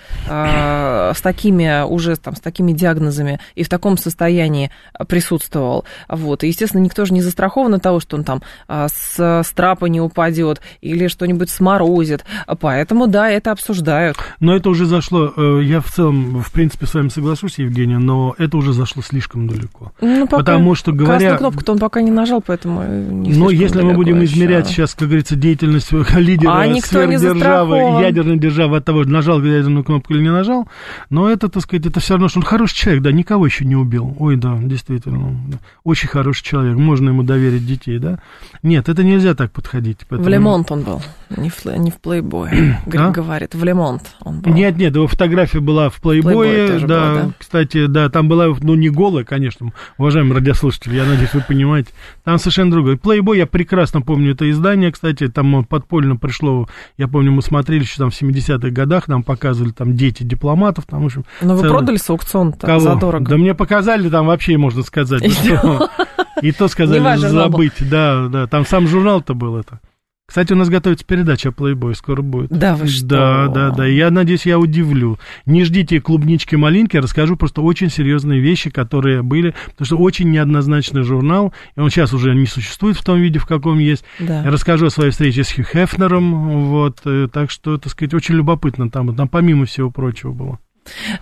с 1.14 1.20
такими 1.22 1.86
уже 1.88 2.16
там, 2.16 2.36
с 2.36 2.40
такими 2.40 2.72
диагнозами 2.72 3.40
и 3.55 3.62
в 3.62 3.68
таком 3.68 3.96
состоянии 3.96 4.70
присутствовал. 5.09 5.84
Вот. 6.09 6.44
И, 6.44 6.48
естественно, 6.48 6.82
никто 6.82 7.05
же 7.07 7.14
не 7.14 7.22
застрахован 7.22 7.74
от 7.74 7.82
того, 7.82 8.01
что 8.01 8.16
он 8.16 8.24
там 8.24 8.42
с, 8.68 9.18
с 9.18 9.51
трапа 9.55 9.86
не 9.86 10.01
упадет 10.01 10.61
или 10.82 11.07
что-нибудь 11.07 11.51
сморозит. 11.51 12.24
Поэтому, 12.61 13.07
да, 13.07 13.30
это 13.30 13.53
обсуждают. 13.53 14.16
Но 14.40 14.55
это 14.55 14.68
уже 14.68 14.86
зашло, 14.86 15.32
э, 15.34 15.61
я 15.62 15.80
в 15.80 15.90
целом, 15.90 16.42
в 16.42 16.53
принципе, 16.53 16.86
с 16.86 16.94
вами 16.94 17.09
соглашусь, 17.09 17.59
Евгения, 17.64 17.98
но 17.98 18.34
это 18.38 18.56
уже 18.56 18.72
зашло 18.72 19.02
слишком 19.02 19.46
далеко. 19.46 19.92
Ну, 20.00 20.26
пока 20.26 20.38
Потому 20.38 20.74
что, 20.74 20.92
говоря... 20.92 21.18
Красную 21.18 21.38
кнопку-то 21.38 21.72
он 21.72 21.78
пока 21.78 22.00
не 22.00 22.10
нажал, 22.10 22.42
поэтому 22.44 22.82
не 22.82 23.32
Но 23.34 23.50
если 23.50 23.82
мы 23.82 23.94
будем 23.94 24.20
еще. 24.20 24.34
измерять 24.34 24.68
сейчас, 24.68 24.94
как 24.94 25.08
говорится, 25.08 25.36
деятельность 25.36 25.92
лидера 26.16 26.52
а 26.52 26.74
сверхдержавы, 26.80 28.02
ядерной 28.02 28.38
державы 28.38 28.76
от 28.76 28.84
того, 28.84 29.04
нажал 29.04 29.42
ядерную 29.42 29.84
кнопку 29.84 30.14
или 30.14 30.22
не 30.22 30.30
нажал, 30.30 30.68
но 31.10 31.28
это, 31.28 31.48
так 31.48 31.62
сказать, 31.62 31.86
это 31.86 32.00
все 32.00 32.14
равно, 32.14 32.28
что 32.28 32.40
он 32.40 32.44
хороший 32.44 32.76
человек, 32.76 33.02
да, 33.02 33.12
никого 33.12 33.46
еще 33.46 33.64
не 33.64 33.76
убил. 33.76 34.16
Ой, 34.18 34.36
да, 34.36 34.58
действительно, 34.58 35.36
очень 35.82 36.08
хороший 36.08 36.44
человек, 36.44 36.76
можно 36.76 37.10
ему 37.10 37.22
доверить 37.22 37.66
детей, 37.66 37.98
да. 37.98 38.18
Нет, 38.62 38.88
это 38.88 39.02
нельзя 39.02 39.34
так 39.34 39.52
подходить. 39.52 39.98
Поэтому... 40.08 40.24
В 40.24 40.28
Лемонт 40.28 40.70
он 40.70 40.82
был, 40.82 41.02
не 41.36 41.50
в, 41.50 41.64
не 41.66 41.90
в 41.90 41.96
Плейбое, 41.96 42.80
а? 42.94 43.10
говорит, 43.10 43.54
в 43.54 43.64
Лемонт 43.64 44.02
он 44.20 44.40
был. 44.40 44.52
Нет, 44.52 44.76
нет, 44.76 44.94
его 44.94 45.06
фотография 45.06 45.60
была 45.60 45.90
в 45.90 46.00
Плейбое, 46.00 46.80
да, 46.80 46.86
была, 46.86 47.22
да, 47.22 47.30
кстати, 47.55 47.86
да, 47.86 48.09
там 48.09 48.26
была, 48.26 48.48
ну, 48.62 48.74
не 48.74 48.88
голая, 48.88 49.22
конечно, 49.24 49.72
уважаемые 49.96 50.34
радиослушатели, 50.34 50.96
я 50.96 51.05
надеюсь, 51.05 51.32
вы 51.34 51.44
понимаете, 51.46 51.90
там 52.24 52.38
совершенно 52.38 52.72
другое. 52.72 52.96
Плейбой, 52.96 53.38
я 53.38 53.46
прекрасно 53.46 54.00
помню 54.00 54.32
это 54.32 54.50
издание, 54.50 54.90
кстати, 54.90 55.28
там 55.28 55.64
подпольно 55.64 56.16
пришло, 56.16 56.68
я 56.98 57.07
помню, 57.07 57.30
мы 57.30 57.42
смотрели 57.42 57.82
еще 57.82 57.98
там 57.98 58.11
в 58.11 58.20
70-х 58.20 58.70
годах, 58.70 59.07
нам 59.07 59.22
показывали 59.22 59.70
там 59.70 59.94
дети 59.94 60.24
дипломатов, 60.24 60.86
там, 60.86 61.02
в 61.02 61.07
общем. 61.07 61.24
Но 61.42 61.55
вы 61.55 61.61
целый... 61.61 61.76
продали 61.76 61.96
с 61.96 62.11
аукциона-то 62.11 62.80
задорого. 62.80 63.30
Да 63.30 63.36
мне 63.36 63.55
показали 63.55 64.09
там 64.09 64.26
вообще, 64.26 64.59
можно 64.59 64.82
сказать, 64.82 65.22
и 66.42 66.50
то 66.50 66.66
сказали 66.66 67.18
забыть, 67.18 67.88
да, 67.88 68.26
да, 68.26 68.48
там 68.48 68.66
сам 68.66 68.88
журнал-то 68.88 69.34
был 69.34 69.57
это. 69.57 69.78
Кстати, 70.26 70.54
у 70.54 70.56
нас 70.56 70.70
готовится 70.70 71.04
передача 71.04 71.52
плейбой, 71.52 71.94
скоро 71.94 72.22
будет. 72.22 72.50
Да, 72.50 72.76
вы 72.76 72.86
что? 72.86 73.06
Да, 73.06 73.48
да, 73.48 73.70
да. 73.70 73.86
Я 73.86 74.10
надеюсь, 74.10 74.46
я 74.46 74.58
удивлю. 74.58 75.18
Не 75.44 75.64
ждите 75.64 76.00
клубнички-малинки, 76.00 76.96
расскажу 76.96 77.36
просто 77.36 77.60
очень 77.60 77.90
серьезные 77.90 78.40
вещи, 78.40 78.70
которые 78.70 79.22
были, 79.22 79.54
потому 79.66 79.86
что 79.86 79.96
очень 79.98 80.30
неоднозначный 80.30 81.02
журнал, 81.02 81.52
и 81.76 81.80
он 81.80 81.90
сейчас 81.90 82.14
уже 82.14 82.34
не 82.34 82.46
существует 82.46 82.96
в 82.96 83.04
том 83.04 83.20
виде, 83.20 83.38
в 83.38 83.46
каком 83.46 83.78
есть. 83.78 84.04
Да. 84.18 84.42
Я 84.42 84.50
расскажу 84.50 84.86
о 84.86 84.90
своей 84.90 85.10
встрече 85.10 85.44
с 85.44 85.52
Хью 85.52 85.64
Хефнером, 85.64 86.68
вот, 86.68 87.02
э, 87.04 87.28
так 87.30 87.50
что, 87.50 87.76
так 87.76 87.92
сказать, 87.92 88.14
очень 88.14 88.34
любопытно 88.34 88.90
там, 88.90 89.14
там 89.14 89.28
помимо 89.28 89.66
всего 89.66 89.90
прочего 89.90 90.32
было. 90.32 90.58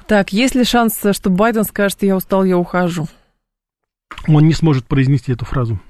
Так, 0.06 0.32
есть 0.32 0.54
ли 0.54 0.64
шанс, 0.64 1.00
что 1.12 1.28
Байден 1.28 1.64
скажет, 1.64 1.98
я 2.02 2.16
устал, 2.16 2.44
я 2.44 2.56
ухожу? 2.56 3.08
Он 4.28 4.46
не 4.46 4.54
сможет 4.54 4.86
произнести 4.86 5.32
эту 5.32 5.44
фразу 5.44 5.80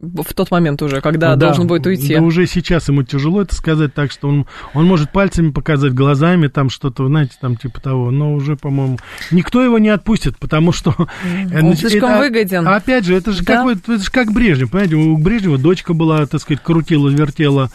в 0.00 0.32
тот 0.32 0.52
момент 0.52 0.80
уже, 0.80 1.00
когда 1.00 1.34
да, 1.34 1.46
должен 1.46 1.66
будет 1.66 1.84
уйти. 1.86 2.14
Да, 2.14 2.22
уже 2.22 2.46
сейчас 2.46 2.88
ему 2.88 3.02
тяжело 3.02 3.42
это 3.42 3.54
сказать, 3.54 3.94
так 3.94 4.12
что 4.12 4.28
он, 4.28 4.46
он 4.72 4.86
может 4.86 5.10
пальцами 5.10 5.50
показать, 5.50 5.92
глазами 5.92 6.46
там 6.46 6.70
что-то, 6.70 7.08
знаете, 7.08 7.32
там 7.40 7.56
типа 7.56 7.80
того, 7.80 8.12
но 8.12 8.32
уже, 8.32 8.54
по-моему, 8.54 8.98
никто 9.32 9.62
его 9.62 9.78
не 9.78 9.88
отпустит, 9.88 10.38
потому 10.38 10.70
что... 10.72 10.94
Он 11.52 11.74
слишком 11.74 12.10
это, 12.10 12.18
выгоден. 12.20 12.68
Опять 12.68 13.04
же, 13.04 13.16
это 13.16 13.32
же, 13.32 13.42
да? 13.42 13.64
как, 13.64 13.76
это 13.76 13.98
же 13.98 14.10
как 14.10 14.32
Брежнев, 14.32 14.70
понимаете, 14.70 14.94
у 14.94 15.16
Брежнева 15.16 15.58
дочка 15.58 15.94
была, 15.94 16.24
так 16.26 16.40
сказать, 16.40 16.62
крутила, 16.62 17.08
вертела, 17.08 17.70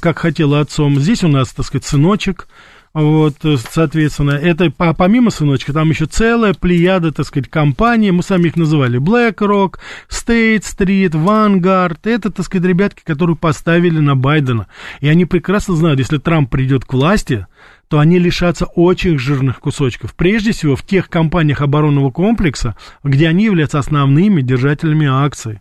как 0.00 0.18
хотела 0.18 0.60
отцом. 0.60 1.00
Здесь 1.00 1.24
у 1.24 1.28
нас, 1.28 1.48
так 1.50 1.64
сказать, 1.64 1.86
сыночек, 1.86 2.46
вот, 2.94 3.44
э, 3.44 3.56
соответственно, 3.56 4.30
это 4.30 4.70
помимо 4.70 5.30
сыночка, 5.30 5.72
там 5.72 5.90
еще 5.90 6.06
целая 6.06 6.54
плеяда, 6.54 7.10
так 7.10 7.26
сказать, 7.26 7.50
компаний. 7.50 8.12
Мы 8.12 8.22
сами 8.22 8.46
их 8.46 8.56
называли 8.56 9.00
BlackRock, 9.00 9.78
State 10.08 10.62
Street, 10.62 11.10
Vanguard. 11.10 11.98
Это, 12.04 12.30
так 12.30 12.46
сказать, 12.46 12.66
ребятки, 12.66 13.02
которые 13.04 13.36
поставили 13.36 13.98
на 13.98 14.14
Байдена. 14.14 14.68
И 15.00 15.08
они 15.08 15.24
прекрасно 15.24 15.74
знают, 15.74 15.98
если 15.98 16.18
Трамп 16.18 16.48
придет 16.48 16.84
к 16.84 16.92
власти, 16.92 17.48
то 17.88 17.98
они 17.98 18.20
лишатся 18.20 18.66
очень 18.66 19.18
жирных 19.18 19.58
кусочков. 19.58 20.14
Прежде 20.14 20.52
всего, 20.52 20.76
в 20.76 20.86
тех 20.86 21.08
компаниях 21.10 21.62
оборонного 21.62 22.12
комплекса, 22.12 22.76
где 23.02 23.28
они 23.28 23.44
являются 23.44 23.80
основными 23.80 24.40
держателями 24.40 25.08
акций. 25.08 25.60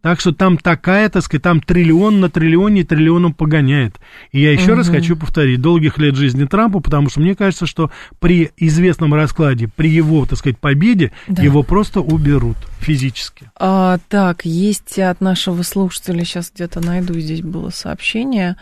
Так 0.00 0.20
что 0.20 0.32
там 0.32 0.58
такая, 0.58 1.08
так 1.08 1.22
сказать, 1.22 1.42
там 1.42 1.60
триллион 1.60 2.20
на 2.20 2.28
триллионе 2.28 2.84
триллионом 2.84 3.32
погоняет. 3.34 3.96
И 4.32 4.40
я 4.40 4.52
еще 4.52 4.72
угу. 4.72 4.78
раз 4.78 4.88
хочу 4.88 5.16
повторить, 5.16 5.60
долгих 5.60 5.98
лет 5.98 6.16
жизни 6.16 6.44
Трампу, 6.44 6.80
потому 6.80 7.10
что 7.10 7.20
мне 7.20 7.34
кажется, 7.34 7.66
что 7.66 7.90
при 8.20 8.50
известном 8.56 9.14
раскладе, 9.14 9.68
при 9.68 9.90
его, 9.90 10.26
так 10.26 10.38
сказать, 10.38 10.58
победе, 10.58 11.12
да. 11.26 11.42
его 11.42 11.62
просто 11.62 12.00
уберут 12.00 12.56
физически. 12.80 13.50
А, 13.56 13.98
так, 14.08 14.44
есть 14.44 14.98
от 14.98 15.20
нашего 15.20 15.62
слушателя, 15.62 16.24
сейчас 16.24 16.52
где-то 16.54 16.80
найду, 16.80 17.14
здесь 17.14 17.42
было 17.42 17.70
сообщение. 17.70 18.56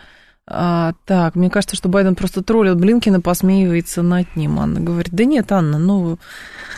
А, 0.49 0.93
так, 1.05 1.35
мне 1.35 1.49
кажется, 1.49 1.75
что 1.75 1.89
Байден 1.89 2.15
просто 2.15 2.41
троллит 2.41 2.77
Блинкина, 2.77 3.19
посмеивается 3.19 4.01
над 4.01 4.33
ним. 4.37 4.59
Анна 4.59 4.79
говорит, 4.79 5.13
да 5.13 5.25
нет, 5.25 5.51
Анна, 5.51 5.77
ну... 5.77 6.19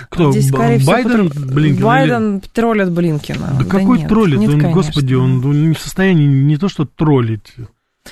Кто, 0.10 0.32
здесь, 0.32 0.50
скорее 0.50 0.84
Байден 0.84 1.30
всего, 1.30 1.46
Блинкин? 1.46 1.84
Байден 1.84 2.38
или... 2.38 2.48
троллит 2.48 2.92
Блинкина. 2.92 3.48
Да, 3.52 3.64
да 3.64 3.66
какой 3.66 4.00
нет, 4.00 4.10
троллит? 4.10 4.40
Нет, 4.40 4.50
он, 4.50 4.60
конечно. 4.60 4.82
господи, 4.82 5.14
он, 5.14 5.46
он 5.46 5.70
не 5.70 5.76
в 5.76 5.80
состоянии 5.80 6.26
не 6.26 6.58
то 6.58 6.68
что 6.68 6.86
троллить. 6.86 7.54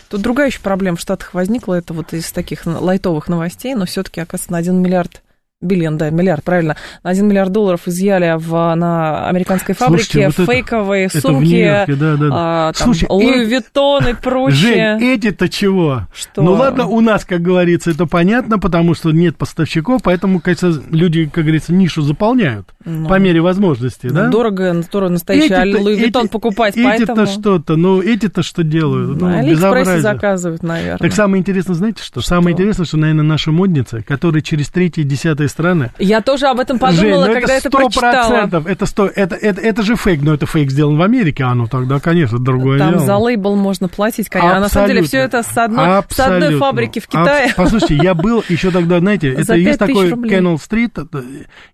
Тут 0.10 0.22
другая 0.22 0.47
еще 0.47 0.60
проблема 0.60 0.97
в 0.97 1.01
Штатах 1.01 1.34
возникла, 1.34 1.74
это 1.74 1.93
вот 1.95 2.14
из 2.14 2.32
таких 2.32 2.68
лайтовых 2.68 3.28
новостей, 3.28 3.74
но 3.74 3.86
все-таки, 3.86 4.22
оказывается, 4.22 4.51
на 4.51 4.60
1 4.60 4.80
миллиард 4.80 5.24
Биллион, 5.60 5.97
да, 5.97 6.12
миллиард, 6.12 6.43
правильно. 6.43 6.76
На 7.01 7.10
1 7.10 7.28
миллиард 7.28 7.51
долларов 7.51 7.88
изъяли 7.88 8.36
в, 8.38 8.76
на 8.76 9.28
американской 9.28 9.74
фабрике 9.74 10.03
Слушайте, 10.03 10.41
вот 10.43 10.51
фейковые 10.51 11.05
это, 11.08 11.20
сумки, 11.20 11.55
это 11.55 11.95
да, 11.95 12.16
да. 12.16 12.30
А, 12.32 12.74
там, 12.74 12.93
Слушай, 12.93 13.08
Louis 13.09 13.43
Vuitton 13.43 14.07
и 14.08 14.14
прочее. 14.14 14.99
Жень, 14.99 15.03
эти-то 15.03 15.49
чего? 15.49 16.03
Что? 16.14 16.43
Ну 16.43 16.53
ладно, 16.53 16.86
у 16.86 17.01
нас, 17.01 17.26
как 17.26 17.41
говорится, 17.41 17.89
это 17.89 18.05
понятно, 18.05 18.60
потому 18.60 18.93
что 18.93 19.10
нет 19.10 19.36
поставщиков, 19.36 20.03
поэтому, 20.03 20.41
кажется, 20.41 20.80
люди, 20.91 21.26
как 21.26 21.45
говорится, 21.45 21.74
нишу 21.74 22.03
заполняют 22.03 22.68
ну, 22.86 23.10
по 23.10 23.18
мере 23.18 23.41
возможности, 23.41 24.05
ну, 24.05 24.14
да? 24.14 24.28
Дорого, 24.30 24.84
дорого 24.91 25.14
настоящий 25.14 25.51
эти 25.51 25.76
Louis 25.75 25.95
Vuitton 25.95 26.25
эти, 26.26 26.32
покупать, 26.32 26.78
эти 26.78 26.84
поэтому... 26.84 27.24
Эти-то 27.24 27.39
что-то, 27.39 27.76
ну 27.78 27.99
эти-то 27.99 28.43
что 28.43 28.62
делают? 28.62 29.20
Ну, 29.20 29.36
Алиэкспрессе 29.36 30.01
заказывают, 30.01 30.62
наверное. 30.62 30.99
Так 30.99 31.14
самое 31.14 31.41
интересное, 31.41 31.74
знаете 31.74 32.03
что? 32.03 32.22
что? 32.22 32.30
Самое 32.30 32.53
интересное, 32.53 32.86
что, 32.86 32.97
наверное, 32.97 33.24
наша 33.24 33.51
модница, 33.51 34.03
которая 34.03 34.43
через 34.43 34.70
третьи 34.70 35.01
и 35.01 35.03
разные 35.47 35.49
страны. 35.49 35.91
Я 35.97 36.21
тоже 36.21 36.47
об 36.47 36.59
этом 36.59 36.79
подумала, 36.79 37.25
Жень, 37.25 37.33
ну 37.33 37.39
когда 37.39 37.53
это, 37.55 37.67
это 37.67 37.77
прочитала. 37.77 38.63
Это, 38.65 38.85
100, 38.85 39.11
это, 39.15 39.35
это, 39.35 39.61
это 39.61 39.83
же 39.83 39.95
фейк, 39.95 40.21
но 40.21 40.33
это 40.33 40.45
фейк 40.45 40.71
сделан 40.71 40.97
в 40.97 41.01
Америке, 41.01 41.43
а 41.43 41.53
ну 41.55 41.67
тогда, 41.67 41.99
конечно, 41.99 42.39
другое 42.39 42.79
Там 42.79 42.93
дело. 42.93 43.05
за 43.05 43.17
лейбл 43.17 43.55
можно 43.55 43.87
платить, 43.87 44.29
конечно. 44.29 44.57
А 44.57 44.59
на 44.59 44.69
самом 44.69 44.87
деле 44.87 45.03
все 45.03 45.19
это 45.19 45.43
с 45.43 45.57
одной, 45.57 46.03
с 46.09 46.19
одной 46.19 46.57
фабрики 46.57 46.99
в 46.99 47.07
Китае. 47.07 47.51
А, 47.51 47.53
послушайте, 47.55 47.95
я 47.95 48.13
был 48.13 48.43
еще 48.49 48.71
тогда, 48.71 48.99
знаете, 48.99 49.29
это 49.37 49.55
есть 49.55 49.79
такой 49.79 50.11
Canal 50.11 50.57
Street, 50.57 51.25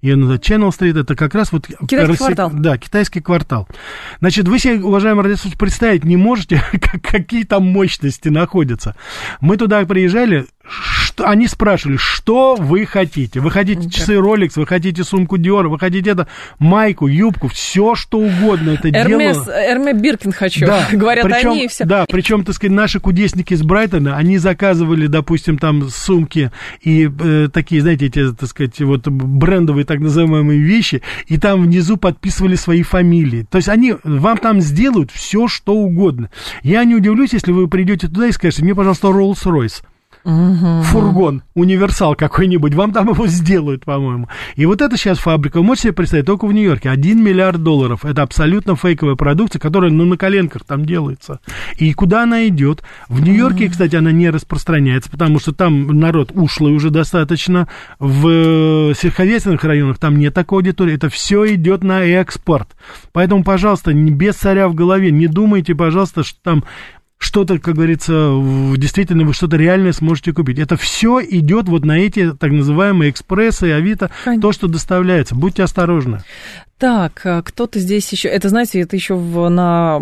ее 0.01 0.15
называют 0.15 0.43
Channel 0.43 0.69
Street, 0.69 0.99
это 0.99 1.15
как 1.15 1.35
раз 1.35 1.51
вот... 1.51 1.67
Китайский 1.67 1.97
рассек... 1.97 2.17
квартал. 2.17 2.51
Да, 2.53 2.77
китайский 2.77 3.21
квартал. 3.21 3.67
Значит, 4.19 4.47
вы 4.47 4.59
себе, 4.59 4.83
уважаемые 4.83 5.23
радиослушатели, 5.23 5.57
представить 5.57 6.03
не 6.03 6.17
можете, 6.17 6.63
какие 7.03 7.43
там 7.43 7.65
мощности 7.65 8.29
находятся. 8.29 8.95
Мы 9.41 9.57
туда 9.57 9.83
приезжали, 9.85 10.45
что, 10.67 11.27
они 11.27 11.47
спрашивали, 11.47 11.97
что 11.97 12.55
вы 12.55 12.85
хотите? 12.85 13.39
Вы 13.39 13.51
хотите 13.51 13.89
часы 13.89 14.13
Rolex, 14.13 14.53
вы 14.55 14.65
хотите 14.65 15.03
сумку 15.03 15.37
Dior, 15.37 15.67
вы 15.67 15.77
хотите 15.77 16.09
это, 16.09 16.27
майку, 16.57 17.07
юбку, 17.07 17.49
все 17.49 17.95
что 17.95 18.19
угодно 18.19 18.71
это 18.71 18.89
Эрмес, 18.89 19.43
дело. 19.43 19.53
Эрме 19.53 19.93
Биркин 19.93 20.31
хочу, 20.31 20.65
да, 20.65 20.87
говорят 20.91 21.25
причем, 21.25 21.51
они 21.51 21.65
и 21.65 21.67
все. 21.67 21.85
Да, 21.85 22.05
причем, 22.09 22.45
так 22.45 22.55
сказать, 22.55 22.75
наши 22.75 22.99
кудесники 22.99 23.53
из 23.53 23.61
Брайтона, 23.61 24.15
они 24.15 24.37
заказывали, 24.37 25.07
допустим, 25.07 25.57
там 25.57 25.89
сумки 25.89 26.51
и 26.81 27.09
э, 27.09 27.49
такие, 27.51 27.81
знаете, 27.81 28.07
эти, 28.07 28.31
так 28.31 28.49
сказать, 28.49 28.79
вот 28.81 29.07
брендовые 29.07 29.85
так 29.85 29.99
называемые 29.99 30.59
вещи, 30.59 31.01
и 31.27 31.37
там 31.37 31.63
внизу 31.63 31.97
подписывали 31.97 32.55
свои 32.55 32.83
фамилии. 32.83 33.45
То 33.49 33.57
есть 33.57 33.69
они 33.69 33.95
вам 34.03 34.37
там 34.37 34.61
сделают 34.61 35.11
все, 35.11 35.47
что 35.47 35.73
угодно. 35.73 36.29
Я 36.63 36.83
не 36.85 36.95
удивлюсь, 36.95 37.33
если 37.33 37.51
вы 37.51 37.67
придете 37.67 38.07
туда 38.07 38.27
и 38.27 38.31
скажете, 38.31 38.63
мне, 38.63 38.73
пожалуйста, 38.73 39.09
Rolls-Royce. 39.09 39.83
Угу. 40.23 40.83
фургон, 40.83 41.43
универсал 41.53 42.15
какой-нибудь, 42.15 42.73
вам 42.73 42.91
там 42.91 43.09
его 43.09 43.27
сделают, 43.27 43.85
по-моему. 43.85 44.29
И 44.55 44.65
вот 44.65 44.81
это 44.81 44.97
сейчас 44.97 45.19
фабрика, 45.19 45.57
вы 45.57 45.63
можете 45.63 45.83
себе 45.83 45.93
представить, 45.93 46.25
только 46.25 46.45
в 46.45 46.53
Нью-Йорке, 46.53 46.89
1 46.89 47.23
миллиард 47.23 47.61
долларов, 47.61 48.05
это 48.05 48.21
абсолютно 48.21 48.75
фейковая 48.75 49.15
продукция, 49.15 49.59
которая, 49.59 49.91
ну, 49.91 50.05
на 50.05 50.17
коленках 50.17 50.63
там 50.63 50.85
делается. 50.85 51.39
И 51.77 51.93
куда 51.93 52.23
она 52.23 52.47
идет? 52.47 52.83
В 53.09 53.21
Нью-Йорке, 53.21 53.69
кстати, 53.69 53.95
она 53.95 54.11
не 54.11 54.29
распространяется, 54.29 55.09
потому 55.09 55.39
что 55.39 55.53
там 55.53 55.87
народ 55.87 56.31
ушлый 56.33 56.73
уже 56.73 56.89
достаточно, 56.89 57.67
в 57.99 58.27
э, 58.27 58.93
сельскохозяйственных 58.97 59.63
районах 59.63 59.97
там 59.97 60.17
нет 60.17 60.33
такой 60.33 60.59
аудитории, 60.59 60.95
это 60.95 61.09
все 61.09 61.53
идет 61.55 61.83
на 61.83 62.03
экспорт. 62.03 62.69
Поэтому, 63.11 63.43
пожалуйста, 63.43 63.93
без 63.93 64.35
царя 64.35 64.67
в 64.67 64.75
голове, 64.75 65.11
не 65.11 65.27
думайте, 65.27 65.75
пожалуйста, 65.75 66.23
что 66.23 66.39
там 66.41 66.63
что-то, 67.23 67.59
как 67.59 67.75
говорится, 67.75 68.11
действительно 68.77 69.23
вы 69.23 69.33
что-то 69.33 69.57
реальное 69.57 69.93
сможете 69.93 70.33
купить. 70.33 70.59
Это 70.59 70.77
все 70.77 71.21
идет 71.21 71.67
вот 71.67 71.85
на 71.85 71.97
эти 71.97 72.33
так 72.33 72.51
называемые 72.51 73.11
экспрессы, 73.11 73.71
авито, 73.71 74.11
Конечно. 74.23 74.41
то, 74.41 74.51
что 74.51 74.67
доставляется. 74.67 75.35
Будьте 75.35 75.63
осторожны. 75.63 76.23
Так, 76.77 77.21
а 77.25 77.41
кто-то 77.41 77.79
здесь 77.79 78.11
еще... 78.11 78.27
Это, 78.27 78.49
знаете, 78.49 78.81
это 78.81 78.95
еще 78.95 79.15
в, 79.15 79.47
на 79.49 80.01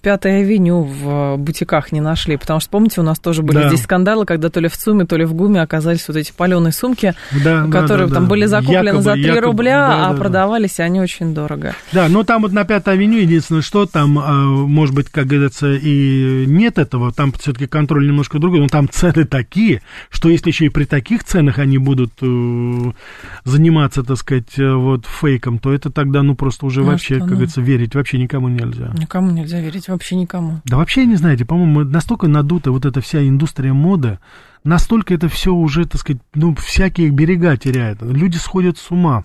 Пятой 0.00 0.40
авеню 0.40 0.82
в 0.82 1.36
бутиках 1.36 1.92
не 1.92 2.00
нашли, 2.00 2.36
потому 2.36 2.60
что, 2.60 2.70
помните, 2.70 3.00
у 3.00 3.04
нас 3.04 3.18
тоже 3.18 3.42
были 3.42 3.58
да. 3.58 3.68
здесь 3.68 3.82
скандалы, 3.82 4.24
когда 4.24 4.48
то 4.48 4.60
ли 4.60 4.68
в 4.68 4.76
ЦУМе, 4.76 5.06
то 5.06 5.16
ли 5.16 5.24
в 5.24 5.34
ГУМе 5.34 5.60
оказались 5.60 6.06
вот 6.08 6.16
эти 6.16 6.32
паленые 6.32 6.72
сумки, 6.72 7.14
да, 7.44 7.66
которые 7.66 8.06
да, 8.06 8.08
да, 8.08 8.14
там 8.14 8.24
да. 8.24 8.30
были 8.30 8.46
закуплены 8.46 8.86
якобы, 8.86 9.02
за 9.02 9.12
3 9.14 9.22
якобы, 9.22 9.40
рубля, 9.46 9.88
да, 9.88 10.08
а 10.08 10.12
да, 10.12 10.18
продавались 10.18 10.76
да. 10.76 10.84
они 10.84 11.00
очень 11.00 11.34
дорого. 11.34 11.74
Да, 11.92 12.08
но 12.08 12.22
там 12.24 12.42
вот 12.42 12.52
на 12.52 12.64
Пятой 12.64 12.94
авеню 12.94 13.18
единственное, 13.18 13.62
что 13.62 13.86
там, 13.86 14.18
а, 14.18 14.32
может 14.44 14.94
быть, 14.94 15.08
как 15.10 15.26
говорится, 15.26 15.72
и 15.72 16.44
нет 16.46 16.78
этого, 16.78 17.12
там 17.12 17.32
все-таки 17.32 17.66
контроль 17.66 18.06
немножко 18.06 18.38
другой, 18.38 18.60
но 18.60 18.68
там 18.68 18.88
цены 18.90 19.24
такие, 19.24 19.82
что 20.10 20.28
если 20.28 20.50
еще 20.50 20.66
и 20.66 20.70
при 20.70 20.84
таких 20.84 21.24
ценах 21.24 21.58
они 21.58 21.78
будут 21.78 22.12
э, 22.22 22.92
заниматься, 23.44 24.02
так 24.02 24.16
сказать, 24.16 24.58
э, 24.58 24.72
вот 24.72 25.06
фейком, 25.06 25.58
то 25.58 25.72
это 25.72 25.90
тогда, 25.98 26.22
ну, 26.22 26.36
просто 26.36 26.64
уже 26.64 26.82
ну, 26.82 26.92
вообще, 26.92 27.16
что, 27.16 27.24
как 27.24 27.30
ну? 27.30 27.34
говорится, 27.34 27.60
верить 27.60 27.96
вообще 27.96 28.18
никому 28.18 28.46
нельзя. 28.46 28.92
Никому 28.96 29.32
нельзя 29.32 29.60
верить, 29.60 29.88
вообще 29.88 30.14
никому. 30.14 30.60
Да 30.64 30.76
вообще, 30.76 31.06
не 31.06 31.16
знаете, 31.16 31.44
по-моему, 31.44 31.82
настолько 31.82 32.28
надута 32.28 32.70
вот 32.70 32.86
эта 32.86 33.00
вся 33.00 33.26
индустрия 33.26 33.72
моды, 33.72 34.20
настолько 34.62 35.12
это 35.12 35.28
все 35.28 35.52
уже, 35.52 35.86
так 35.86 36.00
сказать, 36.00 36.22
ну, 36.34 36.54
всякие 36.54 37.10
берега 37.10 37.56
теряет. 37.56 38.00
Люди 38.00 38.36
сходят 38.36 38.78
с 38.78 38.92
ума. 38.92 39.24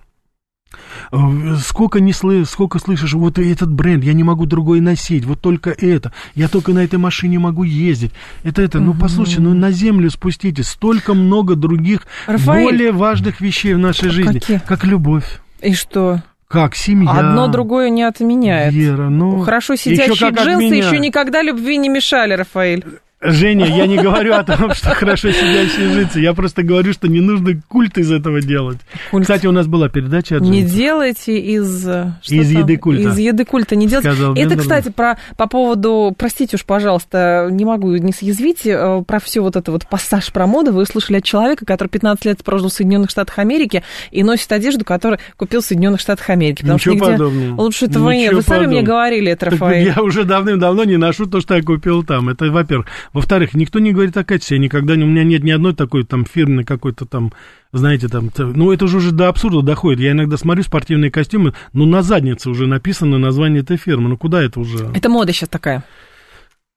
Э, 1.11 1.57
сколько, 1.63 1.99
не 1.99 2.11
сл... 2.11 2.43
сколько 2.45 2.79
слышишь, 2.79 3.13
вот 3.13 3.37
этот 3.37 3.71
бренд, 3.71 4.03
я 4.03 4.13
не 4.13 4.23
могу 4.23 4.47
другой 4.47 4.79
носить, 4.79 5.25
вот 5.25 5.41
только 5.41 5.69
это, 5.69 6.11
я 6.33 6.47
только 6.47 6.73
на 6.73 6.83
этой 6.83 6.97
машине 6.97 7.37
могу 7.37 7.63
ездить. 7.63 8.13
Это, 8.41 8.63
это, 8.63 8.79
ну, 8.79 8.95
послушайте, 8.99 9.41
ну, 9.41 9.53
на 9.53 9.69
землю 9.69 10.09
спустите, 10.09 10.63
столько 10.63 11.13
много 11.13 11.55
других 11.55 12.07
Рафаэль, 12.25 12.63
более 12.63 12.91
важных 12.91 13.41
вещей 13.41 13.75
в 13.75 13.79
нашей 13.79 14.09
жизни, 14.09 14.39
какие? 14.39 14.57
как 14.57 14.85
любовь. 14.85 15.39
И 15.61 15.75
что? 15.75 16.23
Как 16.53 16.75
семья? 16.75 17.09
Одно 17.09 17.47
другое 17.47 17.89
не 17.89 18.03
отменяет. 18.03 18.71
Вера, 18.73 19.09
ну... 19.09 19.39
Хорошо 19.39 19.75
сидящие 19.75 20.29
джинсы 20.29 20.75
еще 20.75 20.99
никогда 20.99 21.41
любви 21.41 21.77
не 21.77 21.89
мешали, 21.89 22.35
Рафаэль. 22.35 22.85
Женя, 23.23 23.65
я 23.65 23.87
не 23.87 23.97
говорю 23.97 24.33
о 24.33 24.43
том, 24.43 24.73
что 24.73 24.89
хорошо 24.89 25.31
сидящие 25.31 25.89
житься. 25.89 26.19
Я 26.19 26.33
просто 26.33 26.63
говорю, 26.63 26.93
что 26.93 27.07
не 27.07 27.21
нужно 27.21 27.59
культ 27.67 27.97
из 27.97 28.11
этого 28.11 28.41
делать. 28.41 28.79
Культ. 29.11 29.23
Кстати, 29.23 29.47
у 29.47 29.51
нас 29.51 29.67
была 29.67 29.89
передача 29.89 30.37
от 30.37 30.43
Не 30.43 30.63
делайте 30.63 31.39
из... 31.39 31.87
Из 31.87 32.51
там? 32.51 32.61
еды 32.61 32.77
культа. 32.77 33.09
Из 33.09 33.17
еды 33.17 33.45
культа 33.45 33.75
не 33.75 33.87
делайте. 33.87 34.11
Сказал 34.11 34.35
Это, 34.35 34.57
кстати, 34.57 34.89
про, 34.89 35.17
по 35.37 35.47
поводу... 35.47 36.13
Простите 36.17 36.57
уж, 36.57 36.65
пожалуйста, 36.65 37.47
не 37.51 37.65
могу 37.65 37.91
не 37.95 38.11
съязвить. 38.11 38.65
Э, 38.65 39.03
про 39.05 39.19
все 39.19 39.41
вот 39.41 39.55
это 39.55 39.71
вот 39.71 39.87
пассаж 39.87 40.31
про 40.31 40.47
моду 40.47 40.73
вы 40.73 40.83
услышали 40.83 41.17
от 41.17 41.23
человека, 41.23 41.65
который 41.65 41.87
15 41.87 42.25
лет 42.25 42.43
прожил 42.43 42.69
в 42.69 42.73
Соединенных 42.73 43.09
Штатах 43.09 43.39
Америки 43.39 43.83
и 44.11 44.23
носит 44.23 44.51
одежду, 44.51 44.83
которую 44.83 45.19
купил 45.37 45.61
в 45.61 45.65
Соединенных 45.65 46.01
Штатах 46.01 46.29
Америки. 46.29 46.61
Потому 46.61 46.75
Ничего 46.75 46.95
что 46.97 47.05
подобного. 47.05 47.61
Лучше 47.61 47.85
этого 47.85 48.09
Ничего 48.09 48.21
нет. 48.21 48.33
Вы 48.33 48.41
сами 48.41 48.57
подобного. 48.57 48.79
мне 48.79 48.87
говорили 48.87 49.31
это, 49.31 49.45
Рафаэль. 49.49 49.93
Я 49.95 50.01
уже 50.01 50.23
давным-давно 50.23 50.83
не 50.83 50.97
ношу 50.97 51.25
то, 51.25 51.41
что 51.41 51.55
я 51.55 51.63
купил 51.63 52.03
там. 52.03 52.29
Это, 52.29 52.45
во-первых. 52.51 52.87
Во-вторых, 53.13 53.53
никто 53.53 53.79
не 53.79 53.93
говорит 53.93 54.17
о 54.17 54.23
качестве. 54.23 54.57
Я 54.57 54.63
никогда, 54.63 54.93
у 54.93 54.97
меня 54.97 55.23
нет 55.23 55.43
ни 55.43 55.51
одной 55.51 55.73
такой 55.75 56.03
там 56.03 56.25
фирменной 56.25 56.63
какой-то 56.63 57.05
там, 57.05 57.31
знаете, 57.71 58.07
там, 58.07 58.31
ну 58.37 58.71
это 58.71 58.87
же 58.87 58.97
уже 58.97 59.11
до 59.11 59.29
абсурда 59.29 59.61
доходит. 59.61 59.99
Я 59.99 60.11
иногда 60.11 60.35
смотрю 60.35 60.63
спортивные 60.63 61.11
костюмы, 61.11 61.53
ну 61.73 61.85
на 61.85 62.01
заднице 62.01 62.49
уже 62.49 62.65
написано 62.65 63.19
название 63.19 63.61
этой 63.61 63.77
фирмы. 63.77 64.09
Ну 64.09 64.17
куда 64.17 64.41
это 64.41 64.59
уже? 64.59 64.91
Это 64.95 65.09
мода 65.09 65.31
сейчас 65.31 65.49
такая. 65.49 65.83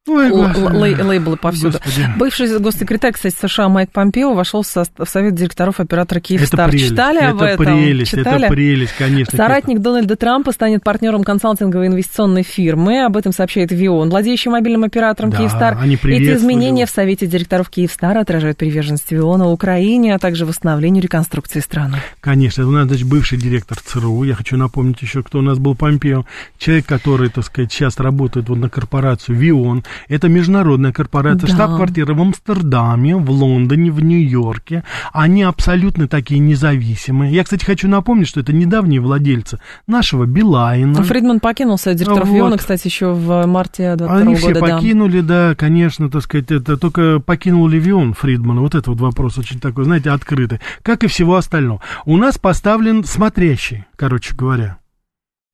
Ой, 0.07 0.29
лей, 0.29 1.03
лейблы 1.03 1.37
повсюду. 1.37 1.79
Господи. 1.85 2.07
Бывший 2.17 2.59
госсекретарь, 2.59 3.13
кстати, 3.13 3.35
США 3.35 3.69
Майк 3.69 3.91
Помпео 3.91 4.35
вошел 4.35 4.63
в, 4.63 4.67
в 4.69 5.09
совет 5.09 5.35
директоров 5.35 5.81
оператора 5.81 6.21
Киевстар. 6.21 6.71
Читали 6.71 7.19
это 7.19 7.31
об 7.31 7.43
этом? 7.43 7.65
Прелесть, 7.65 8.11
Читали? 8.13 8.45
Это 8.45 8.55
прелесть, 8.55 8.93
конечно. 8.97 9.37
Соратник 9.37 9.81
Дональда 9.81 10.17
Трампа 10.17 10.53
станет 10.53 10.85
партнером 10.85 11.25
консалтинговой 11.25 11.89
инвестиционной 11.89 12.45
фирмы. 12.45 13.05
Об 13.05 13.17
этом 13.17 13.33
сообщает 13.33 13.73
ВИОН, 13.73 14.11
владеющий 14.11 14.51
мобильным 14.51 14.85
оператором 14.85 15.31
да, 15.31 15.39
Киевстар. 15.39 15.79
Эти 15.85 16.35
изменения 16.35 16.87
в 16.87 16.91
совете 16.91 17.27
директоров 17.27 17.69
Киевстара 17.69 18.21
отражают 18.21 18.59
приверженность 18.59 19.11
ВИОНа 19.11 19.51
Украине, 19.51 20.15
а 20.15 20.19
также 20.19 20.47
восстановлению 20.47 21.03
реконструкции 21.03 21.61
страны. 21.61 21.99
Конечно, 22.21 22.63
это 22.63 22.69
у 22.69 22.73
нас 22.73 22.87
значит, 22.87 23.07
бывший 23.09 23.39
директор 23.39 23.79
ЦРУ. 23.79 24.25
Я 24.25 24.35
хочу 24.35 24.57
напомнить 24.57 25.03
еще, 25.03 25.23
кто 25.23 25.39
у 25.39 25.43
нас 25.43 25.59
был 25.59 25.75
Помпео. 25.75 26.25
Человек, 26.59 26.87
который, 26.87 27.29
так 27.29 27.45
сказать, 27.45 27.73
сейчас 27.73 27.99
работает 27.99 28.49
вот 28.49 28.59
на 28.59 28.69
корпорацию 28.69 29.37
ВИОН 29.37 29.85
это 30.09 30.29
международная 30.29 30.93
корпорация, 30.93 31.49
да. 31.49 31.55
штаб-квартира 31.55 32.15
в 32.15 32.21
Амстердаме, 32.21 33.17
в 33.17 33.31
Лондоне, 33.31 33.91
в 33.91 34.03
Нью-Йорке. 34.03 34.85
Они 35.13 35.43
абсолютно 35.43 36.09
такие 36.09 36.41
независимые. 36.41 37.33
Я, 37.33 37.45
кстати, 37.45 37.65
хочу 37.65 37.89
напомнить, 37.89 38.29
что 38.29 38.41
это 38.41 38.53
недавние 38.53 39.01
владельцы 39.01 39.59
нашего 39.87 40.27
Билайна. 40.27 41.03
Фридман 41.03 41.41
покинул 41.41 41.79
совет 41.79 41.99
директоров 41.99 42.29
вот. 42.29 42.35
Виона, 42.35 42.59
кстати, 42.59 42.87
еще 42.87 43.13
в 43.13 43.47
марте 43.47 43.97
22 43.97 44.17
Они 44.17 44.35
все 44.35 44.55
покинули, 44.55 45.21
да. 45.21 45.51
да, 45.51 45.55
конечно, 45.55 46.11
так 46.11 46.23
сказать, 46.23 46.51
это 46.51 46.77
только 46.77 47.21
покинул 47.21 47.69
ли 47.69 47.79
Вион 47.79 48.15
Фридмана? 48.15 48.61
Вот 48.61 48.75
это 48.75 48.91
вот 48.91 49.01
вопрос 49.01 49.39
очень 49.39 49.61
такой, 49.61 49.85
знаете, 49.85 50.11
открытый. 50.11 50.61
Как 50.83 51.05
и 51.05 51.07
всего 51.07 51.37
остального. 51.37 51.81
У 52.05 52.17
нас 52.17 52.39
поставлен 52.39 53.05
смотрящий, 53.05 53.85
короче 53.97 54.35
говоря. 54.35 54.79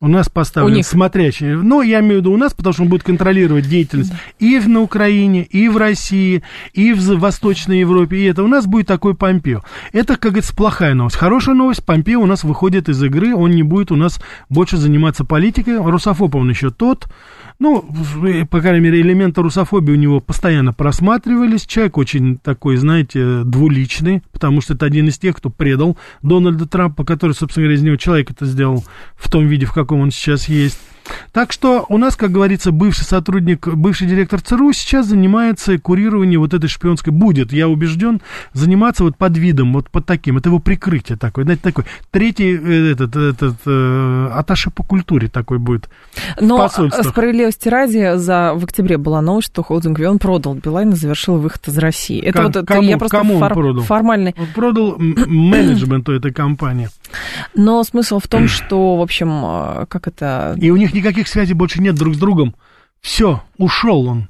У 0.03 0.09
нас 0.09 0.29
поставлен 0.29 0.73
у 0.73 0.77
них. 0.79 0.85
смотрящий. 0.85 1.55
Ну, 1.55 1.81
я 1.81 2.01
имею 2.01 2.15
в 2.15 2.17
виду 2.23 2.33
у 2.33 2.37
нас, 2.37 2.53
потому 2.53 2.73
что 2.73 2.83
он 2.83 2.89
будет 2.89 3.05
контролировать 3.05 3.69
деятельность 3.69 4.11
да. 4.11 4.19
и 4.41 4.59
на 4.59 4.81
Украине, 4.81 5.45
и 5.45 5.69
в 5.69 5.77
России, 5.77 6.43
и 6.73 6.93
в 6.93 7.21
Восточной 7.21 7.79
Европе. 7.79 8.17
И 8.17 8.25
это 8.25 8.43
у 8.43 8.49
нас 8.49 8.67
будет 8.67 8.89
такой 8.89 9.15
Помпео. 9.15 9.63
Это, 9.93 10.15
как 10.17 10.33
говорится, 10.33 10.57
плохая 10.57 10.95
новость. 10.95 11.15
Хорошая 11.15 11.55
новость. 11.55 11.85
Помпео 11.85 12.21
у 12.21 12.27
нас 12.27 12.43
выходит 12.43 12.89
из 12.89 13.01
игры. 13.01 13.33
Он 13.33 13.53
не 13.53 13.63
будет 13.63 13.93
у 13.93 13.97
нас 13.97 14.21
больше 14.49 14.77
заниматься 14.77 15.25
политикой. 15.25 15.79
Русофоб 15.79 16.35
он 16.35 16.51
еще 16.51 16.71
тот. 16.71 17.07
Ну, 17.63 17.85
по 18.51 18.61
крайней 18.61 18.81
мере, 18.81 19.03
элементы 19.03 19.41
русофобии 19.41 19.93
у 19.93 19.97
него 19.97 20.19
постоянно 20.19 20.73
просматривались. 20.73 21.65
Человек 21.65 21.97
очень 21.97 22.39
такой, 22.39 22.77
знаете, 22.77 23.45
двуличный, 23.45 24.25
потому 24.33 24.61
что 24.61 24.75
это 24.75 24.85
один 24.85 25.07
из 25.07 25.17
тех, 25.17 25.37
кто 25.37 25.49
предал 25.49 25.97
Дональда 26.23 26.67
Трампа, 26.67 27.05
который, 27.05 27.35
собственно 27.35 27.67
говоря, 27.67 27.79
из 27.79 27.83
него 27.83 27.95
человек 27.95 28.33
это 28.33 28.47
сделал 28.47 28.85
в 29.15 29.31
том 29.31 29.47
виде, 29.47 29.67
в 29.67 29.73
каком 29.73 29.92
он 29.95 30.11
сейчас 30.11 30.49
есть. 30.49 30.79
Так 31.33 31.53
что 31.53 31.87
у 31.89 31.99
нас, 31.99 32.17
как 32.17 32.31
говорится, 32.31 32.73
бывший 32.73 33.05
сотрудник, 33.05 33.67
бывший 33.67 34.07
директор 34.07 34.41
ЦРУ 34.41 34.73
сейчас 34.73 35.07
занимается 35.07 35.79
курированием 35.79 36.41
вот 36.41 36.55
этой 36.55 36.69
шпионской, 36.69 37.13
будет, 37.13 37.53
я 37.53 37.69
убежден, 37.69 38.21
заниматься 38.53 39.05
вот 39.05 39.17
под 39.17 39.37
видом, 39.37 39.73
вот 39.73 39.91
под 39.91 40.07
таким, 40.07 40.39
это 40.39 40.49
его 40.49 40.59
прикрытие 40.59 41.17
такое, 41.17 41.45
знаете, 41.45 41.63
такой 41.63 41.85
третий 42.11 42.55
э, 42.57 42.93
этот, 42.93 43.17
этот 43.17 43.57
э, 43.67 44.29
аташе 44.33 44.71
по 44.71 44.83
культуре 44.83 45.29
такой 45.29 45.59
будет 45.59 45.89
Но 46.41 46.69
справедливости 46.69 47.69
ради, 47.69 48.17
за, 48.17 48.53
в 48.55 48.65
октябре 48.65 48.99
была 48.99 49.21
новость, 49.21 49.49
что 49.49 49.63
холдинг 49.63 49.99
Вион 49.99 50.19
продал 50.19 50.55
Билайн 50.55 50.91
и 50.91 50.97
завершил 50.97 51.39
выход 51.39 51.67
из 51.69 51.79
России. 51.79 52.21
Это 52.21 52.45
как, 52.45 52.55
вот 52.55 52.67
кому, 52.67 52.83
я 52.83 52.99
просто 52.99 53.17
кому 53.17 53.39
фор, 53.39 53.53
он 53.53 53.55
продал? 53.55 53.83
формальный... 53.85 54.35
Он 54.39 54.47
продал 54.55 54.97
менеджменту 54.99 56.13
этой 56.13 56.33
компании. 56.33 56.89
Но 57.55 57.83
смысл 57.85 58.19
в 58.19 58.29
том, 58.29 58.49
что, 58.49 58.97
в 58.97 59.03
общем, 59.03 59.43
э, 59.45 59.87
как 59.89 60.09
это... 60.09 60.57
И 60.59 60.71
у 60.71 60.77
них 60.77 60.92
никаких 60.93 61.29
связей 61.29 61.55
больше 61.55 61.81
нет 61.81 61.95
друг 61.95 62.15
с 62.15 62.19
другом. 62.19 62.55
Все, 63.01 63.43
ушел 63.57 64.07
он. 64.07 64.29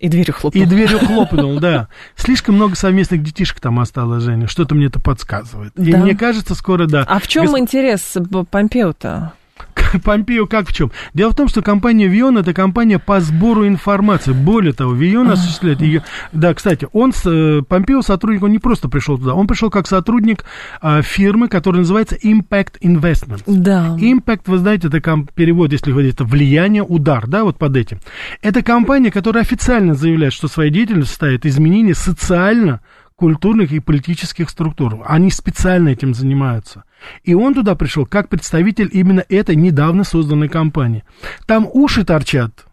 И 0.00 0.08
дверью 0.08 0.34
хлопнул. 0.34 0.62
И 0.62 0.66
дверью 0.66 0.98
хлопнул, 1.00 1.58
да. 1.58 1.88
Слишком 2.14 2.54
много 2.54 2.76
совместных 2.76 3.22
детишек 3.22 3.58
там 3.60 3.80
осталось, 3.80 4.22
Женя. 4.22 4.46
Что-то 4.46 4.74
мне 4.74 4.86
это 4.86 5.00
подсказывает. 5.00 5.72
И 5.76 5.94
мне 5.94 6.14
кажется, 6.14 6.54
скоро 6.54 6.86
да. 6.86 7.04
А 7.08 7.18
в 7.18 7.26
чем 7.26 7.46
Гос... 7.46 7.58
интерес 7.58 8.16
Помпео-то? 8.50 9.32
Помпео 10.04 10.46
как 10.46 10.68
в 10.68 10.72
чем? 10.72 10.90
Дело 11.14 11.30
в 11.30 11.34
том, 11.34 11.48
что 11.48 11.62
компания 11.62 12.06
Вион 12.06 12.38
это 12.38 12.54
компания 12.54 12.98
по 12.98 13.20
сбору 13.20 13.66
информации. 13.66 14.32
Более 14.32 14.72
того, 14.72 14.92
Вион 14.92 15.30
осуществляет 15.30 15.80
ее. 15.80 16.04
Да, 16.32 16.54
кстати, 16.54 16.88
он 16.92 17.12
э, 17.24 17.62
Помпео 17.68 18.02
сотрудник, 18.02 18.42
он 18.42 18.52
не 18.52 18.58
просто 18.58 18.88
пришел 18.88 19.18
туда, 19.18 19.34
он 19.34 19.46
пришел 19.46 19.70
как 19.70 19.86
сотрудник 19.86 20.44
а, 20.80 21.02
фирмы, 21.02 21.48
которая 21.48 21.80
называется 21.80 22.16
Impact 22.16 22.80
Investment. 22.82 23.42
Да. 23.46 23.96
Impact, 23.98 24.42
вы 24.46 24.58
знаете, 24.58 24.88
это 24.88 25.00
ком- 25.00 25.28
перевод, 25.34 25.72
если 25.72 25.90
говорить, 25.90 26.14
это 26.14 26.24
влияние, 26.24 26.82
удар, 26.82 27.26
да, 27.26 27.44
вот 27.44 27.58
под 27.58 27.76
этим. 27.76 28.00
Это 28.42 28.62
компания, 28.62 29.10
которая 29.10 29.42
официально 29.42 29.94
заявляет, 29.94 30.32
что 30.32 30.48
своя 30.48 30.70
деятельность 30.70 31.10
состоит 31.10 31.46
изменение 31.46 31.94
социально 31.94 32.80
культурных 33.18 33.72
и 33.72 33.80
политических 33.80 34.48
структур. 34.48 35.02
Они 35.04 35.30
специально 35.32 35.88
этим 35.88 36.14
занимаются. 36.14 36.84
И 37.24 37.34
он 37.34 37.52
туда 37.52 37.74
пришел 37.74 38.06
как 38.06 38.28
представитель 38.28 38.88
именно 38.92 39.24
этой 39.28 39.56
недавно 39.56 40.04
созданной 40.04 40.48
компании. 40.48 41.02
Там 41.44 41.68
уши 41.70 42.04
торчат 42.04 42.67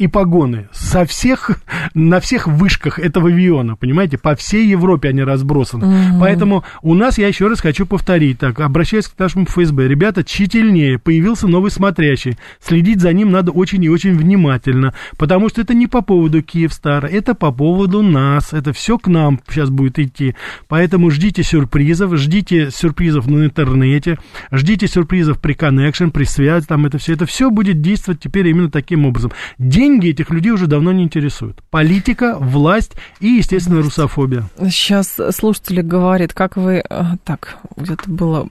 и 0.00 0.06
погоны 0.06 0.66
со 0.72 1.04
всех, 1.04 1.50
на 1.92 2.20
всех 2.20 2.46
вышках 2.46 2.98
этого 2.98 3.28
авиона, 3.28 3.76
понимаете, 3.76 4.16
по 4.16 4.34
всей 4.34 4.66
Европе 4.66 5.10
они 5.10 5.22
разбросаны. 5.22 5.86
Угу. 5.86 6.20
Поэтому 6.20 6.64
у 6.80 6.94
нас, 6.94 7.18
я 7.18 7.28
еще 7.28 7.48
раз 7.48 7.60
хочу 7.60 7.84
повторить, 7.84 8.38
так, 8.38 8.58
обращаясь 8.60 9.08
к 9.08 9.18
нашему 9.18 9.44
ФСБ, 9.44 9.88
ребята, 9.88 10.24
тщательнее, 10.24 10.98
появился 10.98 11.48
новый 11.48 11.70
смотрящий, 11.70 12.38
следить 12.62 13.02
за 13.02 13.12
ним 13.12 13.30
надо 13.30 13.50
очень 13.50 13.84
и 13.84 13.90
очень 13.90 14.16
внимательно, 14.16 14.94
потому 15.18 15.50
что 15.50 15.60
это 15.60 15.74
не 15.74 15.86
по 15.86 16.00
поводу 16.00 16.42
Киевстара, 16.42 17.06
это 17.06 17.34
по 17.34 17.52
поводу 17.52 18.00
нас, 18.00 18.54
это 18.54 18.72
все 18.72 18.96
к 18.96 19.06
нам 19.06 19.38
сейчас 19.50 19.68
будет 19.68 19.98
идти, 19.98 20.34
поэтому 20.66 21.10
ждите 21.10 21.42
сюрпризов, 21.42 22.16
ждите 22.16 22.70
сюрпризов 22.70 23.26
на 23.26 23.44
интернете, 23.44 24.18
ждите 24.50 24.88
сюрпризов 24.88 25.38
при 25.42 25.52
коннекшн, 25.52 26.08
при 26.08 26.24
связи, 26.24 26.66
там 26.66 26.86
это 26.86 26.96
все, 26.96 27.12
это 27.12 27.26
все 27.26 27.50
будет 27.50 27.82
действовать 27.82 28.20
теперь 28.20 28.48
именно 28.48 28.70
таким 28.70 29.04
образом. 29.04 29.32
День 29.58 29.89
деньги 29.90 30.10
этих 30.10 30.30
людей 30.30 30.52
уже 30.52 30.66
давно 30.66 30.92
не 30.92 31.02
интересуют. 31.02 31.62
Политика, 31.70 32.36
власть 32.38 32.92
и, 33.20 33.28
естественно, 33.28 33.82
русофобия. 33.82 34.44
Сейчас 34.58 35.18
слушатели 35.30 35.80
говорят, 35.80 36.32
как 36.32 36.56
вы... 36.56 36.82
Э, 36.88 37.02
так, 37.24 37.58
где-то 37.76 38.08
было 38.08 38.48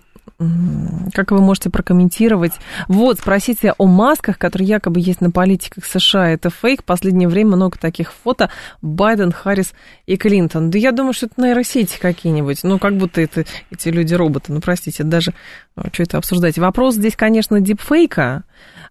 как 1.14 1.32
вы 1.32 1.42
можете 1.42 1.70
прокомментировать? 1.70 2.54
Вот, 2.88 3.20
спросите 3.20 3.74
о 3.78 3.86
масках, 3.86 4.38
которые 4.38 4.68
якобы 4.68 5.00
есть 5.00 5.22
на 5.22 5.32
политиках 5.32 5.86
США. 5.86 6.30
Это 6.30 6.50
фейк. 6.50 6.82
В 6.82 6.86
последнее 6.86 7.28
время 7.28 7.56
много 7.56 7.78
таких 7.78 8.14
фото. 8.14 8.50
Байден, 8.82 9.32
Харрис 9.32 9.74
и 10.06 10.18
Клинтон. 10.18 10.70
Да 10.70 10.78
я 10.78 10.92
думаю, 10.92 11.14
что 11.14 11.28
это 11.28 11.42
нейросети 11.42 12.00
какие-нибудь. 12.00 12.60
Ну, 12.64 12.80
как 12.80 12.98
будто 12.98 13.22
это 13.22 13.46
эти 13.72 13.90
люди 13.90 14.14
роботы. 14.14 14.54
Ну, 14.54 14.62
простите, 14.62 15.04
даже 15.04 15.34
ну, 15.76 15.84
что 15.92 16.04
это 16.04 16.18
обсуждать. 16.18 16.58
Вопрос 16.58 16.96
здесь, 16.96 17.16
конечно, 17.16 17.60
дипфейка. 17.60 18.44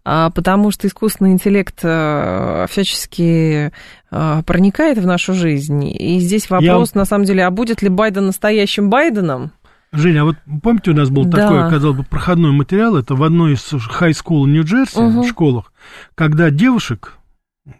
А, 0.04 0.30
потому 0.30 0.70
что 0.70 0.86
искусственный 0.86 1.32
интеллект 1.32 1.80
э, 1.82 2.66
всячески 2.70 3.70
э, 4.10 4.42
проникает 4.46 4.96
в 4.96 5.06
нашу 5.06 5.34
жизнь. 5.34 5.84
И 5.86 6.18
здесь 6.20 6.48
вопрос, 6.48 6.92
Я... 6.94 7.00
на 7.00 7.04
самом 7.04 7.24
деле, 7.24 7.44
а 7.44 7.50
будет 7.50 7.82
ли 7.82 7.88
Байден 7.88 8.26
настоящим 8.26 8.88
Байденом? 8.88 9.52
Женя, 9.92 10.22
а 10.22 10.24
вот 10.24 10.36
помните, 10.62 10.90
у 10.90 10.94
нас 10.94 11.08
был 11.08 11.24
да. 11.24 11.48
такой, 11.48 11.70
казалось 11.70 11.96
бы, 11.96 12.04
проходной 12.04 12.52
материал, 12.52 12.96
это 12.96 13.14
в 13.14 13.22
одной 13.22 13.54
из 13.54 13.70
хай-скул 13.88 14.46
Нью-Джерси, 14.46 14.98
угу. 14.98 15.24
школах, 15.24 15.72
когда 16.14 16.50
девушек 16.50 17.18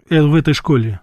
э, 0.08 0.22
в 0.22 0.34
этой 0.34 0.54
школе 0.54 1.00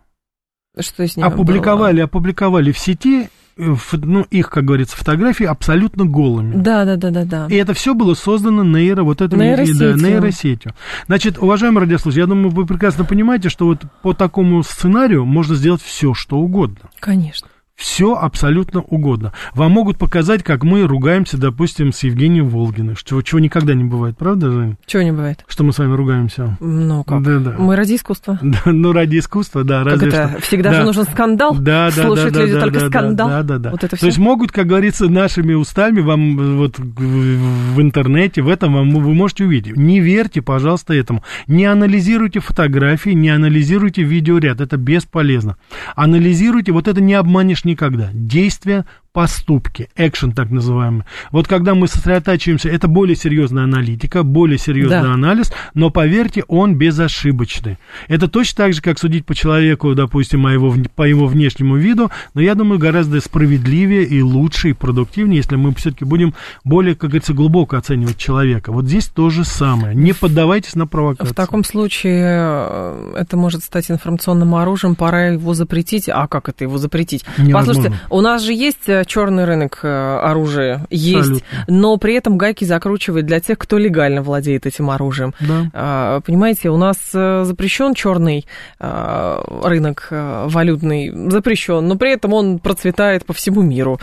что 0.79 1.07
с 1.07 1.17
опубликовали, 1.17 1.97
было? 1.97 2.05
опубликовали 2.05 2.71
в 2.71 2.79
сети 2.79 3.29
ну, 3.57 4.23
их, 4.31 4.49
как 4.49 4.65
говорится, 4.65 4.97
фотографии 4.97 5.45
абсолютно 5.45 6.03
голыми. 6.03 6.55
Да, 6.57 6.83
да, 6.83 6.97
да, 6.97 7.09
да, 7.09 7.23
да. 7.23 7.47
И 7.49 7.55
это 7.55 7.73
все 7.73 7.93
было 7.93 8.13
создано 8.13 8.65
нейро, 8.65 9.03
вот 9.03 9.21
этой 9.21 9.39
нейросетью. 9.39 9.97
Да, 9.97 10.07
нейросетью. 10.07 10.73
Значит, 11.07 11.37
уважаемые 11.37 11.83
радиослушатели, 11.83 12.23
я 12.23 12.27
думаю, 12.27 12.49
вы 12.49 12.65
прекрасно 12.65 13.05
понимаете, 13.05 13.47
что 13.47 13.67
вот 13.67 13.83
по 14.01 14.13
такому 14.13 14.61
сценарию 14.63 15.25
можно 15.25 15.55
сделать 15.55 15.81
все, 15.81 16.13
что 16.13 16.37
угодно. 16.37 16.89
Конечно 16.99 17.47
все 17.75 18.15
абсолютно 18.15 18.81
угодно. 18.81 19.33
Вам 19.53 19.71
могут 19.71 19.97
показать, 19.97 20.43
как 20.43 20.63
мы 20.63 20.83
ругаемся, 20.83 21.37
допустим, 21.37 21.91
с 21.91 22.03
Евгением 22.03 22.47
Волгиной, 22.47 22.95
что, 22.95 23.21
чего 23.21 23.39
никогда 23.39 23.73
не 23.73 23.83
бывает, 23.83 24.17
правда, 24.17 24.49
Жень? 24.49 24.77
Чего 24.85 25.03
не 25.03 25.11
бывает? 25.11 25.43
Что 25.47 25.63
мы 25.63 25.73
с 25.73 25.79
вами 25.79 25.93
ругаемся. 25.93 26.57
Ну, 26.61 27.03
как? 27.03 27.21
Да, 27.21 27.39
да. 27.39 27.55
Мы 27.57 27.75
ради 27.75 27.95
искусства. 27.95 28.39
Да, 28.55 28.71
ну, 28.71 28.93
ради 28.93 29.19
искусства, 29.19 29.63
да, 29.65 29.83
как 29.83 29.93
разве 29.93 30.07
это? 30.07 30.29
что. 30.29 30.41
Всегда 30.41 30.71
да. 30.71 30.77
же 30.77 30.83
нужен 30.85 31.03
скандал? 31.03 31.55
Да, 31.55 31.91
да, 31.93 32.03
Слушать 32.03 32.33
да, 32.33 32.41
люди 32.41 32.53
да, 32.53 32.61
только 32.61 32.79
да, 32.79 32.87
скандал? 32.87 33.27
Да, 33.27 33.43
да, 33.43 33.57
да. 33.57 33.71
Вот 33.71 33.83
это 33.83 33.95
все? 33.97 34.01
То 34.01 34.07
есть 34.07 34.17
могут, 34.17 34.51
как 34.53 34.67
говорится, 34.67 35.09
нашими 35.09 35.53
устами 35.53 35.99
вам 35.99 36.57
вот 36.57 36.79
в 36.79 37.81
интернете, 37.81 38.41
в 38.41 38.47
этом 38.47 38.73
вам, 38.73 38.91
вы 38.91 39.13
можете 39.13 39.43
увидеть. 39.43 39.75
Не 39.75 39.99
верьте, 39.99 40.41
пожалуйста, 40.41 40.93
этому. 40.93 41.23
Не 41.47 41.65
анализируйте 41.65 42.39
фотографии, 42.39 43.09
не 43.09 43.29
анализируйте 43.29 44.03
видеоряд, 44.03 44.61
это 44.61 44.77
бесполезно. 44.77 45.57
Анализируйте, 45.95 46.71
вот 46.71 46.87
это 46.87 47.01
не 47.01 47.13
обманешь 47.15 47.64
никогда. 47.65 48.09
Действия 48.13 48.85
поступки, 49.15 49.87
экшен 49.95 50.33
так 50.33 50.51
называемый. 50.51 51.05
Вот 51.31 51.47
когда 51.47 51.73
мы 51.73 51.87
сосредотачиваемся, 51.87 52.67
это 52.67 52.89
более 52.89 53.15
серьезная 53.15 53.63
аналитика, 53.63 54.23
более 54.23 54.57
серьезный 54.57 55.03
да. 55.03 55.13
анализ, 55.13 55.53
но 55.73 55.89
поверьте, 55.89 56.43
он 56.49 56.75
безошибочный. 56.75 57.77
Это 58.09 58.27
точно 58.27 58.65
так 58.65 58.73
же, 58.73 58.81
как 58.81 58.99
судить 58.99 59.25
по 59.25 59.33
человеку, 59.33 59.95
допустим, 59.95 60.43
по 60.43 60.49
его, 60.49 60.75
по 60.95 61.03
его 61.03 61.27
внешнему 61.27 61.77
виду, 61.77 62.11
но 62.33 62.41
я 62.41 62.55
думаю, 62.55 62.77
гораздо 62.77 63.21
справедливее 63.21 64.03
и 64.03 64.21
лучше 64.21 64.71
и 64.71 64.73
продуктивнее, 64.73 65.37
если 65.37 65.55
мы 65.55 65.73
все-таки 65.75 66.03
будем 66.03 66.33
более, 66.65 66.93
как 66.93 67.11
говорится, 67.11 67.33
глубоко 67.33 67.77
оценивать 67.77 68.17
человека. 68.17 68.73
Вот 68.73 68.83
здесь 68.83 69.07
то 69.07 69.29
же 69.29 69.45
самое. 69.45 69.95
Не 69.95 70.11
поддавайтесь 70.11 70.75
на 70.75 70.87
провокацию. 70.87 71.31
В 71.31 71.35
таком 71.37 71.63
случае 71.63 72.21
э, 72.21 73.13
это 73.15 73.37
может 73.37 73.63
стать 73.63 73.89
информационным 73.89 74.55
оружием, 74.55 74.95
пора 74.95 75.27
его 75.27 75.53
запретить. 75.53 76.09
А 76.09 76.27
как 76.27 76.49
это 76.49 76.65
его 76.65 76.77
запретить? 76.77 77.23
Невозможно. 77.37 77.83
Послушайте, 77.83 77.99
у 78.09 78.19
нас 78.19 78.41
же 78.43 78.51
есть 78.51 78.89
э, 78.89 79.04
черный 79.05 79.45
рынок 79.45 79.79
э, 79.83 79.87
оружия 79.87 80.85
есть, 80.89 81.17
Абсолютно. 81.17 81.47
но 81.67 81.97
при 81.97 82.15
этом 82.15 82.37
гайки 82.37 82.65
закручивает 82.65 83.25
для 83.25 83.39
тех, 83.39 83.57
кто 83.57 83.77
легально 83.77 84.21
владеет 84.21 84.65
этим 84.65 84.89
оружием. 84.89 85.33
Да. 85.39 85.69
А, 85.73 86.19
понимаете, 86.21 86.69
у 86.69 86.77
нас 86.77 86.97
э, 87.13 87.43
запрещен 87.45 87.93
черный 87.93 88.45
э, 88.79 89.41
рынок 89.63 90.07
валютный, 90.11 91.11
запрещен, 91.29 91.87
но 91.87 91.95
при 91.95 92.13
этом 92.13 92.33
он 92.33 92.59
процветает 92.59 93.25
по 93.25 93.33
всему 93.33 93.61
миру. 93.61 93.99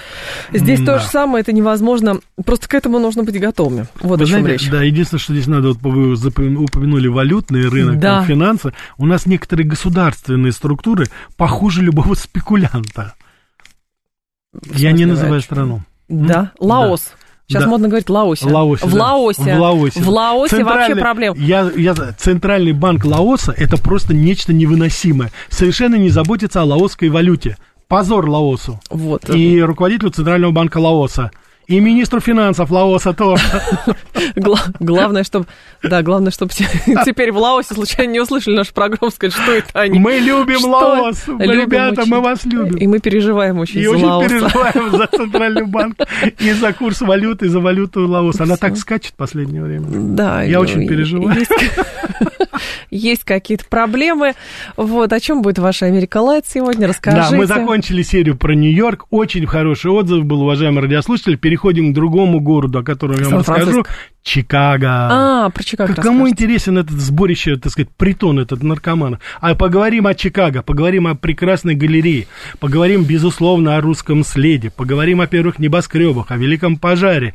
Здесь 0.53 0.81
да. 0.81 0.95
то 0.95 0.99
же 1.01 1.07
самое, 1.07 1.43
это 1.43 1.53
невозможно, 1.53 2.21
просто 2.45 2.69
к 2.69 2.75
этому 2.75 2.99
нужно 2.99 3.23
быть 3.25 3.39
готовыми. 3.39 3.87
Вот 4.01 4.19
Вы 4.19 4.25
о 4.25 4.27
чем 4.27 4.41
знаете, 4.41 4.65
речь. 4.65 4.71
Да, 4.71 4.83
единственное, 4.83 5.21
что 5.21 5.33
здесь 5.35 5.47
надо, 5.47 5.69
вот 5.69 5.79
вы 5.83 6.15
упомянули 6.57 7.09
валютный 7.09 7.69
рынок, 7.69 7.99
да. 7.99 8.25
финансы, 8.25 8.73
у 8.99 9.07
нас 9.07 9.27
некоторые 9.27 9.67
государственные 9.67 10.53
структуры 10.53 11.07
похуже 11.37 11.83
любого 11.83 12.15
спекулянта. 12.15 13.15
Я 14.75 14.93
не 14.93 15.07
называю 15.07 15.41
страну. 15.41 15.83
Да, 16.09 16.53
Лаос. 16.59 17.05
Да. 17.11 17.17
Сейчас 17.49 17.65
да. 17.65 17.69
модно 17.69 17.89
говорить 17.89 18.09
Лаосе. 18.09 18.47
Лаосе 18.47 18.87
в, 18.87 18.95
да. 18.95 19.03
Лаосе. 19.03 19.43
в 19.43 19.61
Лаосе. 19.61 20.01
В 20.01 20.09
Лаосе 20.09 20.65
вообще 20.65 20.97
проблем. 20.97 21.35
Я, 21.37 21.71
я, 21.77 21.95
Центральный 22.17 22.73
банк 22.73 23.05
Лаоса 23.05 23.53
это 23.53 23.77
просто 23.77 24.15
нечто 24.15 24.53
невыносимое. 24.53 25.33
Совершенно 25.51 25.97
не 25.97 26.09
заботится 26.09 26.63
о 26.63 26.65
лаосской 26.65 27.09
валюте. 27.09 27.59
Позор 27.89 28.29
Лаосу. 28.29 28.81
Вот. 28.91 29.29
И 29.29 29.61
руководителю 29.61 30.11
Центрального 30.11 30.53
банка 30.53 30.79
Лаоса. 30.79 31.31
И 31.69 31.79
министру 31.81 32.21
финансов 32.21 32.71
Лаоса 32.71 33.13
тоже. 33.13 33.45
Главное, 34.81 35.25
чтобы... 35.25 35.47
Да, 35.83 36.03
главное, 36.03 36.31
чтобы 36.31 36.53
теперь 36.53 37.33
в 37.33 37.39
Лаосе 37.39 37.75
случайно 37.75 38.13
не 38.13 38.21
услышали 38.21 38.57
нашу 38.57 38.75
программу, 38.75 39.11
сказать, 39.11 39.35
что 39.35 39.53
это 39.53 39.81
они. 39.81 39.99
Мы 39.99 40.15
любим 40.19 40.65
Лаос. 40.65 41.25
Ребята, 41.27 42.05
мы 42.07 42.21
вас 42.21 42.45
любим. 42.45 42.77
И 42.77 42.87
мы 42.87 42.99
переживаем 42.99 43.59
очень 43.59 43.81
и 43.81 43.85
за 43.85 43.91
очень 43.91 44.29
переживаем 44.29 44.91
за 44.91 45.07
Центральный 45.07 45.67
банк 45.67 45.97
и 46.39 46.53
за 46.53 46.73
курс 46.73 47.01
валюты, 47.01 47.47
и 47.47 47.49
за 47.49 47.61
валюту 47.61 48.07
Лаоса. 48.09 48.43
Она 48.43 48.57
так 48.57 48.77
скачет 48.77 49.13
в 49.13 49.17
последнее 49.17 49.63
время. 49.63 49.87
Да. 49.89 50.43
Я 50.43 50.61
очень 50.61 50.87
переживаю. 50.87 51.47
Есть 52.91 53.25
какие-то 53.25 53.65
проблемы. 53.67 54.35
Вот, 54.77 55.13
о 55.13 55.21
чем 55.21 55.43
будет 55.43 55.59
ваша 55.59 55.87
Америка 55.87 56.19
Лайт 56.19 56.45
сегодня? 56.47 56.87
Расскажите. 56.87 57.31
Да, 57.31 57.37
мы 57.37 57.47
закончили 57.47 58.03
серию 58.03 58.37
про 58.37 58.55
Нью-Йорк. 58.55 59.07
Очень 59.11 59.47
хороший 59.47 59.91
отзыв 59.91 60.25
был, 60.25 60.43
уважаемый 60.43 60.83
радиослушатель. 60.83 61.39
Переходим 61.53 61.93
к 61.93 61.95
другому 61.95 62.41
городу, 62.41 62.79
о 62.79 62.83
котором 62.83 63.21
я 63.21 63.29
вам 63.29 63.41
расскажу. 63.41 63.85
Чикаго. 64.23 64.89
А, 64.89 65.51
про 65.51 65.63
Чикаго 65.63 65.95
Кому 65.95 66.27
интересен 66.27 66.79
этот 66.79 66.99
сборище, 66.99 67.57
так 67.57 67.71
сказать, 67.71 67.91
притон 67.95 68.39
этот 68.39 68.63
наркоманов? 68.63 69.21
А 69.39 69.55
поговорим 69.55 70.07
о 70.07 70.15
Чикаго, 70.15 70.63
поговорим 70.63 71.07
о 71.09 71.15
прекрасной 71.15 71.75
галерее, 71.75 72.27
поговорим, 72.59 73.05
безусловно, 73.05 73.77
о 73.77 73.83
русском 73.83 74.25
следе, 74.25 74.71
поговорим 74.71 75.21
о 75.21 75.27
первых 75.27 75.59
небоскребах, 75.59 76.31
о 76.31 76.39
великом 76.39 76.79
пожаре. 76.79 77.35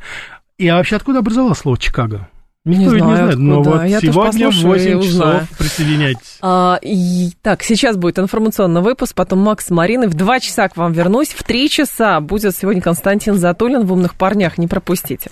И 0.56 0.66
а 0.66 0.78
вообще 0.78 0.96
откуда 0.96 1.20
образовалось 1.20 1.58
слово 1.58 1.78
Чикаго? 1.78 2.28
Никто 2.68 2.94
не, 2.94 2.98
знаю, 3.00 3.10
не 3.10 3.16
знает, 3.16 3.38
но 3.38 3.62
вот 3.62 3.84
Я 3.84 4.00
сегодня 4.00 4.50
в 4.50 4.62
8 4.62 5.02
часов 5.02 5.42
присоединяйтесь. 5.58 6.38
А, 6.40 6.78
и, 6.82 7.30
так, 7.42 7.62
сейчас 7.62 7.96
будет 7.96 8.18
информационный 8.18 8.82
выпуск, 8.82 9.14
потом 9.14 9.40
Макс 9.40 9.66
с 9.66 9.70
Мариной. 9.70 10.08
В 10.08 10.14
2 10.14 10.40
часа 10.40 10.68
к 10.68 10.76
вам 10.76 10.92
вернусь. 10.92 11.28
В 11.28 11.42
3 11.42 11.68
часа 11.70 12.20
будет 12.20 12.56
сегодня 12.56 12.82
Константин 12.82 13.34
Затулин 13.34 13.86
в 13.86 13.92
«Умных 13.92 14.14
парнях». 14.14 14.58
Не 14.58 14.66
пропустите. 14.66 15.30